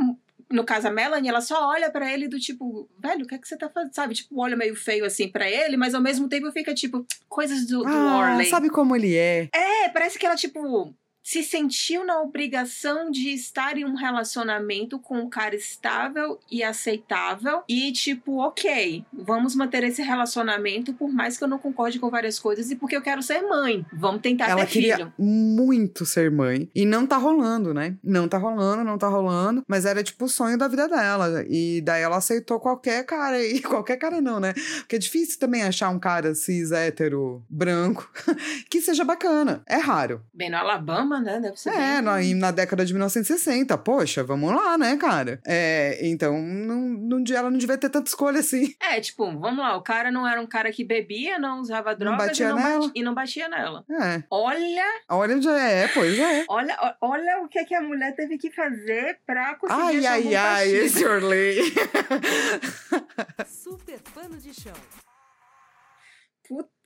no 0.52 0.64
caso, 0.64 0.88
a 0.88 0.90
Melanie, 0.90 1.28
ela 1.28 1.40
só 1.40 1.68
olha 1.68 1.90
pra 1.90 2.12
ele 2.12 2.28
do 2.28 2.38
tipo, 2.38 2.88
velho, 2.98 3.24
o 3.24 3.26
que 3.28 3.34
é 3.34 3.38
que 3.38 3.48
você 3.48 3.56
tá 3.56 3.68
fazendo? 3.68 3.92
Sabe? 3.94 4.14
Tipo, 4.14 4.40
olha 4.40 4.56
meio 4.56 4.74
feio 4.76 5.04
assim 5.04 5.28
pra 5.28 5.50
ele, 5.50 5.76
mas 5.76 5.94
ao 5.94 6.00
mesmo 6.02 6.28
tempo 6.28 6.50
fica 6.52 6.72
tipo, 6.74 7.04
coisas 7.28 7.66
do, 7.66 7.82
do 7.82 7.88
Ah, 7.88 8.18
Orley. 8.32 8.46
sabe 8.50 8.68
como 8.70 8.94
ele 8.94 9.16
é? 9.16 9.48
É, 9.54 9.88
parece 9.88 10.18
que 10.18 10.26
ela, 10.26 10.36
tipo, 10.36 10.94
se 11.22 11.42
sentiu 11.42 12.04
na 12.04 12.20
obrigação 12.20 13.10
de 13.10 13.30
estar 13.30 13.76
em 13.76 13.84
um 13.84 13.94
relacionamento 13.94 14.98
com 14.98 15.18
um 15.18 15.28
cara 15.30 15.54
estável 15.54 16.38
e 16.50 16.62
aceitável. 16.62 17.62
E, 17.68 17.92
tipo, 17.92 18.38
ok, 18.38 19.04
vamos 19.12 19.54
manter 19.54 19.84
esse 19.84 20.02
relacionamento 20.02 20.92
por 20.94 21.12
mais 21.12 21.36
que 21.38 21.44
eu 21.44 21.48
não 21.48 21.58
concorde 21.58 21.98
com 21.98 22.10
várias 22.10 22.38
coisas 22.38 22.70
e 22.70 22.76
porque 22.76 22.96
eu 22.96 23.02
quero 23.02 23.22
ser 23.22 23.42
mãe. 23.42 23.84
Vamos 23.92 24.20
tentar 24.20 24.48
Ela 24.48 24.66
ter 24.66 24.72
queria 24.72 24.96
filho. 24.96 25.12
muito 25.18 26.04
ser 26.04 26.30
mãe. 26.30 26.68
E 26.74 26.84
não 26.84 27.06
tá 27.06 27.16
rolando, 27.16 27.72
né? 27.72 27.96
Não 28.02 28.26
tá 28.28 28.38
rolando, 28.38 28.84
não 28.84 28.98
tá 28.98 29.08
rolando. 29.08 29.62
Mas 29.68 29.84
era 29.86 30.02
tipo 30.02 30.24
o 30.24 30.28
sonho 30.28 30.58
da 30.58 30.68
vida 30.68 30.88
dela. 30.88 31.44
E 31.48 31.80
daí 31.82 32.02
ela 32.02 32.16
aceitou 32.16 32.58
qualquer 32.60 33.04
cara 33.04 33.36
aí. 33.36 33.60
Qualquer 33.72 33.96
cara 33.96 34.20
não, 34.20 34.38
né? 34.38 34.52
Porque 34.80 34.96
é 34.96 34.98
difícil 34.98 35.38
também 35.38 35.62
achar 35.62 35.88
um 35.88 35.98
cara 35.98 36.34
cis, 36.34 36.72
hétero, 36.72 37.42
branco, 37.48 38.10
que 38.68 38.80
seja 38.82 39.04
bacana. 39.04 39.62
É 39.66 39.76
raro. 39.76 40.22
Bem, 40.34 40.50
no 40.50 40.56
Alabama, 40.56 41.11
né? 41.20 41.40
Deve 41.40 41.56
ser. 41.56 41.70
É, 41.70 42.02
bem- 42.02 42.34
na, 42.34 42.46
na 42.46 42.50
década 42.50 42.84
de 42.84 42.92
1960. 42.92 43.76
Poxa, 43.78 44.22
vamos 44.24 44.54
lá, 44.54 44.76
né, 44.78 44.96
cara? 44.96 45.40
É, 45.46 45.98
então, 46.02 46.40
não, 46.40 46.76
não, 46.80 47.24
ela 47.34 47.50
não 47.50 47.58
devia 47.58 47.76
ter 47.78 47.88
tanta 47.88 48.08
escolha 48.08 48.40
assim. 48.40 48.74
É, 48.80 49.00
tipo, 49.00 49.24
vamos 49.38 49.58
lá, 49.58 49.76
o 49.76 49.82
cara 49.82 50.10
não 50.10 50.26
era 50.26 50.40
um 50.40 50.46
cara 50.46 50.70
que 50.72 50.84
bebia, 50.84 51.38
não 51.38 51.60
usava 51.60 51.94
drogas 51.94 52.26
batia 52.28 52.46
e, 52.46 52.48
não 52.50 52.56
nela. 52.56 52.90
e 52.94 53.02
não 53.02 53.14
batia 53.14 53.48
nela. 53.48 53.84
É. 53.90 54.22
Olha, 54.30 54.84
Olha 55.08 55.36
onde 55.36 55.48
é, 55.48 55.88
pois 55.88 56.18
é. 56.18 56.44
olha, 56.48 56.96
olha 57.00 57.40
o 57.42 57.48
que, 57.48 57.58
é 57.58 57.64
que 57.64 57.74
a 57.74 57.80
mulher 57.80 58.14
teve 58.14 58.38
que 58.38 58.50
fazer 58.50 59.18
pra 59.26 59.54
conseguir 59.56 59.82
Ai, 59.82 60.06
ai, 60.06 60.34
ai, 60.34 60.64
partido. 60.64 60.84
esse 60.84 61.04
Orley. 61.04 61.56
Super 63.46 63.98
pano 64.14 64.36
de 64.38 64.52
chão. 64.54 64.72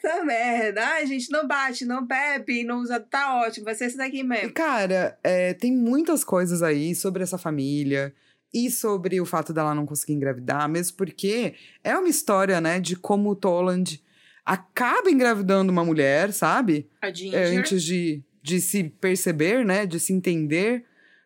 Puta 0.06 0.24
merda. 0.24 0.86
Ai, 0.86 1.06
gente, 1.06 1.32
não 1.32 1.48
bate, 1.48 1.84
não 1.84 2.06
bebe, 2.06 2.62
não 2.62 2.78
usa. 2.78 3.00
Tá 3.00 3.40
ótimo, 3.40 3.64
vai 3.64 3.74
ser 3.74 3.86
esse 3.86 3.96
daqui 3.96 4.22
mesmo. 4.22 4.52
Cara, 4.52 5.18
é, 5.24 5.52
tem 5.52 5.72
muitas 5.72 6.22
coisas 6.22 6.62
aí 6.62 6.94
sobre 6.94 7.24
essa 7.24 7.36
família 7.36 8.14
e 8.54 8.70
sobre 8.70 9.20
o 9.20 9.26
fato 9.26 9.52
dela 9.52 9.74
não 9.74 9.84
conseguir 9.84 10.12
engravidar, 10.12 10.68
mesmo 10.68 10.96
porque 10.96 11.54
é 11.82 11.96
uma 11.98 12.08
história, 12.08 12.60
né, 12.60 12.78
de 12.78 12.94
como 12.94 13.30
o 13.30 13.36
Toland 13.36 14.00
acaba 14.44 15.10
engravidando 15.10 15.72
uma 15.72 15.84
mulher, 15.84 16.32
sabe? 16.32 16.88
A 17.02 17.08
É, 17.08 17.14
Ginger. 17.14 17.58
antes 17.58 17.82
de, 17.82 18.22
de 18.40 18.60
se 18.60 18.84
perceber, 18.84 19.64
né, 19.64 19.84
de 19.86 19.98
se 19.98 20.12
entender 20.12 20.84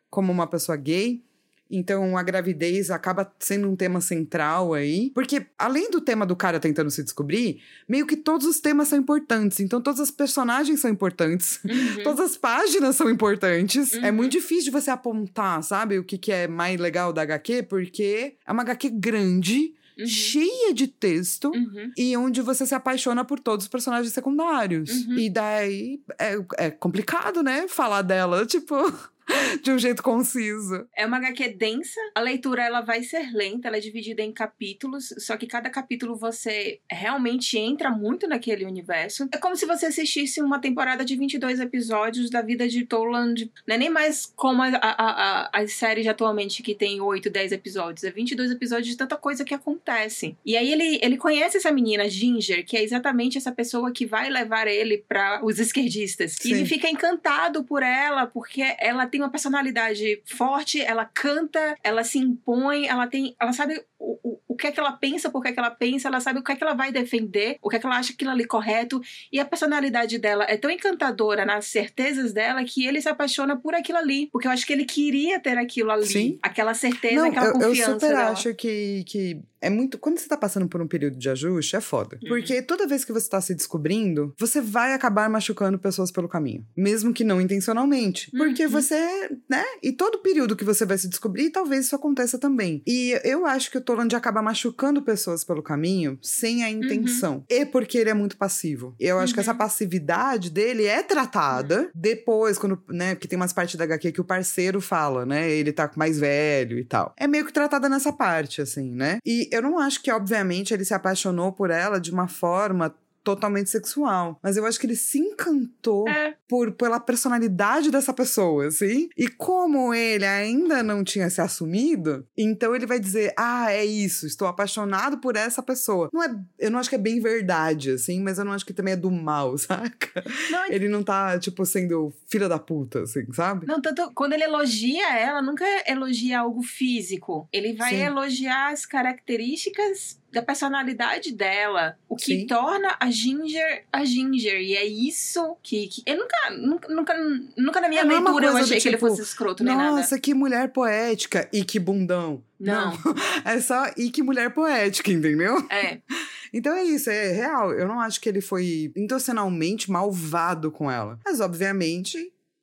como 0.09 0.33
uma 0.33 0.47
pessoa 0.47 0.75
gay. 0.77 1.23
Então 1.71 2.17
a 2.17 2.23
gravidez 2.23 2.91
acaba 2.91 3.31
sendo 3.39 3.69
um 3.71 3.77
tema 3.77 4.01
central 4.01 4.75
aí. 4.75 5.11
Porque 5.15 5.47
além 5.59 5.91
do 5.91 6.01
tema 6.01 6.27
do 6.27 6.35
cara 6.35 6.59
tentando 6.59 6.91
se 6.91 7.03
descobrir, 7.03 7.61
meio 7.89 8.07
que 8.07 8.17
todos 8.17 8.47
os 8.47 8.61
temas 8.61 8.89
são 8.89 8.99
importantes. 8.99 9.61
Então 9.61 9.81
todas 9.81 10.01
as 10.01 10.11
personagens 10.11 10.81
são 10.81 10.91
importantes. 10.91 11.61
Uhum. 11.71 12.03
Todas 12.03 12.21
as 12.33 12.37
páginas 12.37 12.97
são 12.97 13.09
importantes. 13.09 13.95
É 13.95 14.11
Uhum. 14.11 14.17
muito 14.17 14.33
difícil 14.33 14.65
de 14.65 14.71
você 14.71 14.91
apontar, 14.91 15.63
sabe, 15.63 15.99
o 15.99 16.05
que, 16.05 16.19
que 16.19 16.33
é 16.33 16.49
mais 16.49 16.79
legal 16.81 17.13
da 17.13 17.23
HQ, 17.23 17.65
porque 17.65 18.35
é 18.47 18.53
uma 18.53 18.63
HQ 18.63 18.91
grande, 18.91 19.75
Uhum. 19.99 20.07
cheia 20.07 20.73
de 20.73 20.87
texto. 20.87 21.51
Uhum. 21.55 21.91
E 21.97 22.17
onde 22.17 22.41
você 22.41 22.65
se 22.67 22.75
apaixona 22.75 23.25
por 23.25 23.39
todos 23.39 23.67
os 23.67 23.69
personagens 23.69 24.13
secundários. 24.13 24.91
Uhum. 25.07 25.19
E 25.19 25.29
daí 25.31 26.01
é, 26.19 26.37
é 26.57 26.71
complicado, 26.71 27.43
né? 27.43 27.67
Falar 27.69 28.01
dela, 28.03 28.47
tipo, 28.47 28.75
de 29.63 29.71
um 29.71 29.79
jeito 29.79 30.03
conciso. 30.03 30.87
É 30.97 31.07
uma 31.07 31.19
HQ 31.19 31.49
densa. 31.51 32.01
A 32.15 32.21
leitura 32.21 32.63
ela 32.63 32.81
vai 32.81 33.03
ser 33.03 33.33
lenta, 33.33 33.69
ela 33.69 33.77
é 33.77 33.81
dividida 33.81 34.23
em 34.23 34.33
capítulos, 34.33 35.15
só 35.19 35.37
que 35.37 35.47
cada 35.47 35.71
capítulo 35.71 36.17
você 36.17 36.81
realmente 36.91 37.59
entra 37.59 37.91
muito 37.91 38.27
naquele 38.27 38.65
universo. 38.65 39.29
É 39.33 39.39
como 39.39 39.57
se 39.57 39.67
você 39.67 39.87
assistisse 39.87 40.41
uma 40.41 40.59
temporada 40.59 41.05
de 41.05 41.17
22 41.17 41.61
episódios 41.61 42.31
da 42.31 42.43
vida 42.43 42.69
de 42.69 42.85
Toland. 42.85 43.51
Não 43.67 43.75
é 43.75 43.79
nem 43.79 43.91
mais 43.91 44.33
como 44.37 44.63
a, 44.63 44.69
a, 44.69 44.81
a, 44.81 45.51
as 45.61 45.73
séries 45.73 46.07
atualmente 46.07 46.63
que 46.63 46.75
tem 46.75 47.01
8, 47.01 47.31
10 47.31 47.53
episódios. 47.53 48.05
É 48.05 48.11
22 48.11 48.51
episódios 48.51 48.89
de 48.89 48.97
tanta 48.97 49.17
coisa 49.17 49.45
que 49.45 49.55
acontece. 49.55 50.37
E 50.45 50.57
aí 50.57 50.73
ele, 50.73 50.99
ele 51.03 51.17
conhece 51.17 51.57
essa 51.57 51.73
menina, 51.73 52.09
Ginger, 52.09 52.65
que 52.65 52.77
é 52.77 52.83
exatamente 52.83 53.39
essa 53.39 53.53
pessoa 53.53 53.93
que 53.93 54.07
vai 54.07 54.29
levar 54.29 54.67
ele 54.67 54.99
para 54.99 55.45
os 55.45 55.59
esquerdistas. 55.59 56.37
E 56.39 56.43
Sim. 56.43 56.53
ele 56.53 56.67
fica 56.67 56.89
encantado 56.89 57.65
por 57.65 57.83
ela, 57.83 58.27
porque 58.27 58.63
ela 58.79 59.07
tem 59.07 59.20
uma 59.21 59.31
personalidade 59.31 60.23
forte, 60.25 60.81
ela 60.81 61.05
canta, 61.05 61.77
ela 61.83 62.05
se 62.05 62.19
impõe, 62.19 62.87
ela 62.87 63.07
tem. 63.07 63.35
Ela 63.41 63.53
sabe 63.53 63.85
o, 64.01 64.19
o, 64.25 64.41
o 64.49 64.57
que 64.57 64.67
é 64.67 64.73
que 64.73 64.81
ela 64.81 64.93
pensa, 64.93 65.31
por 65.31 65.43
que 65.43 65.49
é 65.49 65.53
que 65.53 65.59
ela 65.61 65.71
pensa, 65.71 66.09
ela 66.09 66.21
sabe 66.21 66.41
o 66.41 66.43
que 66.43 66.51
é 66.53 66.57
que 66.57 66.65
ela 66.65 66.75
vai 66.75 66.91
defender, 66.91 67.57
o 67.63 67.69
que 67.69 67.77
é 67.77 67.79
que 67.79 67.87
ela 67.87 67.99
acha 67.99 68.13
aquilo 68.13 68.31
ali 68.31 68.45
correto. 68.47 69.01
E 69.31 69.39
a 69.39 69.45
personalidade 69.45 70.19
dela 70.19 70.45
é 70.49 70.57
tão 70.57 70.71
encantadora 70.71 71.45
nas 71.45 71.67
certezas 71.67 72.33
dela 72.33 72.65
que 72.65 72.87
ele 72.87 73.01
se 73.01 73.09
apaixona 73.09 73.57
por 73.57 73.75
aquilo 73.75 73.99
ali. 73.99 74.29
Porque 74.33 74.47
eu 74.47 74.51
acho 74.51 74.67
que 74.67 74.73
ele 74.73 74.85
queria 74.85 75.39
ter 75.39 75.59
aquilo 75.59 75.91
ali. 75.91 76.07
Sim. 76.07 76.39
Aquela 76.43 76.73
certeza, 76.75 77.15
Não, 77.17 77.27
aquela 77.27 77.47
eu, 77.47 77.53
eu 77.61 77.69
confiança 77.69 77.93
super 77.93 78.09
dela. 78.09 78.31
acho 78.31 78.55
que, 78.55 79.05
que 79.07 79.41
é 79.61 79.69
muito. 79.69 79.99
Quando 79.99 80.19
você 80.19 80.27
tá 80.29 80.37
passando 80.37 80.67
por 80.67 80.81
um 80.81 80.89
período 80.89 81.19
de 81.19 81.29
ajuste, 81.29 81.77
é 81.77 81.81
foda. 81.81 82.19
Uhum. 82.23 82.29
Porque 82.31 82.63
toda 82.63 82.87
vez 82.87 83.05
que 83.05 83.13
você 83.13 83.29
tá 83.29 83.41
se 83.41 83.55
descobrindo, 83.55 84.35
você 84.39 84.61
vai 84.61 84.95
acabar 84.95 85.29
machucando 85.29 85.79
pessoas 85.79 86.11
pelo 86.11 86.29
caminho. 86.29 86.65
Mesmo 86.77 87.13
que 87.13 87.23
não 87.25 87.41
intencionalmente. 87.41 88.31
Porque 88.31 88.65
Uhum. 88.65 88.71
você, 88.71 89.31
né? 89.49 89.65
E 89.83 89.93
todo 89.93 90.19
período 90.19 90.57
que 90.57 90.65
você 90.65 90.85
vai 90.87 90.97
se 90.99 91.09
descobrir, 91.09 91.51
talvez 91.51 91.87
isso 91.87 91.95
aconteça 91.97 92.39
também. 92.39 92.83
E 92.87 93.19
eu 93.25 93.45
acho 93.47 93.71
que 93.71 93.79
o 93.79 93.81
Toland 93.91 94.15
acaba 94.15 94.41
machucando 94.41 95.03
pessoas 95.03 95.43
pelo 95.43 95.63
caminho 95.63 96.19
sem 96.23 96.63
a 96.63 96.71
intenção. 96.71 97.45
E 97.49 97.67
porque 97.67 97.99
ele 97.99 98.11
é 98.11 98.15
muito 98.15 98.37
passivo. 98.37 98.95
Eu 99.01 99.19
acho 99.19 99.33
que 99.35 99.41
Uhum. 99.41 99.43
essa 99.43 99.55
passividade 99.55 100.51
dele 100.51 100.85
é 100.87 101.03
tratada 101.03 101.91
depois, 101.95 102.57
quando, 102.59 102.81
né? 102.89 103.15
Porque 103.15 103.27
tem 103.27 103.37
umas 103.37 103.53
partes 103.53 103.75
da 103.77 103.85
HQ 103.85 104.13
que 104.13 104.21
o 104.21 104.25
parceiro 104.25 104.81
fala, 104.81 105.27
né? 105.27 105.51
Ele 105.51 105.73
tá 105.73 105.91
mais 105.97 106.19
velho 106.19 106.79
e 106.79 106.85
tal. 106.85 107.13
É 107.17 107.27
meio 107.27 107.45
que 107.45 107.53
tratada 107.53 107.89
nessa 107.89 108.13
parte, 108.13 108.61
assim, 108.63 108.93
né? 108.95 109.19
E 109.27 109.49
eu 109.51 109.61
não 109.63 109.79
acho 109.79 110.03
que, 110.03 110.11
obviamente, 110.13 110.73
ele 110.73 110.85
se 110.85 110.95
apaixonou 110.95 111.53
por 111.53 111.71
ela 111.71 111.99
de 112.01 112.11
uma 112.13 112.29
forma 112.29 112.95
totalmente 113.23 113.71
sexual. 113.71 114.39
Mas 114.43 114.57
eu 114.57 114.67
acho 114.67 114.79
que 114.79 114.87
ele 114.87 114.97
se 114.97 115.19
encantou 115.19 116.09
É, 116.09 116.35
por, 116.49 116.73
pela 116.73 116.99
personalidade 116.99 117.91
dessa 117.91 118.13
pessoa, 118.13 118.67
assim. 118.67 119.09
E 119.17 119.29
como 119.29 119.93
ele 119.95 120.27
ainda 120.27 120.83
não 120.83 121.05
tinha 121.05 121.29
se 121.31 121.41
assumido, 121.41 122.27
então 122.37 122.75
ele 122.75 122.87
vai 122.87 122.99
dizer: 122.99 123.33
Ah, 123.37 123.71
é 123.73 123.85
isso, 123.85 124.27
estou 124.27 124.49
apaixonado 124.49 125.19
por 125.19 125.37
essa 125.37 125.63
pessoa. 125.63 126.09
Não 126.13 126.23
é, 126.23 126.35
eu 126.59 126.71
não 126.71 126.79
acho 126.79 126.89
que 126.89 126.95
é 126.97 126.99
bem 126.99 127.21
verdade, 127.21 127.93
assim, 127.93 128.21
mas 128.23 128.39
eu 128.39 128.45
não 128.45 128.53
acho 128.53 128.67
que 128.67 128.73
também 128.73 128.95
é 128.95 128.97
do 128.97 129.11
mal, 129.11 129.57
saca? 129.59 130.25
não, 130.51 130.67
Ele 130.71 130.89
não 130.89 131.03
tá, 131.03 131.39
tipo, 131.39 131.65
sendo 131.65 132.13
filha 132.29 132.49
da 132.49 132.59
puta, 132.59 133.03
assim, 133.03 133.25
sabe? 133.33 133.67
Não, 133.67 133.81
tanto 133.81 134.11
quando 134.15 134.33
ele 134.33 134.45
elogia 134.45 135.19
ela, 135.19 135.43
nunca 135.43 135.65
elogia 135.87 136.41
algo 136.41 136.63
físico. 136.63 137.49
Ele 137.53 137.75
vai 137.75 137.91
Sim. 137.91 138.03
elogiar 138.03 138.73
as 138.73 138.87
características 138.87 140.20
da 140.33 140.43
personalidade 140.43 141.33
dela, 141.33 141.97
o 142.09 142.17
que 142.17 142.41
Sim. 142.41 142.47
torna 142.47 142.97
a 143.01 143.11
Ginger 143.11 143.85
a 143.93 144.05
Ginger. 144.05 144.61
E 144.61 144.75
é 144.77 144.85
isso 144.85 145.57
que. 145.63 145.89
que 145.89 146.03
eu 146.07 146.17
nunca, 146.17 146.51
nunca, 146.51 146.89
nunca, 146.89 147.15
nunca 147.57 147.81
na 147.81 147.89
minha 147.89 148.03
É, 148.03 148.05
não 148.05 148.13
é 148.13 148.21
leitura 148.21 148.47
eu 148.47 148.57
achei 148.57 148.81
que 148.81 148.89
ele 148.89 148.97
tipo, 148.97 149.09
fosse 149.09 149.23
escroto 149.23 149.65
nem 149.65 149.77
nada. 149.77 149.97
Nossa, 149.97 150.19
que 150.19 150.35
mulher 150.35 150.73
poética. 150.73 151.49
E 151.53 151.65
que 151.65 151.79
bundão. 151.79 152.43
Não. 152.59 152.93
É 153.45 153.61
só 153.61 153.91
e 153.97 154.11
que 154.11 154.23
mulher 154.23 154.51
poética, 154.53 155.11
entendeu? 155.11 155.57
É. 155.71 155.99
Então 156.53 156.75
é 156.75 156.83
isso, 156.83 157.09
é 157.09 157.31
real. 157.31 157.73
Eu 157.73 157.87
não 157.87 158.01
acho 158.01 158.21
que 158.21 158.29
ele 158.29 158.41
foi 158.41 158.93
intencionalmente 158.97 159.89
malvado 159.89 160.73
com 160.73 160.91
ela. 160.91 161.17
Mas, 161.25 161.39
obviamente. 161.39 162.19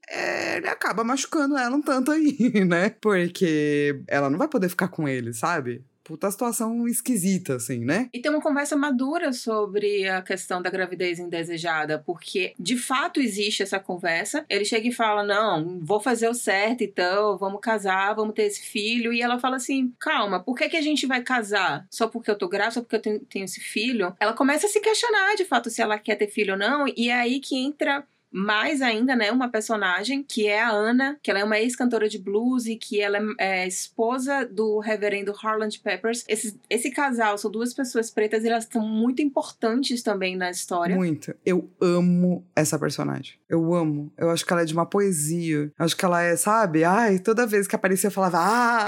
é, 0.09 0.57
ele 0.57 0.68
acaba 0.68 1.05
machucando 1.05 1.57
ela 1.57 1.74
um 1.74 1.82
tanto 1.82 2.11
aí, 2.11 2.38
né? 2.68 2.89
Porque 3.01 4.01
ela 4.07 4.30
não 4.30 4.38
vai 4.38 4.49
poder 4.49 4.68
ficar 4.68 4.89
com 4.89 5.07
ele, 5.07 5.34
sabe? 5.34 5.86
Puta 6.08 6.32
situação 6.32 6.88
esquisita, 6.88 7.55
assim, 7.55 7.84
né? 7.84 8.08
E 8.14 8.22
tem 8.22 8.32
uma 8.32 8.39
conversa 8.39 8.78
madura 8.78 9.34
sobre 9.34 10.08
a 10.08 10.22
questão 10.22 10.62
da 10.62 10.70
gravidez 10.70 11.20
indesejada, 11.20 11.99
porque 11.99 12.53
de 12.58 12.78
fato 12.78 13.20
existe 13.20 13.62
essa 13.62 13.78
conversa. 13.78 14.45
Ele 14.49 14.64
chega 14.64 14.88
e 14.88 14.93
fala: 14.93 15.22
Não, 15.22 15.82
vou 15.82 15.99
fazer 15.99 16.30
o 16.30 16.34
certo, 16.34 16.82
então, 16.82 17.38
vamos 17.38 17.60
casar, 17.60 18.16
vamos 18.16 18.34
ter 18.34 18.43
esse 18.43 18.62
filho. 18.62 19.12
E 19.12 19.22
ela 19.22 19.38
fala 19.38 19.58
assim: 19.58 19.93
Calma, 19.99 20.39
por 20.41 20.55
que, 20.55 20.70
que 20.70 20.78
a 20.78 20.82
gente 20.82 21.05
vai 21.05 21.22
casar? 21.22 21.86
Só 21.91 22.08
porque 22.08 22.32
eu 22.32 22.38
tô 22.38 22.47
grávida, 22.47 22.76
só 22.76 22.82
porque 22.82 22.95
eu 22.95 23.01
tenho, 23.01 23.20
tenho 23.26 23.43
esse 23.43 23.60
filho? 23.60 24.16
Ela 24.18 24.32
começa 24.32 24.66
a 24.66 24.70
se 24.70 24.80
questionar 24.80 25.36
de 25.36 25.43
fato 25.43 25.70
se 25.70 25.82
ela 25.82 25.99
quer 25.99 26.16
ter 26.16 26.30
filho 26.30 26.53
ou 26.53 26.60
não, 26.60 26.86
e 26.88 27.10
é 27.10 27.16
aí 27.16 27.41
que 27.41 27.58
entra 27.58 28.08
mais 28.32 28.82
ainda, 28.82 29.15
né, 29.15 29.32
uma 29.32 29.49
personagem 29.49 30.23
que 30.23 30.47
é 30.47 30.61
a 30.61 30.69
Ana, 30.69 31.17
que 31.23 31.32
ela 31.32 31.39
é 31.39 31.43
uma 31.43 31.59
ex-cantora 31.59 32.09
de 32.09 32.19
blues 32.19 32.65
e 32.65 32.75
que 32.75 32.99
ela 33.01 33.17
é, 33.39 33.63
é 33.63 33.67
esposa 33.67 34.45
do 34.45 34.80
reverendo 34.80 35.34
Harland 35.41 35.80
Peppers. 35.80 36.23
Esse, 36.28 36.59
esse 36.69 36.91
casal 36.91 37.38
são 37.38 37.49
duas 37.49 37.73
pessoas 37.73 38.11
pretas 38.11 38.43
e 38.43 38.47
elas 38.47 38.67
são 38.71 38.82
muito 38.82 39.21
importantes 39.21 40.03
também 40.03 40.36
na 40.36 40.51
história. 40.51 40.95
Muito. 40.95 41.34
Eu 41.45 41.69
amo 41.82 42.45
essa 42.55 42.78
personagem. 42.78 43.36
Eu 43.49 43.73
amo. 43.73 44.11
Eu 44.17 44.30
acho 44.30 44.45
que 44.45 44.51
ela 44.51 44.61
é 44.61 44.65
de 44.65 44.73
uma 44.73 44.86
poesia. 44.86 45.71
Eu 45.78 45.86
acho 45.86 45.95
que 45.95 46.05
ela 46.05 46.21
é, 46.21 46.36
sabe? 46.36 46.84
Ai, 46.84 47.19
toda 47.19 47.47
vez 47.47 47.67
que 47.67 47.75
aparecia 47.75 48.07
eu 48.07 48.11
falava, 48.11 48.38
ah, 48.39 48.86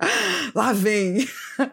lá 0.54 0.72
vem. 0.72 1.26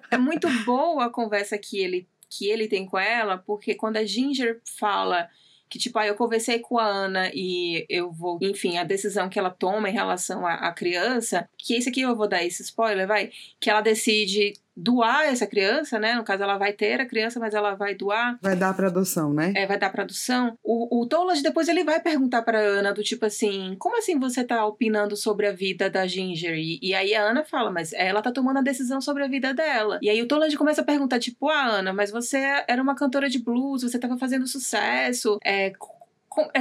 É 0.10 0.18
muito 0.18 0.48
boa 0.64 1.06
a 1.06 1.10
conversa 1.10 1.58
que 1.58 1.78
ele, 1.78 2.08
que 2.30 2.50
ele 2.50 2.68
tem 2.68 2.86
com 2.86 2.98
ela, 2.98 3.38
porque 3.38 3.76
quando 3.76 3.98
a 3.98 4.06
Ginger 4.06 4.62
fala 4.78 5.28
que, 5.72 5.80
tipo, 5.80 5.98
ah, 5.98 6.06
eu 6.06 6.16
conversei 6.16 6.60
com 6.60 6.78
a 6.78 6.86
Ana 6.86 7.32
e 7.34 7.86
eu 7.88 8.12
vou, 8.12 8.38
enfim, 8.42 8.78
a 8.78 8.84
decisão 8.84 9.30
que 9.30 9.40
ela 9.40 9.50
toma 9.50 9.90
em 9.90 9.94
relação 9.94 10.46
à, 10.46 10.70
criança, 10.74 11.50
que 11.58 11.76
esse 11.76 11.88
aqui 11.88 12.02
eu 12.02 12.14
vou 12.14 12.28
dar 12.28 12.44
esse 12.44 12.62
spoiler, 12.62 13.08
vai, 13.08 13.32
que 13.58 13.70
ela 13.70 13.80
decide 13.80 14.52
doar 14.76 15.26
essa 15.26 15.46
criança, 15.48 16.00
né? 16.00 16.16
No 16.16 16.24
caso, 16.24 16.44
ela 16.44 16.58
vai 16.58 16.74
ter 16.74 17.00
a 17.00 17.06
criança, 17.06 17.40
mas 17.40 17.54
ela 17.54 17.76
vai 17.76 17.96
doar. 17.96 18.38
Vai 18.42 18.56
dar 18.56 18.74
pra 18.74 18.88
adoção, 18.88 19.34
né? 19.34 19.54
É, 19.56 19.66
vai 19.66 19.78
dar 19.78 19.90
pra 19.90 20.04
adoção. 20.04 20.58
O, 20.64 21.02
o 21.02 21.08
depois 21.42 21.68
ele 21.68 21.84
vai 21.84 22.00
perguntar 22.00 22.42
pra 22.42 22.60
Ana 22.60 22.94
do 22.94 23.04
tipo 23.04 23.26
assim, 23.26 23.76
como 23.78 23.98
assim 23.98 24.18
você 24.20 24.44
tá 24.44 24.66
opinando 24.66 25.16
sobre 25.16 25.48
a 25.48 25.52
vida 25.52 25.90
da 25.90 26.08
Ginger? 26.08 26.56
E, 26.56 26.80
e 26.82 26.94
aí 26.94 27.14
a 27.14 27.24
Ana 27.24 27.44
fala, 27.44 27.72
mas 27.72 27.94
ela 27.94 28.22
tá 28.22 28.32
tomando 28.32 28.58
a 28.58 28.62
decisão 28.62 29.02
sobre 29.02 29.24
a 29.24 29.28
vida 29.28 29.54
dela. 29.54 30.00
E 30.02 30.10
aí 30.10 30.22
o 30.22 30.28
Tollard 30.28 30.56
começa 30.58 30.82
a 30.82 30.86
perguntar, 30.86 31.20
tipo, 31.20 31.50
ah, 31.50 31.66
Ana, 31.66 31.94
mas 31.94 32.12
você 32.12 32.64
era 32.68 32.82
uma 32.82 32.96
cantora 32.96 33.30
de 33.30 33.40
blues, 33.40 33.84
você 33.84 34.00
tava 34.00 34.18
fazendo 34.18 34.48
sucesso, 34.48 35.38
é, 35.44 35.72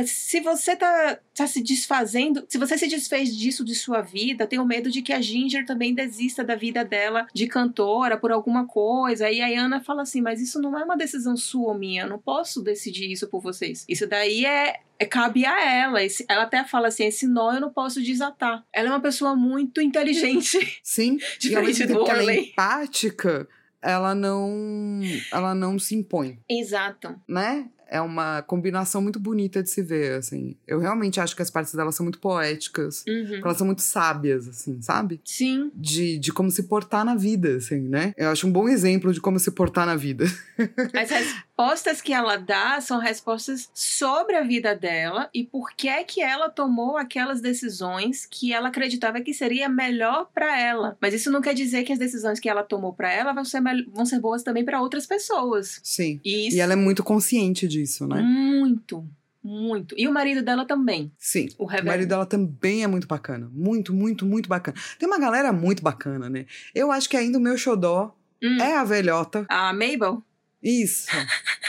se 0.06 0.40
você 0.40 0.74
tá, 0.76 1.18
tá 1.34 1.46
se 1.46 1.62
desfazendo, 1.62 2.44
se 2.48 2.58
você 2.58 2.76
se 2.76 2.88
desfez 2.88 3.36
disso 3.36 3.64
de 3.64 3.74
sua 3.74 4.00
vida, 4.00 4.46
tenho 4.46 4.64
medo 4.64 4.90
de 4.90 5.00
que 5.02 5.12
a 5.12 5.20
Ginger 5.20 5.64
também 5.64 5.94
desista 5.94 6.42
da 6.42 6.54
vida 6.56 6.84
dela 6.84 7.26
de 7.32 7.46
cantora 7.46 8.16
por 8.16 8.32
alguma 8.32 8.66
coisa. 8.66 9.30
E 9.30 9.40
a 9.40 9.60
Ana 9.64 9.80
fala 9.82 10.02
assim: 10.02 10.20
Mas 10.20 10.40
isso 10.40 10.60
não 10.60 10.78
é 10.78 10.82
uma 10.84 10.96
decisão 10.96 11.36
sua 11.36 11.68
ou 11.68 11.78
minha, 11.78 12.02
eu 12.02 12.08
não 12.08 12.18
posso 12.18 12.62
decidir 12.62 13.10
isso 13.10 13.28
por 13.28 13.40
vocês. 13.40 13.84
Isso 13.88 14.06
daí 14.06 14.44
é. 14.44 14.80
é- 14.98 15.06
cabe 15.06 15.46
a 15.46 15.64
ela. 15.64 16.02
Esse- 16.02 16.24
ela 16.28 16.42
até 16.42 16.64
fala 16.64 16.88
assim: 16.88 17.04
esse 17.04 17.26
nó 17.26 17.52
eu 17.54 17.60
não 17.60 17.72
posso 17.72 18.02
desatar. 18.02 18.64
Ela 18.72 18.88
é 18.88 18.90
uma 18.92 19.00
pessoa 19.00 19.34
muito 19.36 19.80
inteligente. 19.80 20.58
Sim. 20.82 21.16
e 21.36 21.38
Diferente 21.38 21.80
mesmo 21.80 21.98
do 21.98 22.04
que 22.04 22.10
ela 22.10 22.20
é 22.20 22.24
Orley. 22.24 22.50
empática, 22.50 23.48
ela 23.82 24.14
não. 24.14 25.00
Ela 25.32 25.54
não 25.54 25.78
se 25.78 25.94
impõe. 25.94 26.38
Exato. 26.48 27.14
né? 27.28 27.68
É 27.90 28.00
uma 28.00 28.42
combinação 28.42 29.02
muito 29.02 29.18
bonita 29.18 29.62
de 29.62 29.68
se 29.68 29.82
ver, 29.82 30.18
assim. 30.18 30.56
Eu 30.66 30.78
realmente 30.78 31.20
acho 31.20 31.34
que 31.34 31.42
as 31.42 31.50
partes 31.50 31.74
dela 31.74 31.90
são 31.90 32.04
muito 32.04 32.20
poéticas. 32.20 33.04
Uhum. 33.06 33.40
Elas 33.44 33.56
são 33.56 33.66
muito 33.66 33.82
sábias, 33.82 34.48
assim, 34.48 34.80
sabe? 34.80 35.20
Sim. 35.24 35.70
De, 35.74 36.18
de 36.18 36.32
como 36.32 36.50
se 36.50 36.62
portar 36.64 37.04
na 37.04 37.14
vida, 37.14 37.56
assim, 37.56 37.80
né? 37.80 38.14
Eu 38.16 38.30
acho 38.30 38.46
um 38.46 38.52
bom 38.52 38.68
exemplo 38.68 39.12
de 39.12 39.20
como 39.20 39.38
se 39.38 39.50
portar 39.50 39.86
na 39.86 39.96
vida. 39.96 40.24
As 40.94 41.10
respostas 41.10 42.00
que 42.00 42.12
ela 42.12 42.36
dá 42.36 42.80
são 42.80 42.98
respostas 42.98 43.68
sobre 43.74 44.36
a 44.36 44.42
vida 44.42 44.74
dela 44.74 45.28
e 45.34 45.44
por 45.44 45.72
que 45.72 45.88
é 45.88 46.02
que 46.04 46.22
ela 46.22 46.48
tomou 46.48 46.96
aquelas 46.96 47.40
decisões 47.40 48.26
que 48.26 48.52
ela 48.52 48.68
acreditava 48.68 49.20
que 49.20 49.34
seria 49.34 49.68
melhor 49.68 50.28
pra 50.32 50.58
ela. 50.58 50.96
Mas 51.00 51.14
isso 51.14 51.30
não 51.30 51.40
quer 51.40 51.54
dizer 51.54 51.82
que 51.84 51.92
as 51.92 51.98
decisões 51.98 52.40
que 52.40 52.48
ela 52.48 52.62
tomou 52.62 52.92
pra 52.92 53.12
ela 53.12 53.32
vão 53.32 53.44
ser, 53.44 53.60
vão 53.92 54.06
ser 54.06 54.20
boas 54.20 54.42
também 54.42 54.64
pra 54.64 54.80
outras 54.80 55.06
pessoas. 55.06 55.80
Sim. 55.82 56.20
Isso 56.24 56.56
E 56.56 56.60
ela 56.60 56.72
é 56.72 56.76
muito 56.76 57.02
consciente 57.02 57.66
disso, 57.66 57.79
né? 58.06 58.20
muito, 58.22 59.06
muito. 59.42 59.94
E 59.98 60.06
o 60.06 60.12
marido 60.12 60.42
dela 60.42 60.66
também, 60.66 61.10
Sim. 61.18 61.48
o 61.58 61.64
O 61.64 61.84
marido 61.84 62.08
dela 62.08 62.26
também 62.26 62.84
é 62.84 62.86
muito 62.86 63.06
bacana. 63.06 63.50
Muito, 63.52 63.92
muito, 63.94 64.26
muito 64.26 64.48
bacana. 64.48 64.76
Tem 64.98 65.08
uma 65.08 65.18
galera 65.18 65.52
muito 65.52 65.82
bacana, 65.82 66.28
né? 66.28 66.46
Eu 66.74 66.92
acho 66.92 67.08
que 67.08 67.16
ainda 67.16 67.38
o 67.38 67.40
meu 67.40 67.56
xodó 67.56 68.14
Hum, 68.42 68.60
é 68.60 68.76
a 68.76 68.84
velhota. 68.84 69.44
A 69.48 69.72
Mabel? 69.72 70.22
Isso. 70.62 71.08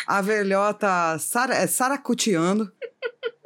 A 0.07 0.21
velhota 0.21 1.17
sara, 1.19 1.55
é, 1.55 1.67
saracuteando. 1.67 2.71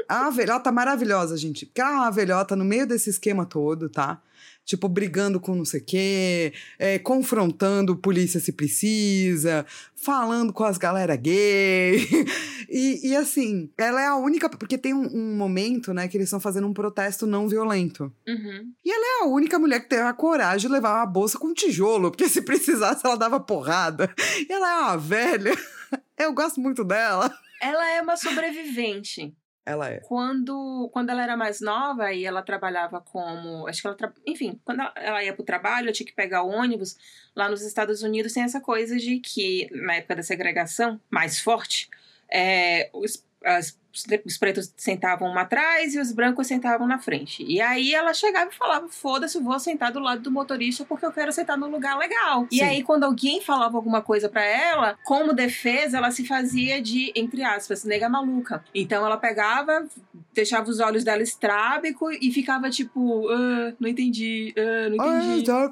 É 0.08 0.14
uma 0.14 0.32
velhota 0.32 0.72
maravilhosa, 0.72 1.36
gente. 1.36 1.66
Porque 1.66 1.82
ela 1.82 1.92
é 1.92 1.96
uma 1.96 2.12
velhota 2.12 2.56
no 2.56 2.64
meio 2.64 2.86
desse 2.86 3.10
esquema 3.10 3.46
todo, 3.46 3.90
tá? 3.90 4.22
Tipo, 4.66 4.90
brigando 4.90 5.40
com 5.40 5.56
não 5.56 5.64
sei 5.64 5.80
o 5.80 5.86
quê, 5.86 6.54
é, 6.80 6.98
confrontando 6.98 7.96
polícia 7.96 8.40
se 8.40 8.52
precisa, 8.52 9.66
falando 9.96 10.52
com 10.52 10.64
as 10.64 10.78
galera 10.78 11.16
gay. 11.16 12.06
E, 12.68 13.10
e, 13.10 13.16
assim, 13.16 13.70
ela 13.78 14.02
é 14.02 14.08
a 14.08 14.16
única. 14.16 14.50
Porque 14.50 14.76
tem 14.76 14.92
um, 14.92 15.06
um 15.06 15.38
momento, 15.38 15.94
né, 15.94 16.08
que 16.08 16.18
eles 16.18 16.26
estão 16.26 16.40
fazendo 16.40 16.68
um 16.68 16.74
protesto 16.74 17.28
não 17.28 17.48
violento. 17.48 18.12
Uhum. 18.28 18.74
É 19.16 19.24
a 19.24 19.28
única 19.28 19.58
mulher 19.58 19.80
que 19.80 19.88
teve 19.88 20.02
a 20.02 20.14
coragem 20.14 20.68
de 20.68 20.74
levar 20.74 20.96
uma 20.96 21.06
bolsa 21.06 21.40
com 21.40 21.54
tijolo, 21.54 22.12
porque 22.12 22.28
se 22.28 22.42
precisasse 22.42 23.06
ela 23.06 23.16
dava 23.16 23.40
porrada. 23.40 24.14
E 24.48 24.52
ela 24.52 24.70
é 24.70 24.82
uma 24.82 24.98
velha. 24.98 25.56
Eu 26.18 26.34
gosto 26.34 26.60
muito 26.60 26.84
dela. 26.84 27.34
Ela 27.62 27.92
é 27.92 28.02
uma 28.02 28.18
sobrevivente. 28.18 29.34
Ela 29.66 29.90
é. 29.90 30.00
quando, 30.02 30.90
quando 30.94 31.10
ela 31.10 31.24
era 31.24 31.36
mais 31.36 31.60
nova 31.60 32.14
e 32.14 32.24
ela 32.24 32.42
trabalhava 32.44 33.02
como. 33.02 33.68
Acho 33.68 33.82
que 33.82 33.88
ela. 33.88 33.96
Tra... 33.98 34.14
Enfim, 34.26 34.60
quando 34.64 34.82
ela, 34.82 34.94
ela 34.96 35.24
ia 35.24 35.34
pro 35.34 35.44
trabalho, 35.44 35.92
tinha 35.92 36.06
que 36.06 36.14
pegar 36.14 36.44
o 36.44 36.50
ônibus. 36.50 36.96
Lá 37.36 37.50
nos 37.50 37.62
Estados 37.64 38.04
Unidos 38.04 38.34
tem 38.34 38.44
essa 38.44 38.62
coisa 38.62 38.96
de 38.98 39.20
que, 39.20 39.68
na 39.72 39.96
época 39.96 40.18
da 40.18 40.24
segregação 40.24 41.02
mais 41.10 41.40
forte, 41.40 41.90
é, 42.32 42.90
os, 42.94 43.26
as- 43.44 43.80
os 44.26 44.38
pretos 44.38 44.72
sentavam 44.76 45.30
uma 45.30 45.42
atrás 45.42 45.94
e 45.96 46.00
os 46.00 46.12
brancos 46.12 46.48
sentavam 46.48 46.88
na 46.88 47.00
frente. 47.00 47.44
E 47.44 47.62
aí 47.62 47.94
ela 47.94 48.14
chegava 48.14 48.50
e 48.52 48.56
falava: 48.56 48.88
foda-se, 48.90 49.38
eu 49.38 49.44
vou 49.44 49.58
sentar 49.60 49.92
do 49.92 50.00
lado 50.00 50.22
do 50.22 50.32
motorista 50.32 50.84
porque 50.86 51.06
eu 51.06 51.12
quero 51.12 51.32
sentar 51.32 51.58
num 51.58 51.70
lugar 51.70 51.98
legal. 51.98 52.48
E 52.52 52.58
Sim. 52.58 52.64
aí, 52.64 52.84
quando 52.84 53.04
alguém 53.04 53.42
falava 53.42 53.78
alguma 53.78 54.02
coisa 54.02 54.28
pra 54.30 54.44
ela, 54.44 54.98
como 55.04 55.34
defesa, 55.34 55.98
ela 55.98 56.12
se 56.12 56.26
fazia 56.26 56.82
de, 56.82 57.12
entre 57.16 57.44
aspas, 57.44 57.84
nega 57.84 58.10
maluca. 58.10 58.64
Então 58.74 59.06
ela 59.06 59.18
pegava, 59.18 59.86
deixava 60.34 60.70
os 60.70 60.80
olhos 60.80 61.04
dela 61.04 61.22
estrábico 61.24 62.12
e 62.12 62.32
ficava 62.32 62.70
tipo, 62.70 63.28
"Ah, 63.30 63.74
não 63.80 63.88
entendi, 63.90 64.54
ah, 64.58 64.90
não 64.90 65.02
Ah, 65.06 65.24
entendi. 65.24 65.46
tá, 65.46 65.72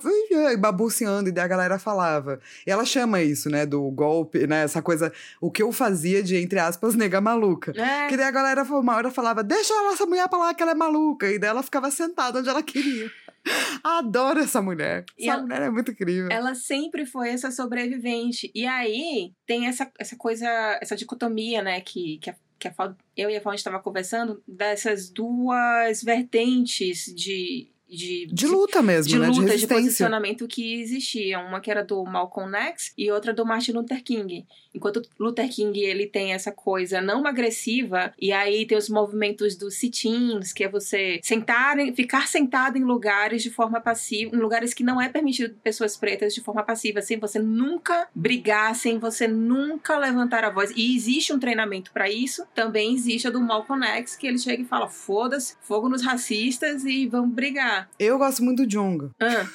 e 0.53 0.57
babuceando, 0.57 1.29
e 1.29 1.31
daí 1.31 1.45
a 1.45 1.47
galera 1.47 1.79
falava. 1.79 2.39
E 2.65 2.71
ela 2.71 2.85
chama 2.85 3.21
isso, 3.21 3.49
né, 3.49 3.65
do 3.65 3.81
golpe, 3.91 4.45
né, 4.47 4.63
essa 4.63 4.81
coisa, 4.81 5.11
o 5.41 5.51
que 5.51 5.61
eu 5.61 5.71
fazia 5.71 6.21
de, 6.23 6.35
entre 6.37 6.59
aspas, 6.59 6.95
nega 6.95 7.19
maluca. 7.19 7.73
É, 7.75 8.07
Que 8.13 8.17
daí 8.17 8.27
a 8.27 8.31
galera, 8.31 8.61
uma 8.61 8.95
hora 8.95 9.09
falava, 9.09 9.43
deixa 9.43 9.73
essa 9.91 10.05
mulher 10.05 10.29
pra 10.29 10.37
lá 10.37 10.53
que 10.53 10.61
ela 10.61 10.73
é 10.73 10.75
maluca. 10.75 11.25
E 11.31 11.39
daí 11.39 11.49
ela 11.49 11.63
ficava 11.63 11.89
sentada 11.89 12.37
onde 12.37 12.47
ela 12.47 12.61
queria. 12.61 13.09
Adoro 13.83 14.39
essa 14.39 14.61
mulher. 14.61 15.03
E 15.17 15.23
Essa 15.23 15.33
ela- 15.33 15.41
mulher 15.41 15.61
é 15.63 15.69
muito 15.71 15.89
incrível. 15.91 16.29
ela 16.31 16.53
sempre 16.53 17.07
foi 17.07 17.29
essa 17.29 17.49
sobrevivente. 17.49 18.51
E 18.53 18.67
aí 18.67 19.33
tem 19.47 19.65
essa, 19.65 19.91
essa 19.97 20.15
coisa, 20.15 20.47
essa 20.79 20.95
dicotomia, 20.95 21.63
né, 21.63 21.81
que, 21.81 22.19
que, 22.19 22.29
a, 22.29 22.35
que 22.59 22.67
a 22.67 22.73
Fal- 22.75 22.95
eu 23.17 23.31
e 23.31 23.35
a 23.35 23.41
Fawn 23.41 23.55
estava 23.55 23.79
conversando, 23.79 24.43
dessas 24.47 25.09
duas 25.09 26.03
vertentes 26.03 27.05
de 27.15 27.71
de, 27.93 28.27
De 28.27 28.47
luta 28.47 28.81
mesmo, 28.81 29.09
de 29.09 29.19
né? 29.19 29.27
luta, 29.27 29.55
de 29.55 29.61
de, 29.61 29.67
posicionamento 29.67 30.47
que 30.47 30.81
existia. 30.81 31.39
Uma 31.39 31.59
que 31.59 31.71
era 31.71 31.83
do 31.83 32.03
Malcolm 32.03 32.55
X 32.55 32.93
e 32.97 33.11
outra 33.11 33.33
do 33.33 33.45
Martin 33.45 33.71
Luther 33.73 34.03
King. 34.03 34.45
Enquanto 34.73 35.01
Luther 35.19 35.49
King 35.49 35.79
ele 35.79 36.07
tem 36.07 36.33
essa 36.33 36.51
coisa 36.51 36.99
não 36.99 37.25
agressiva, 37.27 38.13
e 38.19 38.31
aí 38.31 38.65
tem 38.65 38.77
os 38.77 38.89
movimentos 38.89 39.55
dos 39.55 39.75
sit-ins, 39.75 40.51
que 40.51 40.63
é 40.63 40.69
você 40.69 41.19
sentar, 41.23 41.77
ficar 41.95 42.27
sentado 42.27 42.77
em 42.77 42.83
lugares 42.83 43.43
de 43.43 43.49
forma 43.49 43.79
passiva, 43.79 44.35
em 44.35 44.39
lugares 44.39 44.73
que 44.73 44.83
não 44.83 44.99
é 44.99 45.09
permitido 45.09 45.55
pessoas 45.63 45.95
pretas 45.95 46.33
de 46.33 46.41
forma 46.41 46.63
passiva, 46.63 47.01
sem 47.01 47.19
você 47.19 47.39
nunca 47.39 48.07
brigar, 48.15 48.75
sem 48.75 48.97
você 48.97 49.27
nunca 49.27 49.97
levantar 49.97 50.43
a 50.43 50.49
voz. 50.49 50.71
E 50.75 50.95
existe 50.95 51.31
um 51.33 51.39
treinamento 51.39 51.91
pra 51.91 52.09
isso. 52.09 52.45
Também 52.55 52.93
existe 52.93 53.27
a 53.27 53.31
do 53.31 53.39
Malcolm 53.39 53.85
X, 53.85 54.15
que 54.15 54.27
ele 54.27 54.39
chega 54.39 54.63
e 54.63 54.65
fala: 54.65 54.87
foda-se, 54.87 55.55
fogo 55.61 55.87
nos 55.87 56.03
racistas 56.03 56.83
e 56.83 57.07
vamos 57.07 57.33
brigar. 57.33 57.82
Eu 57.99 58.17
gosto 58.17 58.43
muito 58.43 58.63
do 58.63 58.69
Jonga. 58.69 59.11
Ah, 59.19 59.45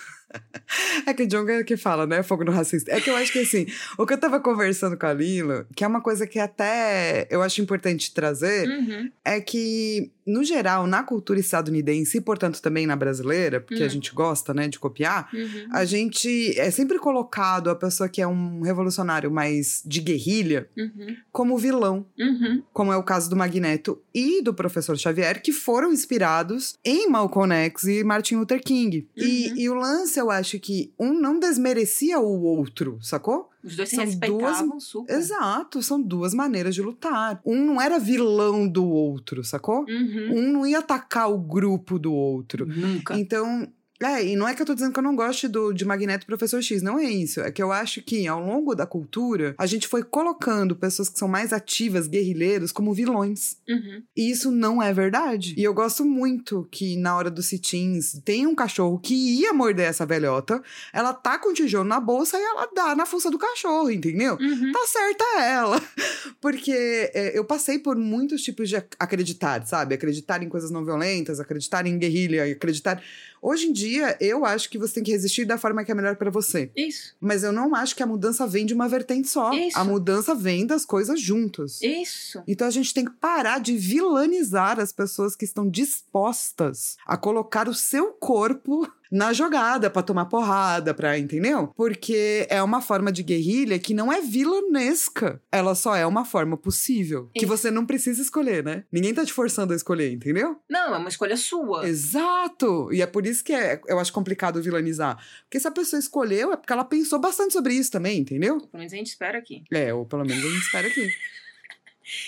É 1.06 1.14
que 1.14 1.22
o 1.22 1.26
Jonga 1.26 1.54
é 1.54 1.64
que 1.64 1.76
fala, 1.76 2.06
né? 2.06 2.22
Fogo 2.22 2.44
no 2.44 2.52
racista. 2.52 2.92
É 2.92 3.00
que 3.00 3.08
eu 3.08 3.16
acho 3.16 3.32
que 3.32 3.38
assim, 3.38 3.66
o 3.96 4.04
que 4.06 4.12
eu 4.12 4.18
tava 4.18 4.38
conversando 4.40 4.96
com 4.96 5.06
a 5.06 5.12
Lila, 5.14 5.66
que 5.74 5.82
é 5.82 5.86
uma 5.86 6.00
coisa 6.02 6.26
que 6.26 6.38
até 6.38 7.26
eu 7.30 7.42
acho 7.42 7.60
importante 7.62 8.12
trazer, 8.12 8.68
uhum, 8.68 9.10
é 9.24 9.40
que, 9.40 10.10
no 10.26 10.44
geral, 10.44 10.86
na 10.86 11.02
cultura 11.02 11.40
estadunidense 11.40 12.18
e, 12.18 12.20
portanto, 12.20 12.60
também 12.60 12.86
na 12.86 12.94
brasileira, 12.96 13.60
porque 13.60 13.82
a 13.82 13.86
Hum. 13.86 13.90
gente 13.90 14.12
gosta, 14.14 14.52
né, 14.52 14.68
de 14.68 14.78
copiar, 14.78 15.30
uhum. 15.32 15.68
a 15.72 15.84
gente 15.86 16.58
é 16.60 16.70
sempre 16.70 16.98
colocado 16.98 17.70
a 17.70 17.74
pessoa 17.74 18.08
que 18.08 18.20
é 18.20 18.26
um 18.26 18.60
revolucionário 18.60 19.30
mais 19.30 19.82
de 19.86 20.00
guerrilha 20.00 20.68
Uhum, 20.76 21.16
como 21.32 21.56
vilão. 21.56 22.04
uhum, 22.18 22.62
como 22.72 22.92
é 22.92 22.96
o 22.96 23.02
caso 23.02 23.30
do 23.30 23.36
Magneto 23.36 24.00
e 24.14 24.42
do 24.42 24.52
professor 24.52 24.96
Xavier, 24.98 25.40
que 25.42 25.52
foram 25.52 25.90
inspirados 25.92 26.76
em 26.84 27.08
Malcolm 27.08 27.54
X 27.54 27.84
e 27.84 28.04
Martin 28.04 28.36
Luther 28.36 28.62
King. 28.62 29.08
E, 29.16 29.48
Uhum. 29.50 29.56
e 29.56 29.68
o 29.70 29.74
lance, 29.74 30.17
eu 30.18 30.30
acho 30.30 30.58
que 30.58 30.92
um 30.98 31.12
não 31.12 31.38
desmerecia 31.38 32.18
o 32.18 32.42
outro, 32.42 32.98
sacou? 33.00 33.50
Os 33.62 33.76
dois 33.76 33.88
se 33.88 33.96
São 33.96 34.04
respeitavam 34.04 34.80
super. 34.80 35.14
Exato, 35.14 35.82
são 35.82 36.00
duas 36.00 36.32
maneiras 36.32 36.74
de 36.74 36.82
lutar. 36.82 37.40
Um 37.44 37.64
não 37.64 37.80
era 37.80 37.98
vilão 37.98 38.68
do 38.68 38.86
outro, 38.86 39.42
sacou? 39.42 39.84
Uhum. 39.88 40.38
Um 40.38 40.52
não 40.52 40.66
ia 40.66 40.78
atacar 40.78 41.30
o 41.30 41.38
grupo 41.38 41.98
do 41.98 42.12
outro. 42.12 42.66
Nunca. 42.66 43.18
Então, 43.18 43.68
é, 44.02 44.24
e 44.24 44.36
não 44.36 44.46
é 44.48 44.54
que 44.54 44.62
eu 44.62 44.66
tô 44.66 44.74
dizendo 44.74 44.92
que 44.92 44.98
eu 44.98 45.02
não 45.02 45.16
gosto 45.16 45.48
do, 45.48 45.72
de 45.72 45.84
Magneto 45.84 46.26
Professor 46.26 46.62
X, 46.62 46.82
não 46.82 46.98
é 46.98 47.04
isso. 47.04 47.40
É 47.40 47.50
que 47.50 47.62
eu 47.62 47.72
acho 47.72 48.02
que 48.02 48.26
ao 48.28 48.40
longo 48.44 48.74
da 48.74 48.86
cultura, 48.86 49.54
a 49.58 49.66
gente 49.66 49.88
foi 49.88 50.02
colocando 50.02 50.76
pessoas 50.76 51.08
que 51.08 51.18
são 51.18 51.26
mais 51.28 51.52
ativas, 51.52 52.06
guerrilheiros, 52.06 52.70
como 52.72 52.94
vilões. 52.94 53.56
Uhum. 53.68 54.02
E 54.16 54.30
isso 54.30 54.50
não 54.50 54.82
é 54.82 54.92
verdade. 54.92 55.54
E 55.56 55.62
eu 55.64 55.74
gosto 55.74 56.04
muito 56.04 56.66
que 56.70 56.96
na 56.96 57.16
hora 57.16 57.30
dos 57.30 57.46
sit-ins 57.46 58.20
tem 58.24 58.46
um 58.46 58.54
cachorro 58.54 58.98
que 58.98 59.14
ia 59.14 59.52
morder 59.52 59.86
essa 59.86 60.06
velhota, 60.06 60.62
ela 60.92 61.12
tá 61.12 61.38
com 61.38 61.50
o 61.50 61.54
tijolo 61.54 61.88
na 61.88 61.98
bolsa 62.00 62.38
e 62.38 62.42
ela 62.42 62.68
dá 62.74 62.94
na 62.94 63.04
força 63.06 63.30
do 63.30 63.38
cachorro, 63.38 63.90
entendeu? 63.90 64.36
Uhum. 64.40 64.72
Tá 64.72 64.86
certa 64.86 65.24
ela. 65.42 65.82
Porque 66.40 66.72
é, 67.14 67.36
eu 67.36 67.44
passei 67.44 67.78
por 67.78 67.96
muitos 67.96 68.42
tipos 68.42 68.68
de 68.68 68.76
ac- 68.76 68.96
acreditar, 68.98 69.66
sabe? 69.66 69.94
Acreditar 69.94 70.42
em 70.42 70.48
coisas 70.48 70.70
não 70.70 70.84
violentas, 70.84 71.40
acreditar 71.40 71.86
em 71.86 71.98
guerrilha, 71.98 72.44
acreditar. 72.44 73.02
Hoje 73.40 73.66
em 73.66 73.72
dia, 73.72 74.16
eu 74.20 74.44
acho 74.44 74.68
que 74.68 74.78
você 74.78 74.94
tem 74.94 75.04
que 75.04 75.12
resistir 75.12 75.44
da 75.44 75.58
forma 75.58 75.84
que 75.84 75.92
é 75.92 75.94
melhor 75.94 76.16
pra 76.16 76.30
você. 76.30 76.70
Isso. 76.76 77.14
Mas 77.20 77.42
eu 77.42 77.52
não 77.52 77.74
acho 77.74 77.94
que 77.94 78.02
a 78.02 78.06
mudança 78.06 78.46
vem 78.46 78.66
de 78.66 78.74
uma 78.74 78.88
vertente 78.88 79.28
só. 79.28 79.52
Isso. 79.52 79.78
A 79.78 79.84
mudança 79.84 80.34
vem 80.34 80.66
das 80.66 80.84
coisas 80.84 81.20
juntas. 81.20 81.80
Isso. 81.82 82.42
Então 82.46 82.66
a 82.66 82.70
gente 82.70 82.92
tem 82.92 83.04
que 83.04 83.12
parar 83.12 83.60
de 83.60 83.76
vilanizar 83.76 84.80
as 84.80 84.92
pessoas 84.92 85.36
que 85.36 85.44
estão 85.44 85.68
dispostas 85.68 86.96
a 87.06 87.16
colocar 87.16 87.68
o 87.68 87.74
seu 87.74 88.12
corpo 88.12 88.90
na 89.10 89.32
jogada 89.32 89.90
pra 89.90 90.02
tomar 90.02 90.26
porrada, 90.26 90.94
pra, 90.94 91.18
entendeu? 91.18 91.68
Porque 91.76 92.46
é 92.50 92.62
uma 92.62 92.80
forma 92.80 93.10
de 93.10 93.22
guerrilha 93.22 93.78
que 93.78 93.94
não 93.94 94.12
é 94.12 94.20
vilanesca. 94.20 95.40
Ela 95.50 95.74
só 95.74 95.96
é 95.96 96.06
uma 96.06 96.24
forma 96.24 96.56
possível. 96.56 97.30
Que 97.34 97.46
você 97.46 97.70
não 97.70 97.86
precisa 97.86 98.20
escolher, 98.22 98.64
né? 98.64 98.84
Ninguém 98.92 99.14
tá 99.14 99.24
te 99.24 99.32
forçando 99.32 99.72
a 99.72 99.76
escolher, 99.76 100.12
entendeu? 100.12 100.56
Não, 100.68 100.94
é 100.94 100.98
uma 100.98 101.08
escolha 101.08 101.36
sua. 101.36 101.88
Exato! 101.88 102.92
E 102.92 103.02
é 103.02 103.06
por 103.06 103.26
isso 103.26 103.42
que 103.44 103.52
é, 103.52 103.80
eu 103.86 103.98
acho 103.98 104.12
complicado 104.12 104.62
vilanizar. 104.62 105.18
Porque 105.44 105.60
se 105.60 105.68
a 105.68 105.72
pessoa 105.72 106.00
escolheu, 106.00 106.52
é 106.52 106.56
porque 106.56 106.72
ela 106.72 106.84
pensou 106.84 107.18
bastante 107.18 107.52
sobre 107.52 107.74
isso 107.74 107.90
também, 107.90 108.20
entendeu? 108.20 108.58
Pelo 108.58 108.78
menos 108.78 108.92
a 108.92 108.96
gente 108.96 109.08
espera 109.08 109.38
aqui. 109.38 109.64
É, 109.72 109.92
ou 109.92 110.04
pelo 110.04 110.24
menos 110.24 110.44
a 110.44 110.48
gente 110.48 110.62
espera 110.62 110.88
aqui. 110.88 111.08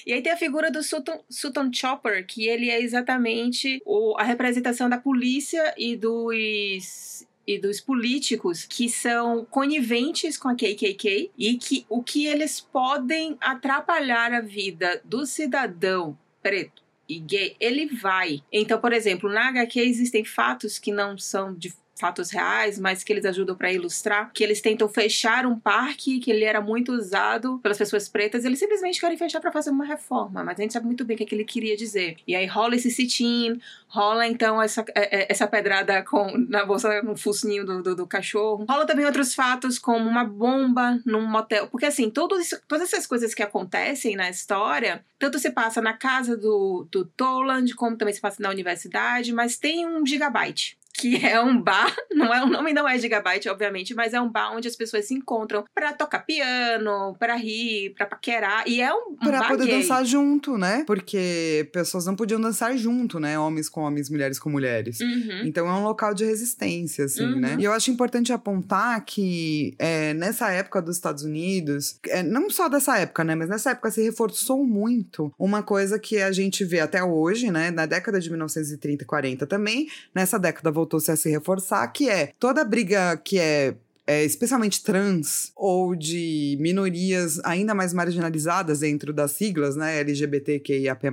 E 0.07 0.12
aí 0.12 0.22
tem 0.22 0.33
a 0.33 0.37
figura 0.37 0.70
do 0.70 0.83
Sutton, 0.83 1.22
Sutton 1.28 1.70
Chopper, 1.72 2.26
que 2.26 2.47
ele 2.47 2.70
é 2.70 2.81
exatamente 2.81 3.81
o, 3.85 4.16
a 4.18 4.22
representação 4.22 4.89
da 4.89 4.99
polícia 4.99 5.74
e 5.76 5.97
dos 5.97 7.26
e 7.47 7.59
dos 7.59 7.81
políticos 7.81 8.64
que 8.64 8.89
são 8.89 9.45
coniventes 9.45 10.37
com 10.37 10.49
a 10.49 10.55
KKK 10.55 11.33
e 11.37 11.57
que 11.57 11.85
o 11.89 12.03
que 12.03 12.26
eles 12.26 12.61
podem 12.61 13.37
atrapalhar 13.41 14.33
a 14.33 14.41
vida 14.41 15.01
do 15.05 15.26
cidadão 15.26 16.16
preto 16.41 16.83
e 17.09 17.18
gay, 17.18 17.57
ele 17.59 17.87
vai. 17.87 18.41
Então, 18.53 18.81
por 18.81 18.93
exemplo, 18.93 19.28
na 19.28 19.49
HQ 19.49 19.81
existem 19.81 20.24
fatos 20.24 20.78
que 20.78 20.93
não 20.93 21.18
são 21.18 21.53
de 21.53 21.74
fatos 22.01 22.30
reais, 22.30 22.78
mas 22.78 23.05
que 23.05 23.12
eles 23.12 23.24
ajudam 23.24 23.55
para 23.55 23.72
ilustrar, 23.72 24.32
que 24.32 24.42
eles 24.42 24.61
tentam 24.61 24.88
fechar 24.88 25.46
um 25.46 25.59
parque 25.59 26.18
que 26.18 26.30
ele 26.30 26.44
era 26.44 26.61
muito 26.61 26.92
usado 26.92 27.59
pelas 27.62 27.78
pessoas 27.78 28.09
pretas, 28.09 28.44
eles 28.44 28.59
simplesmente 28.59 28.98
querem 28.98 29.16
fechar 29.16 29.40
para 29.40 29.53
fazer 29.53 29.70
uma 29.70 29.84
reforma, 29.84 30.42
mas 30.42 30.59
a 30.59 30.62
gente 30.62 30.72
sabe 30.72 30.86
muito 30.86 31.05
bem 31.05 31.14
o 31.14 31.18
que, 31.18 31.24
é 31.24 31.26
que 31.26 31.34
ele 31.34 31.44
queria 31.44 31.76
dizer. 31.76 32.16
E 32.26 32.34
aí 32.34 32.46
rola 32.46 32.74
esse 32.74 32.90
sit-in, 32.90 33.61
rola 33.86 34.26
então 34.26 34.61
essa, 34.62 34.84
é, 34.94 35.20
é, 35.20 35.26
essa 35.28 35.46
pedrada 35.46 36.03
com, 36.03 36.32
na 36.48 36.64
bolsa, 36.64 37.03
no 37.03 37.16
focinho 37.16 37.64
do, 37.66 37.82
do, 37.82 37.94
do 37.96 38.07
cachorro. 38.07 38.64
Rola 38.68 38.86
também 38.86 39.05
outros 39.05 39.34
fatos, 39.34 39.78
como 39.78 40.09
uma 40.09 40.24
bomba 40.24 41.01
num 41.05 41.26
motel. 41.26 41.68
Porque 41.68 41.86
assim, 41.86 42.09
todas 42.09 42.53
essas 42.72 43.07
coisas 43.07 43.34
que 43.34 43.42
acontecem 43.42 44.16
na 44.16 44.30
história, 44.30 45.05
tanto 45.18 45.38
se 45.38 45.51
passa 45.51 45.80
na 45.80 45.92
casa 45.92 46.36
do, 46.36 46.86
do 46.90 47.05
Toland, 47.05 47.74
como 47.74 47.96
também 47.96 48.14
se 48.14 48.20
passa 48.20 48.42
na 48.42 48.48
universidade, 48.48 49.32
mas 49.32 49.59
tem 49.59 49.86
um 49.86 50.07
gigabyte 50.07 50.80
que 51.01 51.16
é 51.26 51.40
um 51.40 51.61
bar, 51.61 51.94
não 52.12 52.32
é 52.32 52.42
o 52.42 52.46
nome 52.46 52.72
não 52.72 52.88
é 52.88 52.98
Gigabyte, 52.98 53.48
obviamente, 53.48 53.94
mas 53.94 54.12
é 54.12 54.20
um 54.20 54.28
bar 54.30 54.53
onde 54.55 54.68
as 54.68 54.76
pessoas 54.76 55.07
se 55.07 55.14
encontram 55.14 55.64
para 55.74 55.92
tocar 55.92 56.20
piano, 56.20 57.14
para 57.18 57.34
rir, 57.36 57.94
para 57.96 58.07
paquerar, 58.07 58.64
e 58.66 58.80
é 58.80 58.92
um, 58.92 59.12
um 59.12 59.16
Pra 59.16 59.40
bar 59.40 59.48
poder 59.48 59.66
gay. 59.66 59.80
dançar 59.80 60.05
junto, 60.05 60.57
né? 60.59 60.84
Porque 60.86 61.68
pessoas 61.72 62.07
não 62.07 62.14
podiam 62.16 62.40
dançar 62.40 62.76
junto, 62.76 63.18
né? 63.18 63.38
Homens 63.38 63.68
com 63.68 63.80
homens, 63.82 64.09
mulheres 64.11 64.38
com 64.38 64.51
mulheres. 64.51 65.01
Uhum. 65.01 65.42
Então 65.44 65.66
é 65.66 65.72
um 65.72 65.82
local 65.84 66.14
de 66.14 66.24
resistência, 66.24 67.05
assim, 67.05 67.24
Uhum. 67.24 67.40
né? 67.40 67.57
E 67.59 67.64
eu 67.64 67.72
acho 67.72 67.90
importante 67.90 68.32
apontar 68.32 69.05
que 69.05 69.74
é, 69.78 70.12
nessa 70.14 70.51
época 70.51 70.80
dos 70.82 70.96
Estados 70.96 71.24
Unidos, 71.24 71.98
é, 72.09 72.22
não 72.22 72.51
só 72.51 72.68
dessa 72.68 72.98
época, 72.98 73.24
né? 73.24 73.34
Mas 73.34 73.48
nessa 73.48 73.70
época 73.70 73.90
se 73.90 74.03
reforçou 74.03 74.64
muito 74.66 75.32
uma 75.38 75.62
coisa 75.62 75.98
que 75.98 76.18
a 76.18 76.32
gente 76.32 76.64
vê 76.64 76.80
até 76.80 77.03
hoje, 77.03 77.51
né? 77.51 77.70
Na 77.70 77.86
década 77.86 78.20
de 78.20 78.28
1930 78.30 79.05
e 79.05 79.07
40 79.07 79.46
também, 79.46 79.88
nessa 80.14 80.38
década 80.38 80.70
voltou-se 80.91 81.11
a 81.12 81.16
se 81.16 81.30
reforçar, 81.30 81.86
que 81.88 82.11
é 82.11 82.32
toda 82.38 82.64
briga 82.64 83.16
que 83.16 83.38
é 83.38 83.74
é, 84.11 84.25
especialmente 84.25 84.83
trans 84.83 85.53
ou 85.55 85.95
de 85.95 86.57
minorias 86.59 87.39
ainda 87.45 87.73
mais 87.73 87.95
marginalizadas 87.95 88.81
dentro 88.81 89.13
das 89.13 89.31
siglas, 89.31 89.77
né, 89.77 90.01
LGBTQIAP+, 90.01 91.07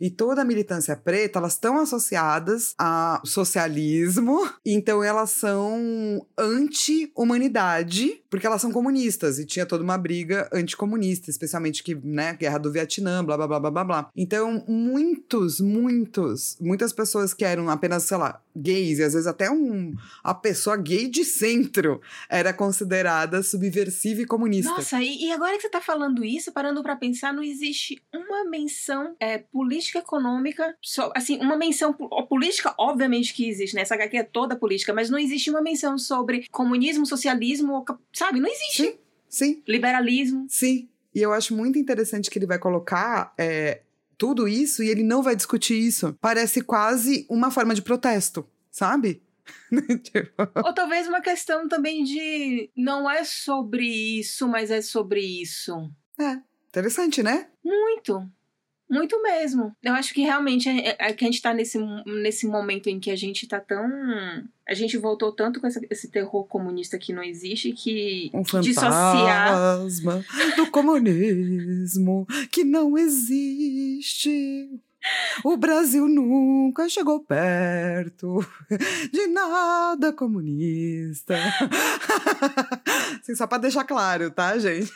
e 0.00 0.10
toda 0.10 0.42
a 0.42 0.44
militância 0.44 0.94
preta, 0.94 1.40
elas 1.40 1.54
estão 1.54 1.76
associadas 1.80 2.72
a 2.78 3.20
socialismo, 3.24 4.48
então 4.64 5.02
elas 5.02 5.30
são 5.30 6.24
anti-humanidade, 6.38 8.22
porque 8.30 8.46
elas 8.46 8.60
são 8.60 8.70
comunistas, 8.70 9.40
e 9.40 9.44
tinha 9.44 9.66
toda 9.66 9.82
uma 9.82 9.98
briga 9.98 10.48
anticomunista, 10.52 11.28
especialmente 11.28 11.82
que, 11.82 11.96
né, 11.96 12.34
guerra 12.34 12.58
do 12.58 12.70
Vietnã, 12.70 13.24
blá, 13.24 13.36
blá, 13.36 13.48
blá, 13.48 13.58
blá, 13.58 13.70
blá, 13.72 13.84
blá. 13.84 14.10
Então, 14.16 14.64
muitos, 14.68 15.58
muitos, 15.58 16.56
muitas 16.60 16.92
pessoas 16.92 17.34
que 17.34 17.44
eram 17.44 17.68
apenas, 17.68 18.04
sei 18.04 18.18
lá, 18.18 18.40
gays, 18.54 19.00
e 19.00 19.02
às 19.02 19.14
vezes 19.14 19.26
até 19.26 19.50
um, 19.50 19.94
a 20.22 20.32
pessoa 20.32 20.76
gay 20.76 21.08
de 21.08 21.24
centro, 21.24 22.00
era 22.36 22.52
considerada 22.52 23.42
subversiva 23.42 24.22
e 24.22 24.26
comunista. 24.26 24.70
Nossa, 24.70 25.00
e, 25.02 25.24
e 25.24 25.32
agora 25.32 25.56
que 25.56 25.62
você 25.62 25.68
tá 25.68 25.80
falando 25.80 26.24
isso, 26.24 26.52
parando 26.52 26.82
pra 26.82 26.96
pensar, 26.96 27.32
não 27.32 27.42
existe 27.42 28.00
uma 28.14 28.44
menção 28.44 29.16
é, 29.18 29.38
política 29.38 29.98
econômica, 30.00 30.76
só, 30.82 31.12
assim, 31.16 31.38
uma 31.38 31.56
menção 31.56 31.92
política, 32.28 32.74
obviamente 32.78 33.34
que 33.34 33.48
existe, 33.48 33.74
né? 33.74 33.82
Essa 33.82 33.94
HQ 33.94 34.16
é 34.16 34.22
toda 34.22 34.56
política, 34.56 34.92
mas 34.92 35.10
não 35.10 35.18
existe 35.18 35.50
uma 35.50 35.62
menção 35.62 35.98
sobre 35.98 36.46
comunismo, 36.50 37.06
socialismo, 37.06 37.84
sabe? 38.12 38.40
Não 38.40 38.48
existe. 38.48 38.82
Sim, 38.82 38.98
sim, 39.28 39.62
Liberalismo. 39.66 40.46
sim. 40.48 40.88
E 41.14 41.22
eu 41.22 41.32
acho 41.32 41.56
muito 41.56 41.78
interessante 41.78 42.30
que 42.30 42.38
ele 42.38 42.44
vai 42.44 42.58
colocar 42.58 43.32
é, 43.38 43.80
tudo 44.18 44.46
isso 44.46 44.82
e 44.82 44.88
ele 44.90 45.02
não 45.02 45.22
vai 45.22 45.34
discutir 45.34 45.74
isso. 45.74 46.14
Parece 46.20 46.60
quase 46.60 47.26
uma 47.30 47.50
forma 47.50 47.74
de 47.74 47.80
protesto, 47.80 48.46
sabe? 48.70 49.22
Tipo, 50.02 50.48
Ou 50.64 50.72
talvez 50.74 51.06
uma 51.08 51.20
questão 51.20 51.68
também 51.68 52.04
de 52.04 52.70
não 52.76 53.10
é 53.10 53.24
sobre 53.24 53.84
isso, 53.86 54.46
mas 54.48 54.70
é 54.70 54.80
sobre 54.82 55.20
isso. 55.20 55.90
é, 56.18 56.38
interessante, 56.68 57.22
né? 57.22 57.48
Muito. 57.64 58.28
Muito 58.88 59.20
mesmo. 59.20 59.74
Eu 59.82 59.94
acho 59.94 60.14
que 60.14 60.22
realmente 60.22 60.68
é, 60.68 60.94
é 60.96 61.12
que 61.12 61.24
a 61.24 61.26
gente 61.26 61.42
tá 61.42 61.52
nesse, 61.52 61.76
nesse 62.06 62.46
momento 62.46 62.88
em 62.88 63.00
que 63.00 63.10
a 63.10 63.16
gente 63.16 63.46
tá 63.48 63.58
tão. 63.58 63.84
A 64.68 64.74
gente 64.74 64.96
voltou 64.96 65.32
tanto 65.32 65.60
com 65.60 65.66
essa, 65.66 65.80
esse 65.90 66.08
terror 66.08 66.44
comunista 66.46 66.96
que 66.96 67.12
não 67.12 67.22
existe 67.22 67.72
que 67.72 68.30
Um 68.32 68.42
dissociar. 68.60 69.48
fantasma 69.48 70.24
do 70.56 70.70
comunismo 70.70 72.26
que 72.52 72.62
não 72.62 72.96
existe. 72.96 74.80
O 75.44 75.56
Brasil 75.56 76.08
nunca 76.08 76.88
chegou 76.88 77.20
perto 77.20 78.44
de 79.12 79.26
nada 79.26 80.12
comunista. 80.12 81.34
Assim, 83.20 83.34
só 83.34 83.46
pra 83.46 83.58
deixar 83.58 83.84
claro, 83.84 84.30
tá, 84.30 84.58
gente? 84.58 84.92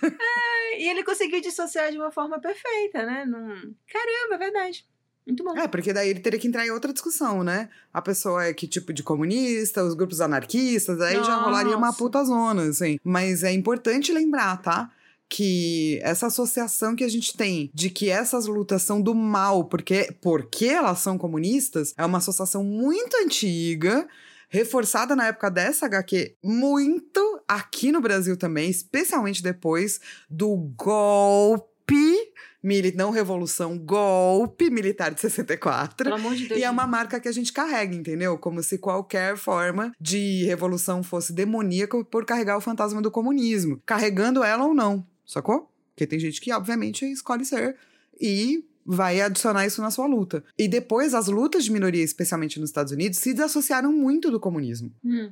E 0.79 0.89
ele 0.89 1.05
conseguiu 1.05 1.41
dissociar 1.41 1.91
de 1.91 1.99
uma 1.99 2.11
forma 2.11 2.41
perfeita, 2.41 3.05
né? 3.05 3.25
Num... 3.27 3.75
Caramba, 3.87 4.35
é 4.35 4.39
verdade. 4.39 4.87
Muito 5.27 5.45
bom. 5.45 5.57
É, 5.57 5.69
porque 5.69 5.93
daí 5.93 6.09
ele 6.09 6.21
teria 6.21 6.39
que 6.39 6.49
entrar 6.49 6.67
em 6.67 6.71
outra 6.71 6.93
discussão, 6.93 7.45
né? 7.45 7.69
A 7.93 8.01
pessoa 8.01 8.45
é 8.45 8.55
que 8.55 8.67
tipo 8.67 8.93
de 8.93 9.03
comunista, 9.03 9.85
os 9.85 9.95
grupos 9.95 10.21
anarquistas, 10.21 11.01
aí 11.01 11.23
já 11.23 11.37
rolaria 11.37 11.77
uma 11.77 11.89
Nossa. 11.89 11.99
puta 11.99 12.25
zona, 12.25 12.63
assim. 12.63 12.99
Mas 13.05 13.45
é 13.45 13.53
importante 13.53 14.13
lembrar, 14.13 14.61
tá? 14.63 14.91
Que 15.33 16.01
essa 16.03 16.27
associação 16.27 16.97
que 16.97 17.05
a 17.05 17.09
gente 17.09 17.37
tem 17.37 17.71
de 17.73 17.89
que 17.89 18.11
essas 18.11 18.47
lutas 18.47 18.83
são 18.83 19.01
do 19.01 19.15
mal 19.15 19.65
porque, 19.65 20.13
porque 20.21 20.67
elas 20.67 20.99
são 20.99 21.17
comunistas 21.17 21.95
é 21.97 22.05
uma 22.05 22.19
associação 22.19 22.65
muito 22.65 23.17
antiga, 23.17 24.09
reforçada 24.49 25.15
na 25.15 25.29
época 25.29 25.49
dessa 25.49 25.87
HQ, 25.87 26.35
muito 26.43 27.41
aqui 27.47 27.93
no 27.93 28.01
Brasil 28.01 28.37
também, 28.37 28.69
especialmente 28.69 29.41
depois 29.43 30.01
do 30.29 30.57
golpe 30.77 32.17
mili- 32.63 32.93
não 32.97 33.11
revolução, 33.11 33.79
golpe 33.79 34.69
militar 34.71 35.15
de 35.15 35.21
64. 35.21 35.97
Pelo 36.05 36.17
amor 36.17 36.35
de 36.35 36.49
Deus. 36.49 36.61
E 36.61 36.65
é 36.65 36.71
uma 36.71 36.87
marca 36.87 37.19
que 37.21 37.29
a 37.29 37.33
gente 37.33 37.53
carrega, 37.53 37.95
entendeu? 37.95 38.37
Como 38.39 38.63
se 38.63 38.79
qualquer 38.79 39.37
forma 39.37 39.93
de 40.01 40.45
revolução 40.45 41.03
fosse 41.03 41.33
demoníaca 41.33 42.03
por 42.05 42.25
carregar 42.25 42.57
o 42.57 42.61
fantasma 42.61 43.01
do 43.01 43.11
comunismo. 43.11 43.81
Carregando 43.87 44.43
ela 44.43 44.65
ou 44.67 44.75
não, 44.75 45.07
sacou? 45.33 45.71
Porque 45.95 46.07
tem 46.07 46.19
gente 46.19 46.41
que, 46.41 46.53
obviamente, 46.53 47.05
escolhe 47.05 47.45
ser 47.45 47.77
e 48.21 48.65
vai 48.85 49.21
adicionar 49.21 49.67
isso 49.67 49.81
na 49.81 49.91
sua 49.91 50.07
luta. 50.07 50.43
E 50.59 50.67
depois, 50.67 51.15
as 51.15 51.29
lutas 51.29 51.65
de 51.65 51.73
minoria, 51.73 52.03
especialmente 52.03 52.59
nos 52.59 52.71
Estados 52.71 52.93
Unidos, 52.93 53.19
se 53.19 53.33
desassociaram 53.33 53.93
muito 53.93 54.31
do 54.31 54.41
comunismo. 54.41 54.93
Hum. 55.05 55.31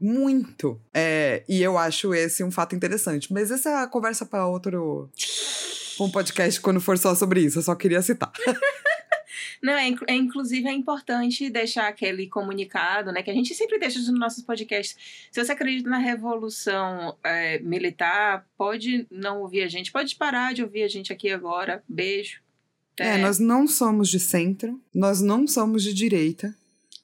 Muito. 0.00 0.80
É, 0.92 1.44
e 1.48 1.62
eu 1.62 1.78
acho 1.78 2.14
esse 2.14 2.42
um 2.42 2.50
fato 2.50 2.74
interessante. 2.74 3.32
Mas 3.32 3.50
essa 3.50 3.70
é 3.70 3.74
a 3.82 3.86
conversa 3.86 4.26
para 4.26 4.46
outro. 4.46 5.10
um 6.00 6.10
podcast 6.10 6.60
quando 6.60 6.80
for 6.80 6.98
só 6.98 7.14
sobre 7.14 7.40
isso. 7.40 7.58
Eu 7.58 7.62
só 7.62 7.74
queria 7.74 8.02
citar. 8.02 8.32
Não, 9.64 9.72
é, 9.72 9.88
é, 10.08 10.14
inclusive 10.14 10.68
é 10.68 10.72
importante 10.74 11.48
deixar 11.48 11.88
aquele 11.88 12.26
comunicado, 12.28 13.10
né? 13.10 13.22
Que 13.22 13.30
a 13.30 13.34
gente 13.34 13.54
sempre 13.54 13.78
deixa 13.78 13.98
nos 13.98 14.10
nossos 14.10 14.44
podcasts. 14.44 14.94
Se 15.32 15.42
você 15.42 15.52
acredita 15.52 15.88
na 15.88 15.96
revolução 15.96 17.16
é, 17.24 17.58
militar, 17.60 18.46
pode 18.58 19.06
não 19.10 19.40
ouvir 19.40 19.62
a 19.62 19.68
gente, 19.68 19.90
pode 19.90 20.16
parar 20.16 20.52
de 20.52 20.62
ouvir 20.62 20.82
a 20.82 20.88
gente 20.88 21.14
aqui 21.14 21.30
agora. 21.30 21.82
Beijo. 21.88 22.42
É, 22.98 23.16
nós 23.16 23.38
não 23.38 23.66
somos 23.66 24.10
de 24.10 24.20
centro, 24.20 24.78
nós 24.94 25.22
não 25.22 25.46
somos 25.46 25.82
de 25.82 25.94
direita. 25.94 26.54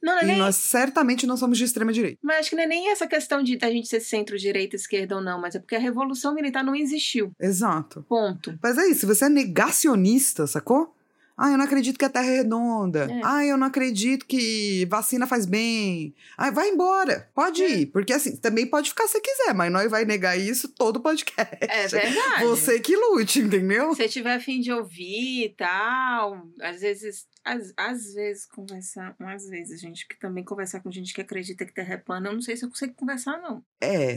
Não, 0.03 0.13
não 0.13 0.21
é 0.21 0.25
E 0.25 0.27
nem. 0.27 0.39
nós 0.39 0.57
certamente 0.57 1.27
não 1.27 1.39
somos 1.39 1.57
de 1.57 1.65
extrema 1.65 1.95
direita. 1.95 2.19
Mas 2.23 2.41
acho 2.41 2.51
que 2.51 2.57
não 2.57 2.63
é 2.65 2.67
nem 2.67 2.91
essa 2.91 3.07
questão 3.07 3.43
de 3.43 3.57
da 3.57 3.71
gente 3.71 3.89
ser 3.89 4.01
centro, 4.01 4.39
direita, 4.39 4.77
esquerda 4.77 5.17
ou 5.17 5.23
não, 5.23 5.41
mas 5.41 5.55
é 5.55 5.59
porque 5.59 5.77
a 5.77 5.81
revolução 5.81 6.35
militar 6.35 6.63
não 6.63 6.77
existiu. 6.77 7.33
Exato. 7.41 8.05
Ponto. 8.07 8.59
Mas 8.63 8.77
é 8.77 8.87
isso, 8.87 9.01
se 9.01 9.07
você 9.07 9.25
é 9.25 9.29
negacionista, 9.31 10.47
sacou? 10.47 10.95
Ah, 11.43 11.51
eu 11.53 11.57
não 11.57 11.65
acredito 11.65 11.99
que 11.99 12.05
a 12.05 12.11
Terra 12.11 12.27
é 12.27 12.37
redonda. 12.37 13.09
É. 13.11 13.21
Ah, 13.25 13.43
eu 13.47 13.57
não 13.57 13.67
acredito 13.67 14.27
que 14.27 14.87
vacina 14.91 15.27
faz 15.27 15.47
bem. 15.47 16.15
Ah, 16.37 16.51
vai 16.51 16.69
embora. 16.69 17.31
Pode 17.35 17.63
É. 17.63 17.69
ir. 17.79 17.87
Porque 17.87 18.13
assim, 18.13 18.37
também 18.37 18.67
pode 18.67 18.91
ficar 18.91 19.09
se 19.09 19.19
quiser, 19.23 19.55
mas 19.55 19.73
nós 19.73 19.91
vai 19.91 20.05
negar 20.05 20.39
isso 20.39 20.69
todo 20.69 21.01
podcast. 21.01 21.57
É 21.63 21.89
verdade. 21.89 22.45
Você 22.45 22.79
que 22.79 22.95
lute, 22.95 23.39
entendeu? 23.41 23.91
Se 23.95 24.03
você 24.03 24.09
tiver 24.09 24.35
afim 24.35 24.61
de 24.61 24.71
ouvir 24.71 25.47
e 25.47 25.55
tal, 25.57 26.47
às 26.61 26.83
vezes, 26.83 27.27
às, 27.43 27.73
às 27.75 28.13
vezes 28.13 28.45
conversar, 28.45 29.17
às 29.19 29.49
vezes, 29.49 29.81
gente, 29.81 30.07
que 30.07 30.19
também 30.21 30.45
conversar 30.45 30.81
com 30.81 30.91
gente 30.93 31.15
que 31.15 31.23
acredita 31.23 31.65
que 31.65 31.73
terra 31.73 31.95
é 31.95 31.97
plana, 31.97 32.29
eu 32.29 32.35
não 32.35 32.43
sei 32.43 32.55
se 32.55 32.67
eu 32.67 32.69
consigo 32.69 32.93
conversar, 32.93 33.41
não. 33.41 33.65
É. 33.81 34.17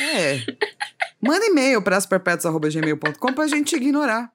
É. 0.00 0.46
Manda 1.20 1.44
e-mail 1.46 1.82
para 1.82 1.96
asperpetos.gmail.com 1.96 3.32
pra 3.34 3.46
gente 3.48 3.74
ignorar. 3.76 4.32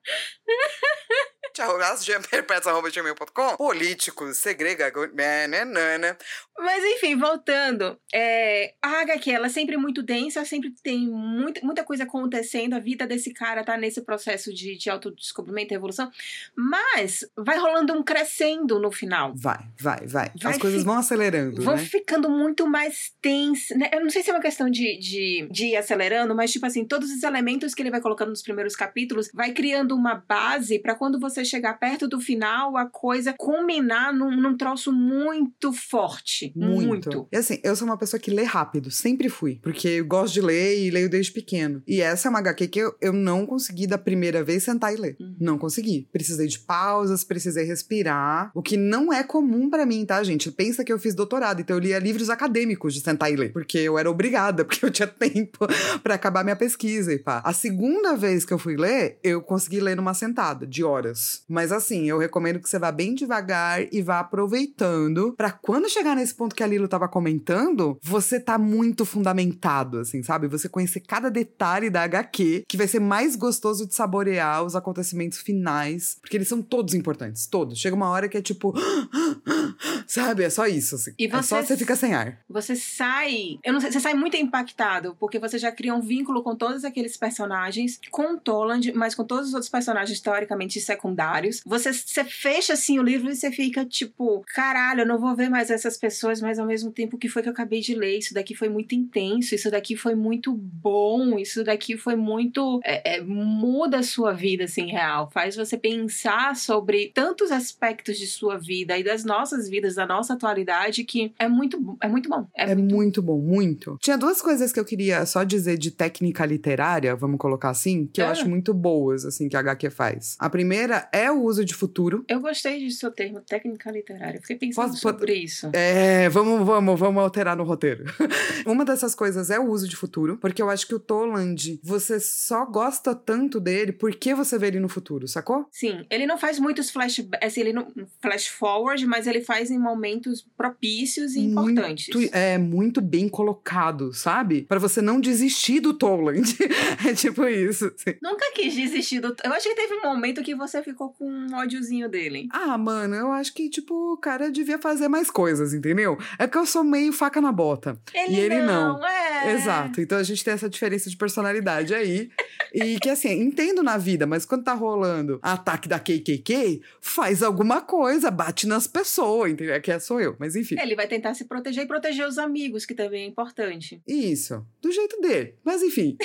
Perpetos.gmail.com 2.29 3.55
Políticos, 3.57 4.37
segrega... 4.37 4.91
Nanana. 5.13 6.17
Mas 6.57 6.83
enfim, 6.83 7.15
voltando. 7.15 7.97
É, 8.13 8.73
a 8.81 9.01
HQ, 9.01 9.29
ela 9.31 9.47
é 9.47 9.49
sempre 9.49 9.75
muito 9.77 10.01
densa, 10.01 10.45
sempre 10.45 10.73
tem 10.81 11.07
muito, 11.07 11.65
muita 11.65 11.83
coisa 11.83 12.03
acontecendo. 12.03 12.73
A 12.73 12.79
vida 12.79 13.05
desse 13.05 13.33
cara 13.33 13.63
tá 13.63 13.77
nesse 13.77 14.01
processo 14.01 14.53
de, 14.53 14.77
de 14.77 14.89
autodescobrimento 14.89 15.73
e 15.73 15.75
evolução. 15.75 16.09
Mas 16.55 17.25
vai 17.37 17.57
rolando 17.57 17.93
um 17.93 18.03
crescendo 18.03 18.79
no 18.79 18.91
final. 18.91 19.33
Vai, 19.35 19.59
vai, 19.79 20.07
vai. 20.07 20.31
Vai 20.41 20.51
As 20.53 20.57
coisas 20.57 20.83
vão 20.83 20.97
acelerando, 20.97 21.61
Vão 21.61 21.75
né? 21.75 21.83
ficando 21.83 22.29
muito 22.29 22.67
mais 22.67 23.13
tensas. 23.21 23.77
Né? 23.77 23.89
Eu 23.93 24.01
não 24.01 24.09
sei 24.09 24.23
se 24.23 24.29
é 24.29 24.33
uma 24.33 24.41
questão 24.41 24.69
de, 24.69 24.97
de, 24.97 25.47
de 25.51 25.65
ir 25.67 25.75
acelerando, 25.75 26.33
mas, 26.35 26.51
tipo 26.51 26.65
assim, 26.65 26.85
todos 26.85 27.11
os 27.11 27.23
elementos 27.23 27.73
que 27.73 27.81
ele 27.81 27.91
vai 27.91 28.01
colocando 28.01 28.29
nos 28.29 28.41
primeiros 28.41 28.75
capítulos 28.75 29.29
vai 29.33 29.51
criando 29.51 29.95
uma 29.95 30.15
base 30.15 30.79
pra 30.79 30.95
quando 30.95 31.19
você 31.19 31.44
chegar 31.45 31.75
perto 31.79 32.07
do 32.07 32.19
final, 32.19 32.75
a 32.77 32.85
coisa 32.85 33.33
culminar 33.37 34.13
num, 34.13 34.35
num 34.41 34.57
troço 34.57 34.91
muito 34.91 35.71
forte. 35.71 36.51
Muito. 36.55 37.27
E 37.31 37.37
assim, 37.37 37.59
eu 37.63 37.75
sou 37.75 37.87
uma 37.87 37.97
pessoa 37.97 38.19
que 38.19 38.31
lê 38.31 38.43
rápido, 38.43 38.91
sempre 38.91 39.29
fui. 39.29 39.59
Porque 39.61 39.87
eu 39.87 40.05
gosto 40.05 40.33
de 40.33 40.41
ler 40.41 40.79
e 40.79 40.89
leio 40.89 41.09
desde 41.09 41.31
pequeno. 41.31 41.81
E 41.87 42.01
essa 42.01 42.27
é 42.27 42.29
uma 42.29 42.39
HQ 42.39 42.67
que 42.67 42.79
eu, 42.79 42.95
eu 43.01 43.13
não 43.13 43.45
consegui 43.45 43.87
da 43.87 43.97
primeira 43.97 44.43
vez 44.43 44.63
sentar 44.63 44.93
e 44.93 44.97
ler. 44.97 45.15
Uhum. 45.19 45.35
Não 45.39 45.57
consegui. 45.57 46.07
Precisei 46.11 46.47
de 46.47 46.59
pausas, 46.59 47.23
precisei 47.23 47.65
respirar. 47.65 48.51
O 48.53 48.61
que 48.61 48.77
não 48.77 49.11
é 49.13 49.23
comum 49.23 49.69
pra 49.69 49.85
mim, 49.85 50.05
tá, 50.05 50.23
gente? 50.23 50.51
Pensa 50.51 50.83
que 50.83 50.91
eu 50.91 50.99
fiz 50.99 51.13
doutorado, 51.13 51.61
então 51.61 51.75
eu 51.75 51.81
lia 51.81 51.99
livros 51.99 52.29
acadêmicos 52.29 52.93
de 52.93 53.01
sentar 53.01 53.31
e 53.31 53.35
ler. 53.35 53.51
Porque 53.51 53.77
eu 53.77 53.97
era 53.97 54.09
obrigada, 54.09 54.63
porque 54.65 54.85
eu 54.85 54.91
tinha 54.91 55.07
tempo 55.07 55.67
pra 56.01 56.15
acabar 56.15 56.43
minha 56.43 56.55
pesquisa 56.55 57.13
e 57.13 57.19
pá. 57.19 57.41
A 57.43 57.53
segunda 57.53 58.15
vez 58.15 58.45
que 58.45 58.53
eu 58.53 58.59
fui 58.59 58.75
ler, 58.75 59.19
eu 59.23 59.41
consegui 59.41 59.79
ler 59.79 59.95
numa 59.95 60.13
sentada, 60.13 60.65
de 60.65 60.83
horas. 60.83 61.34
Mas 61.47 61.71
assim, 61.71 62.09
eu 62.09 62.17
recomendo 62.17 62.59
que 62.59 62.69
você 62.69 62.79
vá 62.79 62.91
bem 62.91 63.13
devagar 63.15 63.81
e 63.91 64.01
vá 64.01 64.19
aproveitando 64.19 65.33
pra 65.37 65.51
quando 65.51 65.89
chegar 65.89 66.15
nesse 66.15 66.33
ponto 66.33 66.55
que 66.55 66.63
a 66.63 66.67
Lilo 66.67 66.87
tava 66.87 67.07
comentando, 67.07 67.97
você 68.01 68.39
tá 68.39 68.57
muito 68.57 69.05
fundamentado, 69.05 69.99
assim, 69.99 70.21
sabe? 70.23 70.47
Você 70.47 70.69
conhecer 70.69 71.01
cada 71.01 71.29
detalhe 71.29 71.89
da 71.89 72.03
HQ, 72.03 72.63
que 72.67 72.77
vai 72.77 72.87
ser 72.87 72.99
mais 72.99 73.35
gostoso 73.35 73.85
de 73.87 73.93
saborear 73.95 74.63
os 74.63 74.75
acontecimentos 74.75 75.39
finais, 75.39 76.17
porque 76.21 76.37
eles 76.37 76.47
são 76.47 76.61
todos 76.61 76.93
importantes, 76.93 77.45
todos. 77.47 77.77
Chega 77.79 77.95
uma 77.95 78.09
hora 78.09 78.27
que 78.29 78.37
é 78.37 78.41
tipo, 78.41 78.73
sabe? 80.07 80.43
É 80.43 80.49
só 80.49 80.67
isso, 80.67 80.95
assim. 80.95 81.11
E 81.17 81.25
É 81.27 81.41
só 81.41 81.57
você- 81.61 81.67
você 81.67 81.77
fica 81.77 81.95
sem 81.95 82.13
ar. 82.13 82.39
Você 82.49 82.75
sai. 82.75 83.59
Eu 83.63 83.73
não 83.73 83.79
sei, 83.81 83.91
você 83.91 83.99
sai 83.99 84.13
muito 84.13 84.37
impactado, 84.37 85.15
porque 85.19 85.39
você 85.39 85.57
já 85.57 85.71
cria 85.71 85.93
um 85.93 86.01
vínculo 86.01 86.43
com 86.43 86.55
todos 86.55 86.83
aqueles 86.85 87.17
personagens, 87.17 87.99
com 88.11 88.35
o 88.35 88.39
Toland, 88.39 88.91
mas 88.93 89.15
com 89.15 89.23
todos 89.23 89.49
os 89.49 89.53
outros 89.53 89.69
personagens 89.69 90.19
teoricamente 90.19 90.79
secundários. 90.79 91.24
Você, 91.65 91.91
você 91.93 92.23
fecha 92.23 92.73
assim 92.73 92.99
o 92.99 93.03
livro 93.03 93.29
e 93.29 93.35
você 93.35 93.51
fica 93.51 93.85
tipo, 93.85 94.43
caralho, 94.53 95.01
eu 95.01 95.05
não 95.07 95.19
vou 95.19 95.35
ver 95.35 95.49
mais 95.49 95.69
essas 95.69 95.97
pessoas, 95.97 96.41
mas 96.41 96.59
ao 96.59 96.65
mesmo 96.65 96.91
tempo 96.91 97.17
que 97.17 97.27
foi 97.29 97.41
que 97.41 97.49
eu 97.49 97.53
acabei 97.53 97.81
de 97.81 97.93
ler? 97.95 98.17
Isso 98.19 98.33
daqui 98.33 98.55
foi 98.55 98.69
muito 98.69 98.93
intenso, 98.95 99.53
isso 99.55 99.69
daqui 99.71 99.95
foi 99.95 100.15
muito 100.15 100.53
bom, 100.53 101.37
isso 101.39 101.63
daqui 101.63 101.97
foi 101.97 102.15
muito. 102.15 102.79
é, 102.83 103.17
é, 103.17 103.21
muda 103.21 103.99
a 103.99 104.03
sua 104.03 104.33
vida, 104.33 104.65
assim, 104.65 104.87
real. 104.91 105.29
Faz 105.31 105.55
você 105.55 105.77
pensar 105.77 106.55
sobre 106.55 107.11
tantos 107.13 107.51
aspectos 107.51 108.17
de 108.17 108.27
sua 108.27 108.57
vida 108.57 108.97
e 108.97 109.03
das 109.03 109.23
nossas 109.23 109.67
vidas, 109.69 109.95
da 109.95 110.05
nossa 110.05 110.33
atualidade, 110.33 111.03
que 111.03 111.33
é 111.39 111.47
muito, 111.47 111.97
é 112.01 112.07
muito 112.07 112.29
bom. 112.29 112.47
É, 112.55 112.71
É 112.71 112.75
muito 112.75 113.21
bom, 113.21 113.39
muito. 113.39 113.97
Tinha 114.01 114.17
duas 114.17 114.41
coisas 114.41 114.71
que 114.71 114.79
eu 114.79 114.85
queria 114.85 115.25
só 115.25 115.43
dizer 115.43 115.77
de 115.77 115.91
técnica 115.91 116.45
literária, 116.45 117.15
vamos 117.15 117.37
colocar 117.39 117.69
assim, 117.69 118.05
que 118.11 118.21
eu 118.21 118.25
Ah. 118.27 118.31
acho 118.31 118.47
muito 118.49 118.73
boas, 118.73 119.25
assim, 119.25 119.47
que 119.49 119.55
a 119.55 119.59
HQ 119.59 119.89
faz. 119.89 120.35
A 120.39 120.49
primeira 120.49 121.07
é 121.17 121.31
o 121.31 121.41
uso 121.41 121.63
de 121.63 121.73
futuro. 121.73 122.23
Eu 122.27 122.39
gostei 122.39 122.79
de 122.79 122.91
seu 122.91 123.11
termo, 123.11 123.41
técnica 123.41 123.91
literária. 123.91 124.39
Fiquei 124.41 124.57
pensando 124.57 124.89
Posso- 124.89 125.01
sobre 125.01 125.33
isso. 125.35 125.69
É, 125.73 126.27
vamos, 126.29 126.65
vamos, 126.65 126.99
vamos 126.99 127.23
alterar 127.23 127.55
no 127.55 127.63
roteiro. 127.63 128.03
Uma 128.65 128.83
dessas 128.83 129.15
coisas 129.15 129.49
é 129.49 129.59
o 129.59 129.69
uso 129.69 129.87
de 129.87 129.95
futuro, 129.95 130.37
porque 130.37 130.61
eu 130.61 130.69
acho 130.69 130.87
que 130.87 130.95
o 130.95 130.99
Toland, 130.99 131.79
você 131.83 132.19
só 132.19 132.65
gosta 132.65 133.13
tanto 133.15 133.59
dele 133.59 133.91
porque 133.91 134.33
você 134.33 134.57
vê 134.57 134.67
ele 134.67 134.79
no 134.79 134.89
futuro, 134.89 135.27
sacou? 135.27 135.67
Sim, 135.71 136.05
ele 136.09 136.25
não 136.25 136.37
faz 136.37 136.59
muitos 136.59 136.89
flash, 136.89 137.25
assim, 137.41 137.61
ele 137.61 137.73
não 137.73 137.87
flash 138.21 138.47
forward, 138.47 139.05
mas 139.05 139.27
ele 139.27 139.41
faz 139.41 139.69
em 139.71 139.77
momentos 139.79 140.45
propícios 140.57 141.35
e 141.35 141.39
importantes. 141.41 142.13
Muito, 142.13 142.35
é 142.35 142.57
muito 142.57 143.01
bem 143.01 143.29
colocado, 143.29 144.13
sabe? 144.13 144.63
Pra 144.63 144.79
você 144.79 145.01
não 145.01 145.19
desistir 145.21 145.79
do 145.79 145.93
Toland. 145.93 146.41
é 147.07 147.13
tipo 147.13 147.45
isso. 147.45 147.85
assim. 147.95 148.17
Nunca 148.21 148.51
quis 148.53 148.73
desistir 148.73 149.19
do. 149.19 149.35
Eu 149.43 149.53
acho 149.53 149.69
que 149.69 149.75
teve 149.75 149.93
um 149.95 150.01
momento 150.03 150.41
que 150.43 150.55
você 150.55 150.81
ficou 150.81 151.04
ficou 151.05 151.13
com 151.13 151.25
um 151.29 151.55
ódiozinho 151.55 152.09
dele. 152.09 152.47
Ah, 152.51 152.77
mano, 152.77 153.15
eu 153.15 153.31
acho 153.31 153.53
que, 153.53 153.69
tipo, 153.69 154.13
o 154.13 154.17
cara 154.17 154.49
devia 154.51 154.79
fazer 154.79 155.07
mais 155.07 155.29
coisas, 155.29 155.73
entendeu? 155.73 156.17
É 156.39 156.47
porque 156.47 156.57
eu 156.57 156.65
sou 156.65 156.83
meio 156.83 157.13
faca 157.13 157.41
na 157.41 157.51
bota. 157.51 157.99
Ele 158.13 158.35
e 158.35 158.39
ele 158.39 158.61
não. 158.61 158.99
não. 158.99 159.07
É. 159.07 159.53
Exato. 159.53 160.01
Então 160.01 160.17
a 160.17 160.23
gente 160.23 160.43
tem 160.43 160.53
essa 160.53 160.69
diferença 160.69 161.09
de 161.09 161.17
personalidade 161.17 161.93
aí. 161.93 162.29
e 162.73 162.99
que, 162.99 163.09
assim, 163.09 163.29
entendo 163.31 163.83
na 163.83 163.97
vida, 163.97 164.25
mas 164.25 164.45
quando 164.45 164.63
tá 164.63 164.73
rolando 164.73 165.39
ataque 165.41 165.87
da 165.87 165.99
KKK, 165.99 166.81
faz 167.01 167.43
alguma 167.43 167.81
coisa, 167.81 168.31
bate 168.31 168.67
nas 168.67 168.87
pessoas, 168.87 169.51
entendeu? 169.51 169.75
É 169.75 169.79
que 169.79 169.91
é 169.91 169.99
sou 169.99 170.19
eu, 170.19 170.35
mas 170.39 170.55
enfim. 170.55 170.75
Ele 170.79 170.95
vai 170.95 171.07
tentar 171.07 171.33
se 171.33 171.45
proteger 171.45 171.83
e 171.83 171.87
proteger 171.87 172.27
os 172.27 172.37
amigos, 172.37 172.85
que 172.85 172.93
também 172.93 173.23
é 173.23 173.27
importante. 173.27 174.01
Isso. 174.07 174.65
Do 174.81 174.91
jeito 174.91 175.19
dele. 175.21 175.55
Mas 175.63 175.81
enfim. 175.83 176.17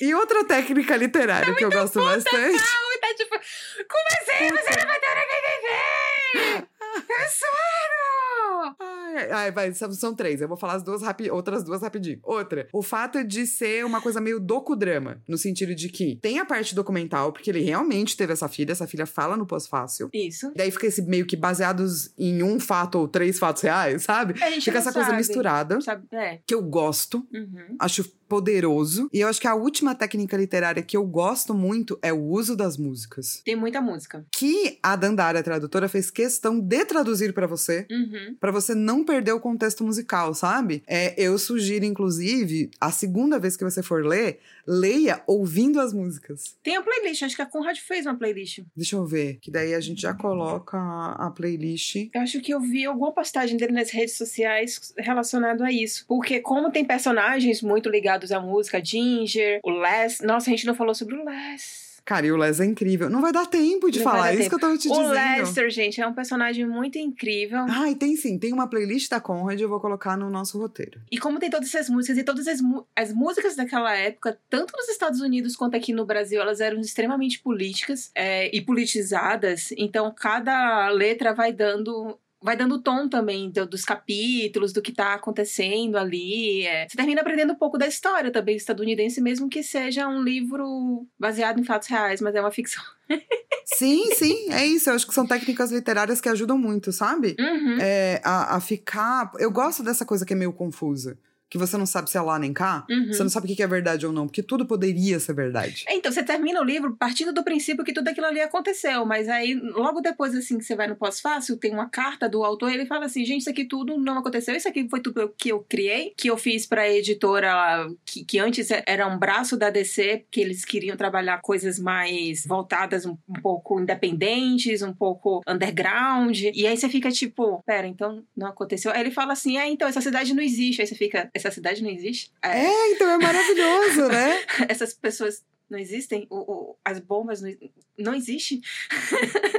E 0.00 0.14
outra 0.14 0.44
técnica 0.44 0.96
literária 0.96 1.54
que 1.54 1.64
eu 1.64 1.70
gosto 1.70 2.00
bastante. 2.00 2.62
Tá 3.00 3.14
tipo, 3.16 3.30
como 3.30 4.06
assim 4.20 4.48
você 4.48 4.80
não 4.80 4.86
vai 4.86 5.00
ter 5.00 5.06
KKK? 5.16 6.66
É 7.08 7.28
sério! 7.28 8.76
Ai, 8.80 9.30
ai, 9.30 9.52
vai, 9.52 9.72
são, 9.72 10.14
três. 10.14 10.40
Eu 10.40 10.48
vou 10.48 10.56
falar 10.56 10.74
as 10.74 10.82
duas 10.82 11.02
rapi 11.02 11.30
outras 11.30 11.64
duas 11.64 11.82
rapidinho. 11.82 12.18
Outra, 12.22 12.68
o 12.72 12.82
fato 12.82 13.22
de 13.24 13.46
ser 13.46 13.84
uma 13.84 14.00
coisa 14.00 14.20
meio 14.20 14.38
docudrama, 14.40 15.22
no 15.28 15.38
sentido 15.38 15.74
de 15.74 15.88
que 15.88 16.18
tem 16.20 16.38
a 16.38 16.44
parte 16.44 16.74
documental, 16.74 17.32
porque 17.32 17.50
ele 17.50 17.60
realmente 17.60 18.16
teve 18.16 18.32
essa 18.32 18.48
filha, 18.48 18.72
essa 18.72 18.86
filha 18.86 19.06
fala 19.06 19.36
no 19.36 19.46
pós-fácil. 19.46 20.10
Isso. 20.12 20.52
Daí 20.54 20.70
fica 20.70 20.86
esse 20.86 21.02
meio 21.02 21.26
que 21.26 21.36
baseados 21.36 22.12
em 22.18 22.42
um 22.42 22.58
fato 22.60 22.98
ou 22.98 23.08
três 23.08 23.38
fatos 23.38 23.62
reais, 23.62 24.02
sabe? 24.02 24.34
A 24.42 24.50
gente 24.50 24.64
Fica 24.64 24.78
essa 24.78 24.92
coisa 24.92 25.06
sabe. 25.08 25.18
misturada, 25.18 25.80
Sabe? 25.80 26.06
É. 26.12 26.40
que 26.46 26.54
eu 26.54 26.62
gosto, 26.62 27.26
Uhum. 27.32 27.76
acho 27.80 28.04
poderoso. 28.30 29.10
E 29.12 29.18
eu 29.18 29.28
acho 29.28 29.40
que 29.40 29.48
a 29.48 29.56
última 29.56 29.92
técnica 29.92 30.36
literária 30.36 30.84
que 30.84 30.96
eu 30.96 31.04
gosto 31.04 31.52
muito 31.52 31.98
é 32.00 32.12
o 32.12 32.22
uso 32.22 32.54
das 32.54 32.76
músicas. 32.76 33.42
Tem 33.44 33.56
muita 33.56 33.80
música. 33.80 34.24
Que 34.32 34.78
a 34.80 34.94
Dandara, 34.94 35.40
a 35.40 35.42
tradutora, 35.42 35.88
fez 35.88 36.12
questão 36.12 36.60
de 36.60 36.84
traduzir 36.84 37.34
pra 37.34 37.48
você. 37.48 37.88
Uhum. 37.90 38.36
Pra 38.38 38.52
você 38.52 38.72
não 38.72 39.04
perder 39.04 39.32
o 39.32 39.40
contexto 39.40 39.82
musical, 39.82 40.32
sabe? 40.32 40.84
É, 40.86 41.12
eu 41.20 41.36
sugiro, 41.38 41.84
inclusive, 41.84 42.70
a 42.80 42.92
segunda 42.92 43.36
vez 43.36 43.56
que 43.56 43.64
você 43.64 43.82
for 43.82 44.06
ler, 44.06 44.38
leia 44.64 45.20
ouvindo 45.26 45.80
as 45.80 45.92
músicas. 45.92 46.56
Tem 46.62 46.76
a 46.76 46.82
playlist, 46.82 47.24
acho 47.24 47.34
que 47.34 47.42
a 47.42 47.46
Conrad 47.46 47.78
fez 47.78 48.06
uma 48.06 48.16
playlist. 48.16 48.60
Deixa 48.76 48.94
eu 48.94 49.04
ver, 49.04 49.38
que 49.42 49.50
daí 49.50 49.74
a 49.74 49.80
gente 49.80 50.02
já 50.02 50.14
coloca 50.14 50.78
a, 50.78 51.26
a 51.26 51.30
playlist. 51.32 52.08
Eu 52.14 52.20
acho 52.20 52.40
que 52.40 52.54
eu 52.54 52.60
vi 52.60 52.84
alguma 52.84 53.12
postagem 53.12 53.56
dele 53.56 53.72
nas 53.72 53.90
redes 53.90 54.16
sociais 54.16 54.94
relacionado 54.96 55.64
a 55.64 55.72
isso. 55.72 56.04
Porque 56.06 56.38
como 56.38 56.70
tem 56.70 56.84
personagens 56.84 57.60
muito 57.60 57.88
ligados 57.88 58.19
à 58.32 58.40
música, 58.40 58.84
Ginger, 58.84 59.60
o 59.64 59.70
Les... 59.70 60.20
Nossa, 60.20 60.50
a 60.50 60.52
gente 60.52 60.66
não 60.66 60.74
falou 60.74 60.94
sobre 60.94 61.14
o 61.16 61.24
Les. 61.24 61.90
Cara, 62.02 62.26
e 62.26 62.32
o 62.32 62.36
Les 62.36 62.58
é 62.58 62.64
incrível. 62.64 63.08
Não 63.10 63.20
vai 63.20 63.30
dar 63.30 63.46
tempo 63.46 63.90
de 63.90 63.98
Não 63.98 64.04
falar, 64.04 64.30
é 64.30 64.32
isso 64.32 64.44
tempo. 64.44 64.48
que 64.48 64.54
eu 64.54 64.58
tava 64.58 64.78
te 64.78 64.88
O 64.88 64.90
dizendo. 64.90 65.10
Lester, 65.10 65.70
gente, 65.70 66.00
é 66.00 66.06
um 66.06 66.14
personagem 66.14 66.66
muito 66.66 66.98
incrível. 66.98 67.66
Ah, 67.68 67.90
e 67.90 67.94
tem 67.94 68.16
sim, 68.16 68.38
tem 68.38 68.52
uma 68.52 68.66
playlist 68.68 69.08
da 69.10 69.20
Conrad, 69.20 69.60
eu 69.60 69.68
vou 69.68 69.78
colocar 69.78 70.16
no 70.16 70.28
nosso 70.30 70.58
roteiro. 70.58 71.00
E 71.12 71.18
como 71.18 71.38
tem 71.38 71.50
todas 71.50 71.72
essas 71.72 71.88
músicas, 71.88 72.18
e 72.18 72.24
todas 72.24 72.48
as, 72.48 72.58
as 72.96 73.12
músicas 73.12 73.54
daquela 73.54 73.94
época, 73.94 74.36
tanto 74.48 74.72
nos 74.76 74.88
Estados 74.88 75.20
Unidos 75.20 75.54
quanto 75.54 75.76
aqui 75.76 75.92
no 75.92 76.06
Brasil, 76.06 76.40
elas 76.40 76.60
eram 76.60 76.80
extremamente 76.80 77.38
políticas 77.38 78.10
é, 78.14 78.50
e 78.54 78.60
politizadas. 78.60 79.68
Então, 79.76 80.12
cada 80.12 80.88
letra 80.88 81.32
vai 81.34 81.52
dando. 81.52 82.18
Vai 82.42 82.56
dando 82.56 82.80
tom 82.82 83.08
também 83.08 83.50
do- 83.50 83.66
dos 83.66 83.84
capítulos, 83.84 84.72
do 84.72 84.80
que 84.80 84.92
tá 84.92 85.14
acontecendo 85.14 85.96
ali. 85.98 86.66
é. 86.66 86.88
Você 86.88 86.96
termina 86.96 87.20
aprendendo 87.20 87.52
um 87.52 87.56
pouco 87.56 87.76
da 87.76 87.86
história 87.86 88.30
também 88.32 88.56
estadunidense, 88.56 89.20
mesmo 89.20 89.48
que 89.48 89.62
seja 89.62 90.08
um 90.08 90.22
livro 90.22 91.06
baseado 91.18 91.60
em 91.60 91.64
fatos 91.64 91.88
reais, 91.88 92.20
mas 92.20 92.34
é 92.34 92.40
uma 92.40 92.50
ficção. 92.50 92.82
Sim, 93.64 94.14
sim, 94.14 94.50
é 94.52 94.66
isso. 94.66 94.90
Eu 94.90 94.94
acho 94.94 95.06
que 95.06 95.14
são 95.14 95.26
técnicas 95.26 95.70
literárias 95.70 96.20
que 96.20 96.28
ajudam 96.28 96.58
muito, 96.58 96.92
sabe? 96.92 97.36
Uhum. 97.38 97.78
É, 97.80 98.20
a, 98.24 98.56
a 98.56 98.60
ficar. 98.60 99.30
Eu 99.38 99.50
gosto 99.50 99.82
dessa 99.82 100.04
coisa 100.04 100.26
que 100.26 100.32
é 100.32 100.36
meio 100.36 100.52
confusa. 100.52 101.16
Que 101.50 101.58
você 101.58 101.76
não 101.76 101.86
sabe 101.86 102.08
se 102.08 102.16
é 102.16 102.20
lá 102.20 102.38
nem 102.38 102.52
cá. 102.52 102.86
Uhum. 102.88 103.08
Você 103.08 103.22
não 103.22 103.28
sabe 103.30 103.52
o 103.52 103.54
que 103.54 103.62
é 103.62 103.66
verdade 103.66 104.06
ou 104.06 104.12
não, 104.12 104.26
porque 104.26 104.42
tudo 104.42 104.64
poderia 104.64 105.18
ser 105.18 105.34
verdade. 105.34 105.84
É, 105.88 105.94
Então, 105.94 106.10
você 106.10 106.22
termina 106.22 106.60
o 106.60 106.64
livro 106.64 106.96
partindo 106.96 107.32
do 107.32 107.44
princípio 107.44 107.84
que 107.84 107.92
tudo 107.92 108.08
aquilo 108.08 108.26
ali 108.26 108.40
aconteceu, 108.40 109.04
mas 109.04 109.28
aí, 109.28 109.54
logo 109.54 110.00
depois, 110.00 110.34
assim, 110.34 110.58
que 110.58 110.64
você 110.64 110.76
vai 110.76 110.86
no 110.86 110.96
pós-fácil, 110.96 111.56
tem 111.56 111.72
uma 111.72 111.88
carta 111.88 112.28
do 112.28 112.44
autor, 112.44 112.72
ele 112.72 112.86
fala 112.86 113.06
assim, 113.06 113.24
gente, 113.24 113.40
isso 113.40 113.50
aqui 113.50 113.64
tudo 113.64 113.98
não 113.98 114.18
aconteceu, 114.18 114.54
isso 114.54 114.68
aqui 114.68 114.88
foi 114.88 115.00
tudo 115.00 115.32
que 115.36 115.50
eu 115.50 115.60
criei, 115.68 116.14
que 116.16 116.28
eu 116.28 116.36
fiz 116.36 116.66
pra 116.66 116.88
editora, 116.88 117.90
que, 118.04 118.24
que 118.24 118.38
antes 118.38 118.68
era 118.86 119.06
um 119.06 119.18
braço 119.18 119.56
da 119.56 119.70
DC, 119.70 120.24
que 120.30 120.40
eles 120.40 120.64
queriam 120.64 120.96
trabalhar 120.96 121.40
coisas 121.40 121.78
mais 121.78 122.46
voltadas, 122.46 123.04
um, 123.04 123.16
um 123.28 123.40
pouco 123.42 123.80
independentes, 123.80 124.82
um 124.82 124.92
pouco 124.92 125.42
underground, 125.46 126.38
e 126.54 126.66
aí 126.66 126.76
você 126.76 126.88
fica 126.88 127.10
tipo, 127.10 127.62
pera, 127.66 127.86
então 127.86 128.22
não 128.36 128.48
aconteceu? 128.48 128.92
Aí 128.92 129.00
ele 129.00 129.10
fala 129.10 129.32
assim, 129.32 129.58
é, 129.58 129.68
então, 129.68 129.88
essa 129.88 130.00
cidade 130.00 130.34
não 130.34 130.42
existe, 130.42 130.80
aí 130.80 130.86
você 130.86 130.94
fica, 130.94 131.28
essa 131.40 131.50
cidade 131.54 131.82
não 131.82 131.90
existe? 131.90 132.32
É, 132.42 132.92
então 132.92 133.08
é 133.08 133.18
maravilhoso, 133.18 134.08
né? 134.08 134.44
essas 134.68 134.92
pessoas 134.94 135.42
não 135.68 135.78
existem? 135.78 136.26
O, 136.30 136.36
o- 136.38 136.76
as 136.84 136.98
bombas 136.98 137.40
não, 137.40 137.50
não 137.98 138.14
existem? 138.14 138.60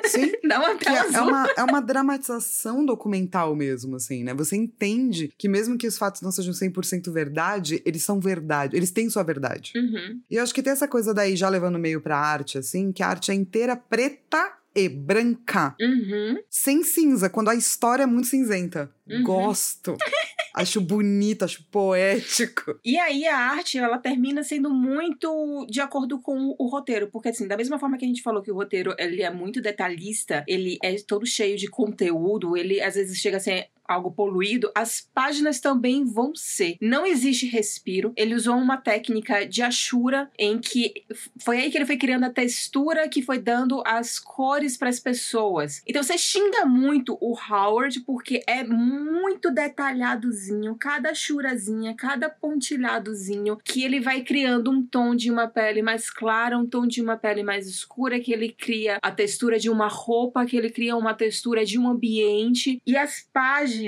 Sim. 0.05 0.31
Dá 0.47 0.59
uma 0.59 0.75
tela 0.75 0.97
é, 0.97 1.13
é 1.15 1.21
uma, 1.21 1.49
é 1.59 1.63
uma 1.63 1.81
dramatização 1.81 2.85
documental 2.85 3.55
mesmo, 3.55 3.95
assim, 3.95 4.23
né? 4.23 4.33
Você 4.33 4.55
entende 4.57 5.33
que 5.37 5.47
mesmo 5.47 5.77
que 5.77 5.87
os 5.87 5.97
fatos 5.97 6.21
não 6.21 6.31
sejam 6.31 6.53
100% 6.53 7.09
verdade, 7.11 7.81
eles 7.85 8.03
são 8.03 8.19
verdade, 8.19 8.75
eles 8.75 8.91
têm 8.91 9.09
sua 9.09 9.23
verdade. 9.23 9.71
Uhum. 9.75 10.19
E 10.29 10.35
eu 10.35 10.43
acho 10.43 10.53
que 10.53 10.61
tem 10.61 10.73
essa 10.73 10.87
coisa 10.87 11.13
daí, 11.13 11.35
já 11.37 11.47
levando 11.47 11.79
meio 11.79 12.01
pra 12.01 12.17
arte, 12.17 12.57
assim, 12.57 12.91
que 12.91 13.01
a 13.03 13.07
arte 13.07 13.31
é 13.31 13.33
inteira 13.33 13.75
preta 13.77 14.51
e 14.75 14.87
branca. 14.89 15.75
Uhum. 15.79 16.39
Sem 16.49 16.83
cinza, 16.83 17.29
quando 17.29 17.49
a 17.49 17.55
história 17.55 18.03
é 18.03 18.05
muito 18.05 18.27
cinzenta. 18.27 18.89
Uhum. 19.07 19.23
Gosto. 19.23 19.95
acho 20.53 20.81
bonito, 20.81 21.43
acho 21.43 21.63
poético. 21.71 22.79
E 22.83 22.97
aí 22.97 23.25
a 23.25 23.37
arte, 23.37 23.77
ela 23.77 23.97
termina 23.97 24.43
sendo 24.43 24.69
muito 24.69 25.65
de 25.69 25.79
acordo 25.79 26.19
com 26.19 26.55
o 26.57 26.67
roteiro, 26.67 27.07
porque 27.07 27.29
assim, 27.29 27.47
da 27.47 27.55
mesma 27.55 27.79
forma 27.79 27.97
que 27.97 28.05
a 28.05 28.07
gente 28.07 28.21
falou 28.21 28.41
que 28.41 28.51
o 28.51 28.55
roteiro, 28.55 28.93
ele 28.97 29.21
é 29.21 29.29
muito 29.29 29.61
detalhista, 29.61 30.43
ele 30.47 30.77
é 30.83 30.95
todo 31.07 31.25
cheio 31.25 31.57
de 31.57 31.67
conteúdo, 31.67 32.57
ele 32.57 32.81
às 32.81 32.95
vezes 32.95 33.17
chega 33.17 33.37
a 33.37 33.39
ser 33.39 33.67
algo 33.91 34.11
poluído, 34.11 34.71
as 34.75 35.07
páginas 35.13 35.59
também 35.59 36.05
vão 36.05 36.33
ser. 36.35 36.77
Não 36.81 37.05
existe 37.05 37.45
respiro. 37.45 38.13
Ele 38.15 38.35
usou 38.35 38.55
uma 38.55 38.77
técnica 38.77 39.45
de 39.45 39.61
Ashura 39.61 40.29
em 40.37 40.57
que 40.59 41.05
foi 41.39 41.59
aí 41.59 41.71
que 41.71 41.77
ele 41.77 41.85
foi 41.85 41.97
criando 41.97 42.25
a 42.25 42.29
textura 42.29 43.07
que 43.09 43.21
foi 43.21 43.39
dando 43.39 43.81
as 43.85 44.19
cores 44.19 44.77
para 44.77 44.89
as 44.89 44.99
pessoas. 44.99 45.81
Então 45.87 46.01
você 46.01 46.17
xinga 46.17 46.65
muito 46.65 47.17
o 47.21 47.35
Howard 47.35 47.99
porque 48.01 48.41
é 48.47 48.63
muito 48.63 49.51
detalhadozinho, 49.51 50.75
cada 50.75 51.13
churazinha, 51.13 51.95
cada 51.95 52.29
pontilhadozinho, 52.29 53.57
que 53.63 53.83
ele 53.83 53.99
vai 53.99 54.21
criando 54.21 54.71
um 54.71 54.83
tom 54.85 55.15
de 55.15 55.29
uma 55.31 55.47
pele 55.47 55.81
mais 55.81 56.09
clara, 56.09 56.57
um 56.57 56.65
tom 56.65 56.87
de 56.87 57.01
uma 57.01 57.17
pele 57.17 57.43
mais 57.43 57.67
escura, 57.67 58.19
que 58.19 58.31
ele 58.31 58.49
cria 58.49 58.97
a 59.01 59.11
textura 59.11 59.59
de 59.59 59.69
uma 59.69 59.87
roupa, 59.87 60.45
que 60.45 60.55
ele 60.55 60.69
cria 60.69 60.95
uma 60.95 61.13
textura 61.13 61.65
de 61.65 61.77
um 61.77 61.87
ambiente. 61.87 62.81
E 62.85 62.95
as 62.95 63.27
páginas. 63.33 63.80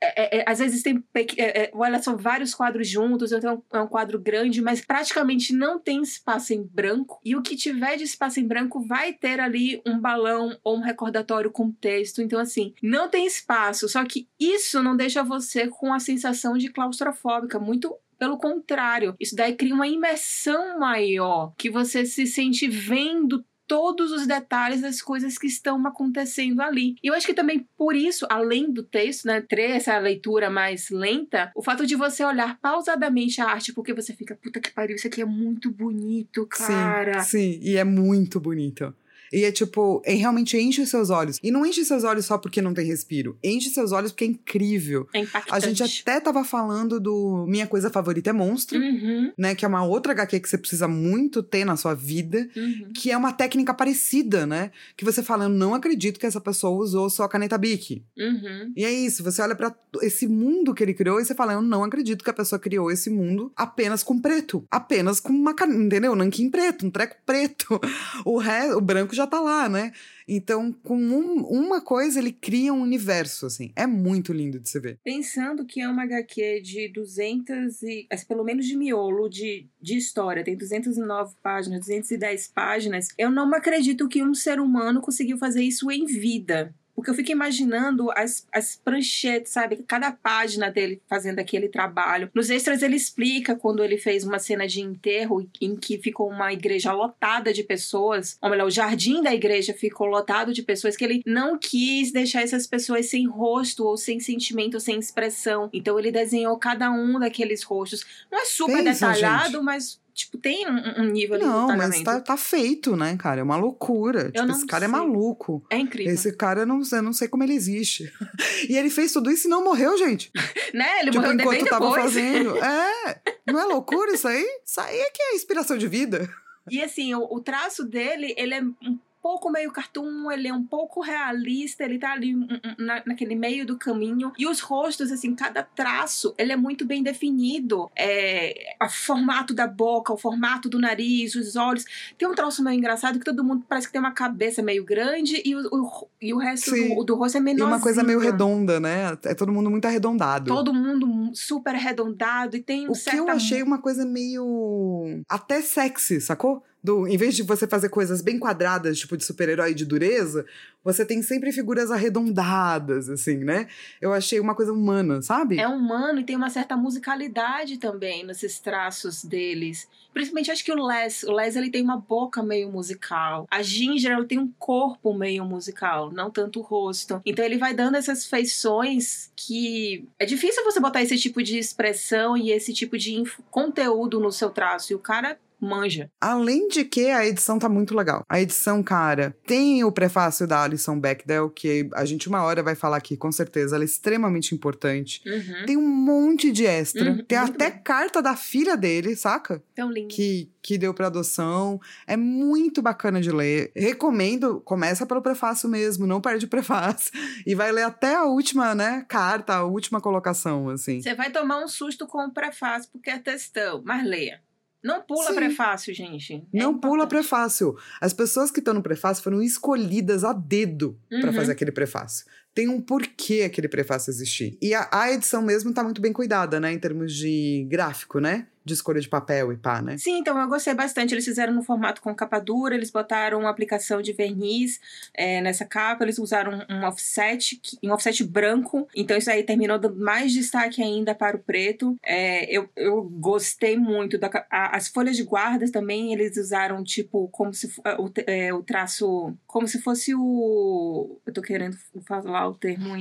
É, 0.00 0.38
é, 0.38 0.40
é, 0.40 0.44
às 0.46 0.60
vezes 0.60 0.82
tem. 0.82 1.02
É, 1.36 1.64
é, 1.64 1.70
olha, 1.74 2.00
são 2.00 2.16
vários 2.16 2.54
quadros 2.54 2.88
juntos, 2.88 3.32
então 3.32 3.62
é 3.72 3.80
um 3.80 3.88
quadro 3.88 4.18
grande, 4.18 4.62
mas 4.62 4.80
praticamente 4.80 5.52
não 5.52 5.78
tem 5.78 6.02
espaço 6.02 6.52
em 6.52 6.62
branco. 6.62 7.20
E 7.24 7.34
o 7.34 7.42
que 7.42 7.56
tiver 7.56 7.96
de 7.96 8.04
espaço 8.04 8.38
em 8.38 8.46
branco 8.46 8.80
vai 8.80 9.12
ter 9.12 9.40
ali 9.40 9.82
um 9.84 9.98
balão 9.98 10.56
ou 10.62 10.76
um 10.76 10.82
recordatório 10.82 11.50
com 11.50 11.70
texto. 11.72 12.22
Então, 12.22 12.38
assim, 12.38 12.74
não 12.82 13.08
tem 13.08 13.26
espaço. 13.26 13.88
Só 13.88 14.04
que 14.04 14.28
isso 14.38 14.82
não 14.82 14.96
deixa 14.96 15.22
você 15.22 15.66
com 15.66 15.92
a 15.92 15.98
sensação 15.98 16.56
de 16.56 16.68
claustrofóbica. 16.68 17.58
Muito 17.58 17.94
pelo 18.18 18.36
contrário, 18.36 19.14
isso 19.20 19.36
daí 19.36 19.54
cria 19.54 19.72
uma 19.72 19.86
imersão 19.86 20.76
maior, 20.78 21.52
que 21.56 21.70
você 21.70 22.04
se 22.04 22.26
sente 22.26 22.66
vendo 22.66 23.44
todos 23.68 24.10
os 24.10 24.26
detalhes 24.26 24.80
das 24.80 25.00
coisas 25.02 25.36
que 25.38 25.46
estão 25.46 25.86
acontecendo 25.86 26.60
ali. 26.62 26.96
E 27.02 27.08
eu 27.08 27.14
acho 27.14 27.26
que 27.26 27.34
também 27.34 27.68
por 27.76 27.94
isso, 27.94 28.26
além 28.30 28.72
do 28.72 28.82
texto, 28.82 29.26
né, 29.26 29.40
ter 29.40 29.70
essa 29.72 29.96
leitura 29.98 30.50
mais 30.50 30.88
lenta, 30.90 31.52
o 31.54 31.62
fato 31.62 31.86
de 31.86 31.94
você 31.94 32.24
olhar 32.24 32.58
pausadamente 32.60 33.40
a 33.40 33.46
arte, 33.46 33.72
porque 33.72 33.92
você 33.92 34.14
fica, 34.14 34.34
puta 34.42 34.58
que 34.58 34.72
pariu, 34.72 34.96
isso 34.96 35.06
aqui 35.06 35.20
é 35.20 35.26
muito 35.26 35.70
bonito, 35.70 36.46
cara. 36.46 37.20
Sim, 37.22 37.58
sim, 37.58 37.60
e 37.62 37.76
é 37.76 37.84
muito 37.84 38.40
bonito. 38.40 38.94
E 39.32 39.44
é 39.44 39.52
tipo, 39.52 40.02
é, 40.04 40.14
realmente 40.14 40.56
enche 40.56 40.82
os 40.82 40.88
seus 40.88 41.10
olhos. 41.10 41.38
E 41.42 41.50
não 41.50 41.64
enche 41.66 41.84
seus 41.84 42.04
olhos 42.04 42.24
só 42.24 42.38
porque 42.38 42.62
não 42.62 42.74
tem 42.74 42.86
respiro. 42.86 43.36
Enche 43.42 43.70
seus 43.70 43.92
olhos 43.92 44.12
porque 44.12 44.24
é 44.24 44.28
incrível. 44.28 45.06
É 45.14 45.20
impactante. 45.20 45.54
A 45.54 45.60
gente 45.60 46.02
até 46.02 46.20
tava 46.20 46.44
falando 46.44 46.98
do 47.00 47.44
Minha 47.48 47.66
Coisa 47.66 47.90
Favorita 47.90 48.30
é 48.30 48.32
Monstro, 48.32 48.78
Uhum, 48.78 49.32
né? 49.36 49.54
Que 49.54 49.64
é 49.64 49.68
uma 49.68 49.84
outra 49.84 50.12
HQ 50.12 50.40
que 50.40 50.48
você 50.48 50.58
precisa 50.58 50.86
muito 50.88 51.42
ter 51.42 51.64
na 51.64 51.76
sua 51.76 51.94
vida. 51.94 52.48
uhum. 52.56 52.90
Que 52.94 53.10
é 53.10 53.16
uma 53.16 53.32
técnica 53.32 53.74
parecida, 53.74 54.46
né? 54.46 54.70
Que 54.96 55.04
você 55.04 55.22
fala, 55.22 55.44
eu 55.44 55.48
não 55.48 55.74
acredito 55.74 56.18
que 56.18 56.26
essa 56.26 56.40
pessoa 56.40 56.78
usou 56.82 57.10
só 57.10 57.24
a 57.24 57.28
caneta 57.28 57.58
Bic. 57.58 58.02
Uhum. 58.16 58.72
E 58.76 58.84
é 58.84 58.92
isso, 58.92 59.22
você 59.22 59.42
olha 59.42 59.54
pra 59.54 59.74
esse 60.02 60.26
mundo 60.26 60.74
que 60.74 60.82
ele 60.82 60.94
criou 60.94 61.20
e 61.20 61.24
você 61.24 61.34
fala, 61.34 61.52
eu 61.52 61.62
não 61.62 61.84
acredito 61.84 62.22
que 62.24 62.30
a 62.30 62.34
pessoa 62.34 62.58
criou 62.58 62.90
esse 62.90 63.10
mundo 63.10 63.52
apenas 63.56 64.02
com 64.02 64.18
preto. 64.20 64.64
Apenas 64.70 65.20
com 65.20 65.32
uma 65.32 65.54
caneta, 65.54 65.80
entendeu? 65.82 66.14
Nanquim 66.14 66.50
preto, 66.50 66.86
um 66.86 66.90
treco 66.90 67.16
preto. 67.24 67.78
O, 68.24 68.38
re... 68.38 68.72
o 68.72 68.80
branco 68.80 69.14
já 69.18 69.26
tá 69.26 69.40
lá, 69.40 69.68
né? 69.68 69.92
Então, 70.26 70.72
com 70.72 70.96
um- 70.96 71.42
uma 71.42 71.80
coisa, 71.80 72.18
ele 72.18 72.32
cria 72.32 72.72
um 72.72 72.80
universo, 72.82 73.46
assim. 73.46 73.72
É 73.76 73.86
muito 73.86 74.32
lindo 74.32 74.58
de 74.58 74.68
se 74.68 74.78
ver. 74.80 74.98
Pensando 75.04 75.64
que 75.66 75.80
é 75.80 75.88
uma 75.88 76.02
HQ 76.04 76.60
de 76.62 76.88
200 76.88 77.82
e... 77.82 78.06
assim, 78.10 78.26
pelo 78.26 78.44
menos 78.44 78.66
de 78.66 78.76
miolo 78.76 79.28
de, 79.28 79.66
de 79.80 79.96
história, 79.96 80.44
tem 80.44 80.56
209 80.56 81.34
páginas, 81.42 81.80
210 81.80 82.48
páginas, 82.48 83.08
eu 83.18 83.30
não 83.30 83.52
acredito 83.54 84.08
que 84.08 84.22
um 84.22 84.34
ser 84.34 84.60
humano 84.60 85.00
conseguiu 85.00 85.36
fazer 85.38 85.62
isso 85.62 85.90
em 85.90 86.04
vida. 86.06 86.74
Porque 86.98 87.12
eu 87.12 87.14
fico 87.14 87.30
imaginando 87.30 88.10
as, 88.10 88.44
as 88.52 88.74
pranchetes, 88.74 89.52
sabe? 89.52 89.84
Cada 89.86 90.10
página 90.10 90.68
dele 90.68 91.00
fazendo 91.06 91.38
aquele 91.38 91.68
trabalho. 91.68 92.28
Nos 92.34 92.50
extras 92.50 92.82
ele 92.82 92.96
explica 92.96 93.54
quando 93.54 93.84
ele 93.84 93.96
fez 93.96 94.24
uma 94.24 94.40
cena 94.40 94.66
de 94.66 94.80
enterro 94.80 95.48
em 95.60 95.76
que 95.76 95.96
ficou 95.98 96.28
uma 96.28 96.52
igreja 96.52 96.92
lotada 96.92 97.52
de 97.52 97.62
pessoas. 97.62 98.36
Ou 98.42 98.50
melhor, 98.50 98.66
o 98.66 98.70
jardim 98.70 99.22
da 99.22 99.32
igreja 99.32 99.72
ficou 99.72 100.08
lotado 100.08 100.52
de 100.52 100.60
pessoas 100.60 100.96
que 100.96 101.04
ele 101.04 101.22
não 101.24 101.56
quis 101.56 102.10
deixar 102.10 102.42
essas 102.42 102.66
pessoas 102.66 103.06
sem 103.06 103.28
rosto, 103.28 103.86
ou 103.86 103.96
sem 103.96 104.18
sentimento, 104.18 104.74
ou 104.74 104.80
sem 104.80 104.98
expressão. 104.98 105.70
Então 105.72 106.00
ele 106.00 106.10
desenhou 106.10 106.58
cada 106.58 106.90
um 106.90 107.20
daqueles 107.20 107.62
rostos. 107.62 108.04
Não 108.28 108.40
é 108.40 108.44
super 108.44 108.82
Pensa, 108.82 109.06
detalhado, 109.06 109.52
gente. 109.52 109.62
mas, 109.62 110.00
tipo, 110.18 110.36
tem 110.36 110.66
um, 110.68 111.02
um 111.02 111.04
nível 111.04 111.38
Não, 111.38 111.76
mas 111.76 112.02
tá, 112.02 112.20
tá 112.20 112.36
feito, 112.36 112.96
né, 112.96 113.16
cara? 113.16 113.40
É 113.40 113.42
uma 113.42 113.56
loucura. 113.56 114.30
Tipo, 114.30 114.46
não 114.46 114.54
esse 114.54 114.66
cara 114.66 114.84
é 114.84 114.88
sei. 114.88 114.98
maluco. 114.98 115.64
É 115.70 115.78
incrível. 115.78 116.12
Esse 116.12 116.36
cara, 116.36 116.62
eu 116.62 116.66
não, 116.66 116.80
eu 116.90 117.02
não 117.02 117.12
sei 117.12 117.28
como 117.28 117.44
ele 117.44 117.54
existe. 117.54 118.12
e 118.68 118.76
ele 118.76 118.90
fez 118.90 119.12
tudo 119.12 119.30
isso 119.30 119.46
e 119.46 119.50
não 119.50 119.64
morreu, 119.64 119.96
gente. 119.96 120.30
Né? 120.74 121.00
Ele 121.00 121.10
tipo, 121.10 121.22
morreu 121.22 121.40
enquanto 121.40 121.64
tava 121.64 121.86
depois. 121.86 122.02
fazendo. 122.02 122.58
É, 122.68 123.20
não 123.46 123.58
é 123.58 123.64
loucura 123.64 124.12
isso 124.12 124.28
aí? 124.28 124.44
Isso 124.64 124.80
aí 124.80 124.98
é 124.98 125.10
que 125.10 125.22
é 125.22 125.34
inspiração 125.34 125.78
de 125.78 125.88
vida. 125.88 126.28
E 126.70 126.82
assim, 126.82 127.14
o, 127.14 127.22
o 127.22 127.40
traço 127.40 127.84
dele, 127.84 128.34
ele 128.36 128.54
é 128.54 128.62
um 128.62 128.98
pouco 129.28 129.50
meio 129.50 129.70
cartoon, 129.70 130.32
ele 130.32 130.48
é 130.48 130.54
um 130.54 130.64
pouco 130.64 131.02
realista, 131.02 131.84
ele 131.84 131.98
tá 131.98 132.12
ali 132.12 132.34
um, 132.34 132.44
um, 132.44 132.82
na, 132.82 133.02
naquele 133.04 133.34
meio 133.34 133.66
do 133.66 133.76
caminho. 133.76 134.32
E 134.38 134.46
os 134.46 134.60
rostos, 134.60 135.12
assim, 135.12 135.34
cada 135.34 135.62
traço, 135.62 136.34
ele 136.38 136.50
é 136.50 136.56
muito 136.56 136.86
bem 136.86 137.02
definido. 137.02 137.90
É, 137.94 138.74
o 138.82 138.88
formato 138.88 139.52
da 139.52 139.66
boca, 139.66 140.14
o 140.14 140.16
formato 140.16 140.66
do 140.66 140.78
nariz, 140.78 141.34
os 141.34 141.56
olhos. 141.56 141.84
Tem 142.16 142.26
um 142.26 142.34
troço 142.34 142.64
meio 142.64 142.78
engraçado 142.78 143.18
que 143.18 143.24
todo 143.26 143.44
mundo 143.44 143.66
parece 143.68 143.86
que 143.86 143.92
tem 143.92 144.00
uma 144.00 144.12
cabeça 144.12 144.62
meio 144.62 144.82
grande 144.82 145.42
e 145.44 145.54
o, 145.54 145.60
o, 145.74 146.08
e 146.22 146.32
o 146.32 146.38
resto 146.38 146.70
do, 146.70 147.04
do 147.04 147.14
rosto 147.14 147.36
é 147.36 147.40
E 147.40 147.44
menor. 147.44 147.66
uma 147.68 147.80
coisa 147.82 148.02
meio 148.02 148.18
redonda, 148.18 148.80
né? 148.80 149.14
É 149.24 149.34
todo 149.34 149.52
mundo 149.52 149.68
muito 149.68 149.84
arredondado. 149.84 150.46
Todo 150.46 150.72
mundo 150.72 151.34
super 151.34 151.74
arredondado 151.74 152.56
e 152.56 152.62
tem 152.62 152.86
um 152.88 152.92
O 152.92 152.94
que 152.94 152.98
certa... 153.00 153.18
eu 153.18 153.28
achei 153.28 153.62
uma 153.62 153.76
coisa 153.76 154.06
meio. 154.06 155.22
até 155.28 155.60
sexy, 155.60 156.18
sacou? 156.18 156.62
Do, 156.82 157.06
em 157.08 157.16
vez 157.16 157.34
de 157.34 157.42
você 157.42 157.66
fazer 157.66 157.88
coisas 157.88 158.22
bem 158.22 158.38
quadradas, 158.38 158.98
tipo 158.98 159.16
de 159.16 159.24
super-herói 159.24 159.74
de 159.74 159.84
dureza, 159.84 160.46
você 160.84 161.04
tem 161.04 161.20
sempre 161.22 161.52
figuras 161.52 161.90
arredondadas, 161.90 163.08
assim, 163.08 163.38
né? 163.38 163.66
Eu 164.00 164.12
achei 164.12 164.38
uma 164.38 164.54
coisa 164.54 164.72
humana, 164.72 165.20
sabe? 165.20 165.58
É 165.58 165.66
humano 165.66 166.20
e 166.20 166.24
tem 166.24 166.36
uma 166.36 166.50
certa 166.50 166.76
musicalidade 166.76 167.78
também 167.78 168.24
nesses 168.24 168.58
traços 168.60 169.24
deles. 169.24 169.88
Principalmente 170.14 170.50
acho 170.50 170.64
que 170.64 170.72
o 170.72 170.86
Les, 170.86 171.24
o 171.24 171.32
Les 171.32 171.56
ele 171.56 171.70
tem 171.70 171.82
uma 171.82 171.96
boca 171.96 172.42
meio 172.42 172.70
musical. 172.70 173.46
A 173.50 173.60
Ginger 173.60 174.12
ela 174.12 174.24
tem 174.24 174.38
um 174.38 174.50
corpo 174.58 175.12
meio 175.12 175.44
musical, 175.44 176.12
não 176.12 176.30
tanto 176.30 176.60
o 176.60 176.62
rosto. 176.62 177.20
Então 177.26 177.44
ele 177.44 177.58
vai 177.58 177.74
dando 177.74 177.96
essas 177.96 178.24
feições 178.24 179.30
que 179.34 180.06
é 180.18 180.24
difícil 180.24 180.64
você 180.64 180.80
botar 180.80 181.02
esse 181.02 181.18
tipo 181.18 181.42
de 181.42 181.58
expressão 181.58 182.36
e 182.36 182.50
esse 182.50 182.72
tipo 182.72 182.96
de 182.96 183.22
conteúdo 183.50 184.20
no 184.20 184.32
seu 184.32 184.50
traço. 184.50 184.92
E 184.92 184.96
o 184.96 184.98
cara 184.98 185.38
manja. 185.60 186.10
Além 186.20 186.68
de 186.68 186.84
que 186.84 187.06
a 187.06 187.26
edição 187.26 187.58
tá 187.58 187.68
muito 187.68 187.94
legal. 187.94 188.24
A 188.28 188.40
edição, 188.40 188.82
cara, 188.82 189.36
tem 189.46 189.84
o 189.84 189.92
prefácio 189.92 190.46
da 190.46 190.62
Alison 190.62 190.98
Bechdel, 190.98 191.50
que 191.50 191.88
a 191.94 192.04
gente 192.04 192.28
uma 192.28 192.42
hora 192.42 192.62
vai 192.62 192.74
falar 192.74 192.96
aqui, 192.96 193.16
com 193.16 193.32
certeza. 193.32 193.76
Ela 193.76 193.84
é 193.84 193.86
extremamente 193.86 194.54
importante. 194.54 195.22
Uhum. 195.26 195.66
Tem 195.66 195.76
um 195.76 195.88
monte 195.88 196.50
de 196.52 196.66
extra. 196.66 197.10
Uhum, 197.10 197.24
tem 197.24 197.38
muito 197.38 197.54
até 197.54 197.70
bom. 197.70 197.80
carta 197.82 198.22
da 198.22 198.36
filha 198.36 198.76
dele, 198.76 199.16
saca? 199.16 199.62
Tão 199.74 199.90
lindo. 199.90 200.08
que, 200.08 200.50
que 200.62 200.78
deu 200.78 200.94
pra 200.94 201.06
adoção. 201.06 201.80
É 202.06 202.16
muito 202.16 202.80
bacana 202.82 203.20
de 203.20 203.30
ler. 203.30 203.72
Recomendo, 203.74 204.60
começa 204.60 205.06
pelo 205.06 205.22
prefácio 205.22 205.68
mesmo, 205.68 206.06
não 206.06 206.20
perde 206.20 206.46
o 206.46 206.48
prefácio. 206.48 207.10
E 207.46 207.54
vai 207.54 207.72
ler 207.72 207.84
até 207.84 208.14
a 208.14 208.24
última, 208.24 208.74
né, 208.74 209.04
carta, 209.08 209.54
a 209.54 209.64
última 209.64 210.00
colocação, 210.00 210.68
assim. 210.68 211.00
Você 211.00 211.14
vai 211.14 211.30
tomar 211.30 211.62
um 211.62 211.68
susto 211.68 212.06
com 212.06 212.26
o 212.26 212.32
prefácio 212.32 212.90
porque 212.92 213.10
é 213.10 213.18
textão, 213.18 213.82
mas 213.84 214.04
leia. 214.06 214.40
Não 214.82 215.02
pula 215.02 215.30
Sim. 215.30 215.34
prefácio, 215.34 215.92
gente. 215.94 216.34
É 216.34 216.58
Não 216.58 216.78
pula 216.78 217.04
importante. 217.04 217.08
prefácio. 217.10 217.76
As 218.00 218.12
pessoas 218.12 218.50
que 218.50 218.60
estão 218.60 218.72
no 218.74 218.82
prefácio 218.82 219.22
foram 219.24 219.42
escolhidas 219.42 220.22
a 220.24 220.32
dedo 220.32 220.98
Uhum. 221.10 221.32
fazer 221.32 221.52
aquele 221.52 221.72
prefácio. 221.72 222.24
Tem 222.58 222.68
um 222.68 222.80
porquê 222.80 223.42
aquele 223.46 223.68
prefácio 223.68 224.10
existir. 224.10 224.58
E 224.60 224.74
a, 224.74 224.88
a 224.90 225.12
edição 225.12 225.40
mesmo 225.40 225.72
tá 225.72 225.84
muito 225.84 226.00
bem 226.00 226.12
cuidada, 226.12 226.58
né, 226.58 226.72
em 226.72 226.78
termos 226.80 227.14
de 227.14 227.64
gráfico, 227.70 228.18
né? 228.18 228.48
De 228.64 228.74
escolha 228.74 229.00
de 229.00 229.08
papel 229.08 229.50
e 229.50 229.56
pá, 229.56 229.80
né? 229.80 229.96
Sim, 229.96 230.18
então 230.18 230.38
eu 230.38 230.46
gostei 230.46 230.74
bastante. 230.74 231.14
Eles 231.14 231.24
fizeram 231.24 231.54
no 231.54 231.62
formato 231.62 232.02
com 232.02 232.14
capa 232.14 232.38
dura, 232.38 232.74
eles 232.74 232.90
botaram 232.90 233.38
uma 233.40 233.48
aplicação 233.48 234.02
de 234.02 234.12
verniz 234.12 234.78
é, 235.14 235.40
nessa 235.40 235.64
capa, 235.64 236.04
eles 236.04 236.18
usaram 236.18 236.66
um 236.68 236.84
offset, 236.84 237.58
um 237.82 237.92
offset 237.92 238.22
branco, 238.24 238.86
então 238.94 239.16
isso 239.16 239.30
aí 239.30 239.42
terminou 239.42 239.78
dando 239.78 239.96
mais 239.98 240.32
destaque 240.34 240.82
ainda 240.82 241.14
para 241.14 241.34
o 241.36 241.40
preto. 241.40 241.96
É, 242.04 242.44
eu, 242.54 242.68
eu 242.76 243.02
gostei 243.04 243.78
muito. 243.78 244.18
Da, 244.18 244.28
a- 244.50 244.76
as 244.76 244.88
folhas 244.88 245.16
de 245.16 245.22
guardas 245.22 245.70
também, 245.70 246.12
eles 246.12 246.36
usaram 246.36 246.84
tipo, 246.84 247.26
como 247.28 247.54
se 247.54 247.70
fo- 247.70 247.80
o, 247.98 248.10
é, 248.26 248.52
o 248.52 248.62
traço, 248.62 249.32
como 249.46 249.66
se 249.66 249.80
fosse 249.80 250.14
o. 250.14 251.18
Eu 251.24 251.32
tô 251.32 251.40
querendo 251.40 251.74
falar 252.06 252.47
o 252.48 252.54
termo 252.54 252.96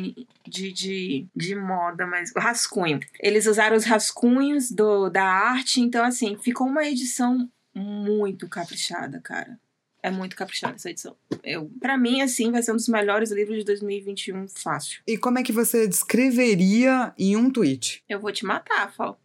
de, 0.48 0.72
de, 0.72 1.28
de 1.36 1.56
moda, 1.56 2.06
mas 2.06 2.32
rascunho. 2.36 3.00
Eles 3.20 3.46
usaram 3.48 3.76
os 3.76 3.86
rascunhos 3.86 4.72
do, 4.72 5.10
da 5.10 5.24
arte, 5.24 5.82
então 5.82 6.04
assim, 6.04 6.38
ficou 6.38 6.68
uma 6.68 6.86
edição 6.86 7.50
muito 7.74 8.48
caprichada, 8.48 9.20
cara. 9.22 9.60
É 10.02 10.12
muito 10.12 10.36
caprichada 10.36 10.76
essa 10.76 10.90
edição. 10.90 11.16
Eu, 11.44 11.70
para 11.80 11.98
mim, 11.98 12.22
assim, 12.22 12.52
vai 12.52 12.62
ser 12.62 12.72
um 12.72 12.76
dos 12.76 12.88
melhores 12.88 13.32
livros 13.32 13.58
de 13.58 13.66
2021, 13.66 14.48
fácil. 14.48 15.02
E 15.08 15.18
como 15.18 15.40
é 15.40 15.44
que 15.44 15.52
você 15.52 15.88
descreveria 15.88 17.14
em 17.18 17.36
um 17.36 17.50
tweet? 17.50 18.04
Eu 18.08 18.20
vou 18.20 18.32
te 18.32 18.46
matar, 18.46 18.94
Fal. 18.94 19.20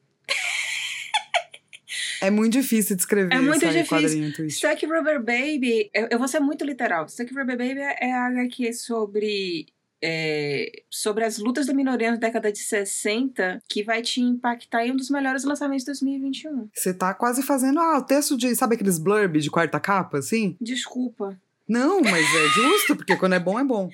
É 2.23 2.31
muito 2.31 2.53
difícil 2.53 2.95
descrever 2.95 3.35
É 3.35 3.41
muito 3.41 3.69
difícil. 3.69 4.49
Stuck 4.49 4.87
Rubber 4.87 5.19
Baby, 5.19 5.91
eu, 5.93 6.07
eu 6.13 6.19
vou 6.21 6.29
ser 6.29 6.39
muito 6.39 6.65
literal. 6.65 7.09
Stuck 7.09 7.35
Rubber 7.35 7.59
Baby 7.59 7.81
é 7.81 8.13
a 8.13 8.27
HQ 8.27 8.73
sobre. 8.75 9.67
É, 10.03 10.83
sobre 10.91 11.25
as 11.25 11.39
lutas 11.39 11.67
da 11.67 11.75
minoria 11.75 12.11
na 12.11 12.17
década 12.17 12.51
de 12.51 12.59
60, 12.59 13.63
que 13.69 13.85
vai 13.85 14.03
te 14.03 14.21
impactar 14.21 14.85
em 14.85 14.93
um 14.93 14.97
dos 14.97 15.09
melhores 15.09 15.45
lançamentos 15.45 15.85
de 15.85 15.93
2021. 15.93 16.69
Você 16.75 16.93
tá 16.93 17.15
quase 17.15 17.43
fazendo, 17.43 17.79
ah, 17.79 17.99
o 17.99 18.03
texto 18.03 18.37
de, 18.37 18.55
sabe 18.57 18.75
aqueles 18.75 18.99
blurb 18.99 19.39
de 19.41 19.51
quarta 19.51 19.79
capa, 19.79 20.19
assim? 20.19 20.57
Desculpa. 20.61 21.41
Não, 21.69 22.01
mas 22.01 22.27
é 22.27 22.49
justo, 22.55 22.97
porque 22.97 23.17
quando 23.17 23.35
é 23.35 23.41
bom, 23.41 23.59
é 23.59 23.65
bom. 23.65 23.89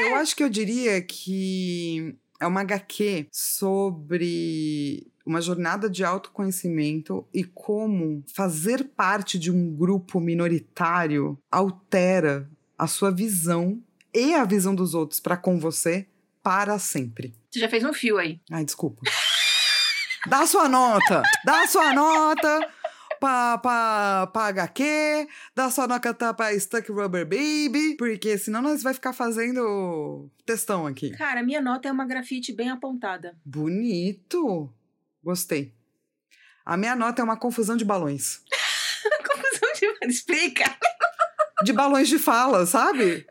Eu 0.00 0.14
acho 0.14 0.36
que 0.36 0.44
eu 0.44 0.48
diria 0.48 1.02
que 1.02 2.14
é 2.38 2.46
uma 2.46 2.60
HQ 2.60 3.26
sobre 3.30 5.06
uma 5.24 5.40
jornada 5.40 5.88
de 5.88 6.04
autoconhecimento 6.04 7.24
e 7.32 7.44
como 7.44 8.24
fazer 8.34 8.84
parte 8.96 9.38
de 9.38 9.50
um 9.50 9.74
grupo 9.74 10.18
minoritário 10.18 11.38
altera 11.50 12.50
a 12.76 12.88
sua 12.88 13.12
visão 13.12 13.80
e 14.14 14.34
a 14.34 14.44
visão 14.44 14.74
dos 14.74 14.94
outros 14.94 15.20
para 15.20 15.36
com 15.36 15.58
você 15.58 16.06
para 16.42 16.78
sempre. 16.78 17.34
Você 17.50 17.60
já 17.60 17.68
fez 17.68 17.84
um 17.84 17.92
fio 17.92 18.18
aí. 18.18 18.40
Ai, 18.50 18.64
desculpa. 18.64 19.02
Dá 20.28 20.40
a 20.40 20.46
sua 20.46 20.68
nota! 20.68 21.22
Dá 21.44 21.62
a 21.62 21.66
sua 21.66 21.92
nota 21.92 22.70
pra, 23.22 23.58
pra, 23.58 24.26
pra 24.32 24.46
HQ, 24.46 25.28
dá 25.54 25.70
sua 25.70 25.86
nota 25.86 26.34
pra 26.34 26.58
Stuck 26.58 26.90
Rubber 26.90 27.24
Baby, 27.24 27.96
porque 27.96 28.36
senão 28.36 28.60
nós 28.60 28.82
vai 28.82 28.94
ficar 28.94 29.12
fazendo 29.12 30.28
textão 30.44 30.88
aqui. 30.88 31.10
Cara, 31.16 31.40
minha 31.42 31.60
nota 31.60 31.88
é 31.88 31.92
uma 31.92 32.04
grafite 32.04 32.52
bem 32.52 32.68
apontada. 32.68 33.36
Bonito! 33.44 34.72
Gostei. 35.22 35.72
A 36.64 36.76
minha 36.76 36.96
nota 36.96 37.22
é 37.22 37.24
uma 37.24 37.36
confusão 37.36 37.76
de 37.76 37.84
balões. 37.84 38.42
Confusão 39.26 39.72
de. 39.74 40.06
Explica. 40.08 40.64
De 41.64 41.72
balões 41.72 42.08
de 42.08 42.18
fala, 42.18 42.66
sabe? 42.66 43.24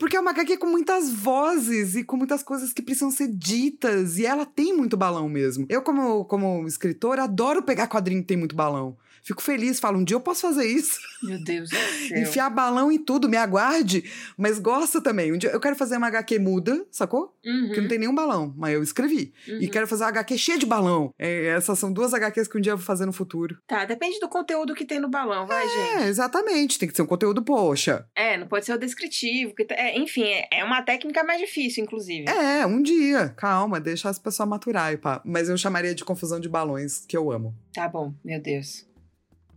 Porque 0.00 0.16
é 0.16 0.20
uma 0.20 0.30
HQ 0.30 0.56
com 0.56 0.66
muitas 0.66 1.12
vozes 1.12 1.94
e 1.94 2.02
com 2.02 2.16
muitas 2.16 2.42
coisas 2.42 2.72
que 2.72 2.80
precisam 2.80 3.10
ser 3.10 3.28
ditas. 3.28 4.16
E 4.16 4.24
ela 4.24 4.46
tem 4.46 4.74
muito 4.74 4.96
balão 4.96 5.28
mesmo. 5.28 5.66
Eu, 5.68 5.82
como, 5.82 6.24
como 6.24 6.66
escritora, 6.66 7.24
adoro 7.24 7.62
pegar 7.62 7.86
quadrinho 7.86 8.22
que 8.22 8.28
tem 8.28 8.36
muito 8.38 8.56
balão. 8.56 8.96
Fico 9.22 9.42
feliz, 9.42 9.78
falo, 9.78 9.98
um 9.98 10.04
dia 10.04 10.14
eu 10.16 10.20
posso 10.20 10.42
fazer 10.42 10.66
isso. 10.66 10.98
Meu 11.22 11.42
Deus 11.42 11.68
do 11.70 11.76
céu. 12.08 12.18
Enfiar 12.18 12.50
balão 12.50 12.90
em 12.90 12.98
tudo, 12.98 13.28
me 13.28 13.36
aguarde. 13.36 14.04
Mas 14.36 14.58
gosto 14.58 15.00
também. 15.00 15.32
Um 15.32 15.38
dia 15.38 15.50
eu 15.50 15.60
quero 15.60 15.76
fazer 15.76 15.96
uma 15.96 16.06
HQ 16.08 16.38
muda, 16.38 16.84
sacou? 16.90 17.36
Uhum, 17.44 17.72
Que 17.72 17.80
não 17.80 17.88
tem 17.88 17.98
nenhum 17.98 18.14
balão, 18.14 18.54
mas 18.56 18.74
eu 18.74 18.82
escrevi. 18.82 19.32
E 19.46 19.52
uhum. 19.52 19.70
quero 19.70 19.86
fazer 19.86 20.04
uma 20.04 20.10
HQ 20.10 20.38
cheia 20.38 20.58
de 20.58 20.66
balão. 20.66 21.12
É, 21.18 21.46
essas 21.46 21.78
são 21.78 21.92
duas 21.92 22.12
HQs 22.14 22.48
que 22.48 22.58
um 22.58 22.60
dia 22.60 22.72
eu 22.72 22.76
vou 22.76 22.86
fazer 22.86 23.06
no 23.06 23.12
futuro. 23.12 23.58
Tá, 23.66 23.84
depende 23.84 24.18
do 24.20 24.28
conteúdo 24.28 24.74
que 24.74 24.84
tem 24.84 24.98
no 25.00 25.08
balão, 25.08 25.46
vai, 25.46 25.66
gente. 25.68 26.02
É, 26.02 26.08
exatamente. 26.08 26.78
Tem 26.78 26.88
que 26.88 26.94
ser 26.94 27.02
um 27.02 27.06
conteúdo, 27.06 27.42
poxa. 27.42 28.06
É, 28.14 28.36
não 28.36 28.46
pode 28.46 28.64
ser 28.64 28.72
o 28.72 28.78
descritivo. 28.78 29.54
Que, 29.54 29.66
é, 29.70 29.98
enfim, 29.98 30.24
é, 30.24 30.48
é 30.52 30.64
uma 30.64 30.82
técnica 30.82 31.22
mais 31.24 31.40
difícil, 31.40 31.84
inclusive. 31.84 32.28
É, 32.28 32.66
um 32.66 32.82
dia. 32.82 33.28
Calma, 33.36 33.80
deixa 33.80 34.08
as 34.08 34.18
pessoas 34.18 34.48
maturar, 34.48 34.96
pá. 34.98 35.20
Mas 35.24 35.48
eu 35.48 35.56
chamaria 35.56 35.94
de 35.94 36.04
confusão 36.04 36.40
de 36.40 36.48
balões, 36.48 37.04
que 37.06 37.16
eu 37.16 37.30
amo. 37.30 37.54
Tá 37.72 37.88
bom, 37.88 38.14
meu 38.24 38.40
Deus. 38.40 38.89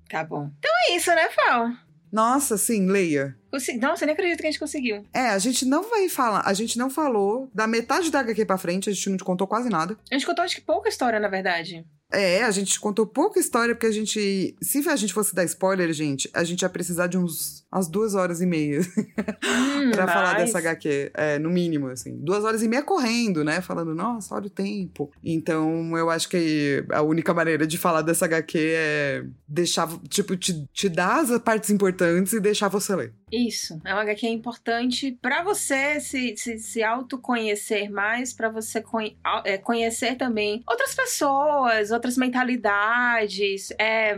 Tá 0.09 0.23
bom. 0.23 0.49
Então 0.59 0.71
é 0.87 0.95
isso, 0.95 1.09
né, 1.13 1.29
Fal? 1.29 1.69
Nossa, 2.11 2.57
sim, 2.57 2.85
leia. 2.85 3.35
Consegui... 3.49 3.79
Nossa, 3.79 4.03
eu 4.03 4.05
nem 4.05 4.13
acredito 4.13 4.39
que 4.39 4.45
a 4.45 4.51
gente 4.51 4.59
conseguiu. 4.59 5.03
É, 5.11 5.29
a 5.29 5.39
gente 5.39 5.65
não 5.65 5.89
vai 5.89 6.07
falar, 6.07 6.43
a 6.45 6.53
gente 6.53 6.77
não 6.77 6.87
falou 6.87 7.49
da 7.53 7.65
metade 7.65 8.11
da 8.11 8.19
HQ 8.19 8.45
pra 8.45 8.57
frente, 8.57 8.87
a 8.87 8.93
gente 8.93 9.09
não 9.09 9.17
te 9.17 9.23
contou 9.23 9.47
quase 9.47 9.67
nada. 9.67 9.97
A 10.11 10.13
gente 10.13 10.25
contou, 10.25 10.45
acho 10.45 10.55
que 10.55 10.61
pouca 10.61 10.89
história, 10.89 11.19
na 11.19 11.27
verdade. 11.27 11.83
É, 12.13 12.43
a 12.43 12.51
gente 12.51 12.79
contou 12.79 13.07
pouca 13.07 13.39
história, 13.39 13.73
porque 13.73 13.87
a 13.87 13.91
gente. 13.91 14.55
Se 14.61 14.87
a 14.87 14.95
gente 14.95 15.13
fosse 15.13 15.33
dar 15.33 15.43
spoiler, 15.45 15.91
gente, 15.91 16.29
a 16.33 16.43
gente 16.43 16.61
ia 16.61 16.69
precisar 16.69 17.07
de 17.07 17.17
uns 17.17 17.63
umas 17.73 17.87
duas 17.87 18.13
horas 18.13 18.39
e 18.39 18.45
meia 18.45 18.81
Hum, 18.81 19.91
pra 19.91 20.07
falar 20.07 20.37
dessa 20.37 20.59
HQ. 20.59 21.11
É, 21.15 21.39
no 21.39 21.49
mínimo, 21.49 21.87
assim. 21.87 22.15
Duas 22.17 22.43
horas 22.43 22.61
e 22.61 22.67
meia 22.67 22.83
correndo, 22.83 23.43
né? 23.43 23.61
Falando, 23.61 23.95
nossa, 23.95 24.35
olha 24.35 24.45
o 24.45 24.49
tempo. 24.49 25.11
Então, 25.23 25.97
eu 25.97 26.09
acho 26.09 26.29
que 26.29 26.85
a 26.91 27.01
única 27.01 27.33
maneira 27.33 27.65
de 27.65 27.77
falar 27.77 28.01
dessa 28.03 28.25
HQ 28.25 28.57
é 28.57 29.25
deixar, 29.47 29.89
tipo, 30.07 30.37
te, 30.37 30.65
te 30.71 30.87
dar 30.87 31.21
as 31.21 31.39
partes 31.39 31.71
importantes 31.71 32.33
e 32.33 32.39
deixar 32.39 32.67
você 32.67 32.95
ler. 32.95 33.13
Isso, 33.35 33.81
é 33.83 33.91
uma 33.93 34.03
HQ 34.03 34.27
importante 34.27 35.17
pra 35.19 35.43
você 35.43 35.99
se, 35.99 36.37
se, 36.37 36.59
se 36.59 36.83
autoconhecer 36.83 37.89
mais, 37.89 38.31
pra 38.31 38.47
você 38.49 38.79
conhe- 38.79 39.17
é, 39.43 39.57
conhecer 39.57 40.15
também 40.15 40.63
outras 40.69 40.93
pessoas, 40.93 41.89
outras 41.89 42.15
mentalidades. 42.15 43.71
É, 43.79 44.15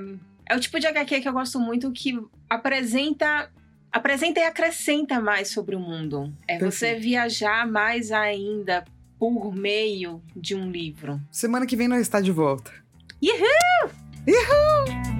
é 0.47 0.55
o 0.55 0.59
tipo 0.59 0.79
de 0.79 0.87
HQ 0.87 1.21
que 1.21 1.29
eu 1.29 1.33
gosto 1.33 1.59
muito 1.59 1.91
que 1.91 2.19
apresenta. 2.49 3.49
Apresenta 3.91 4.41
e 4.41 4.43
acrescenta 4.43 5.21
mais 5.21 5.47
sobre 5.47 5.73
o 5.73 5.79
mundo. 5.79 6.33
É 6.45 6.55
você 6.59 6.87
Perfeito. 6.87 7.01
viajar 7.03 7.65
mais 7.65 8.11
ainda 8.11 8.83
por 9.17 9.55
meio 9.55 10.21
de 10.35 10.53
um 10.53 10.69
livro. 10.69 11.21
Semana 11.31 11.65
que 11.65 11.77
vem 11.77 11.87
nós 11.87 12.01
está 12.01 12.19
de 12.19 12.29
volta. 12.33 12.73
Uhul! 13.23 13.89
Uhul! 14.27 15.14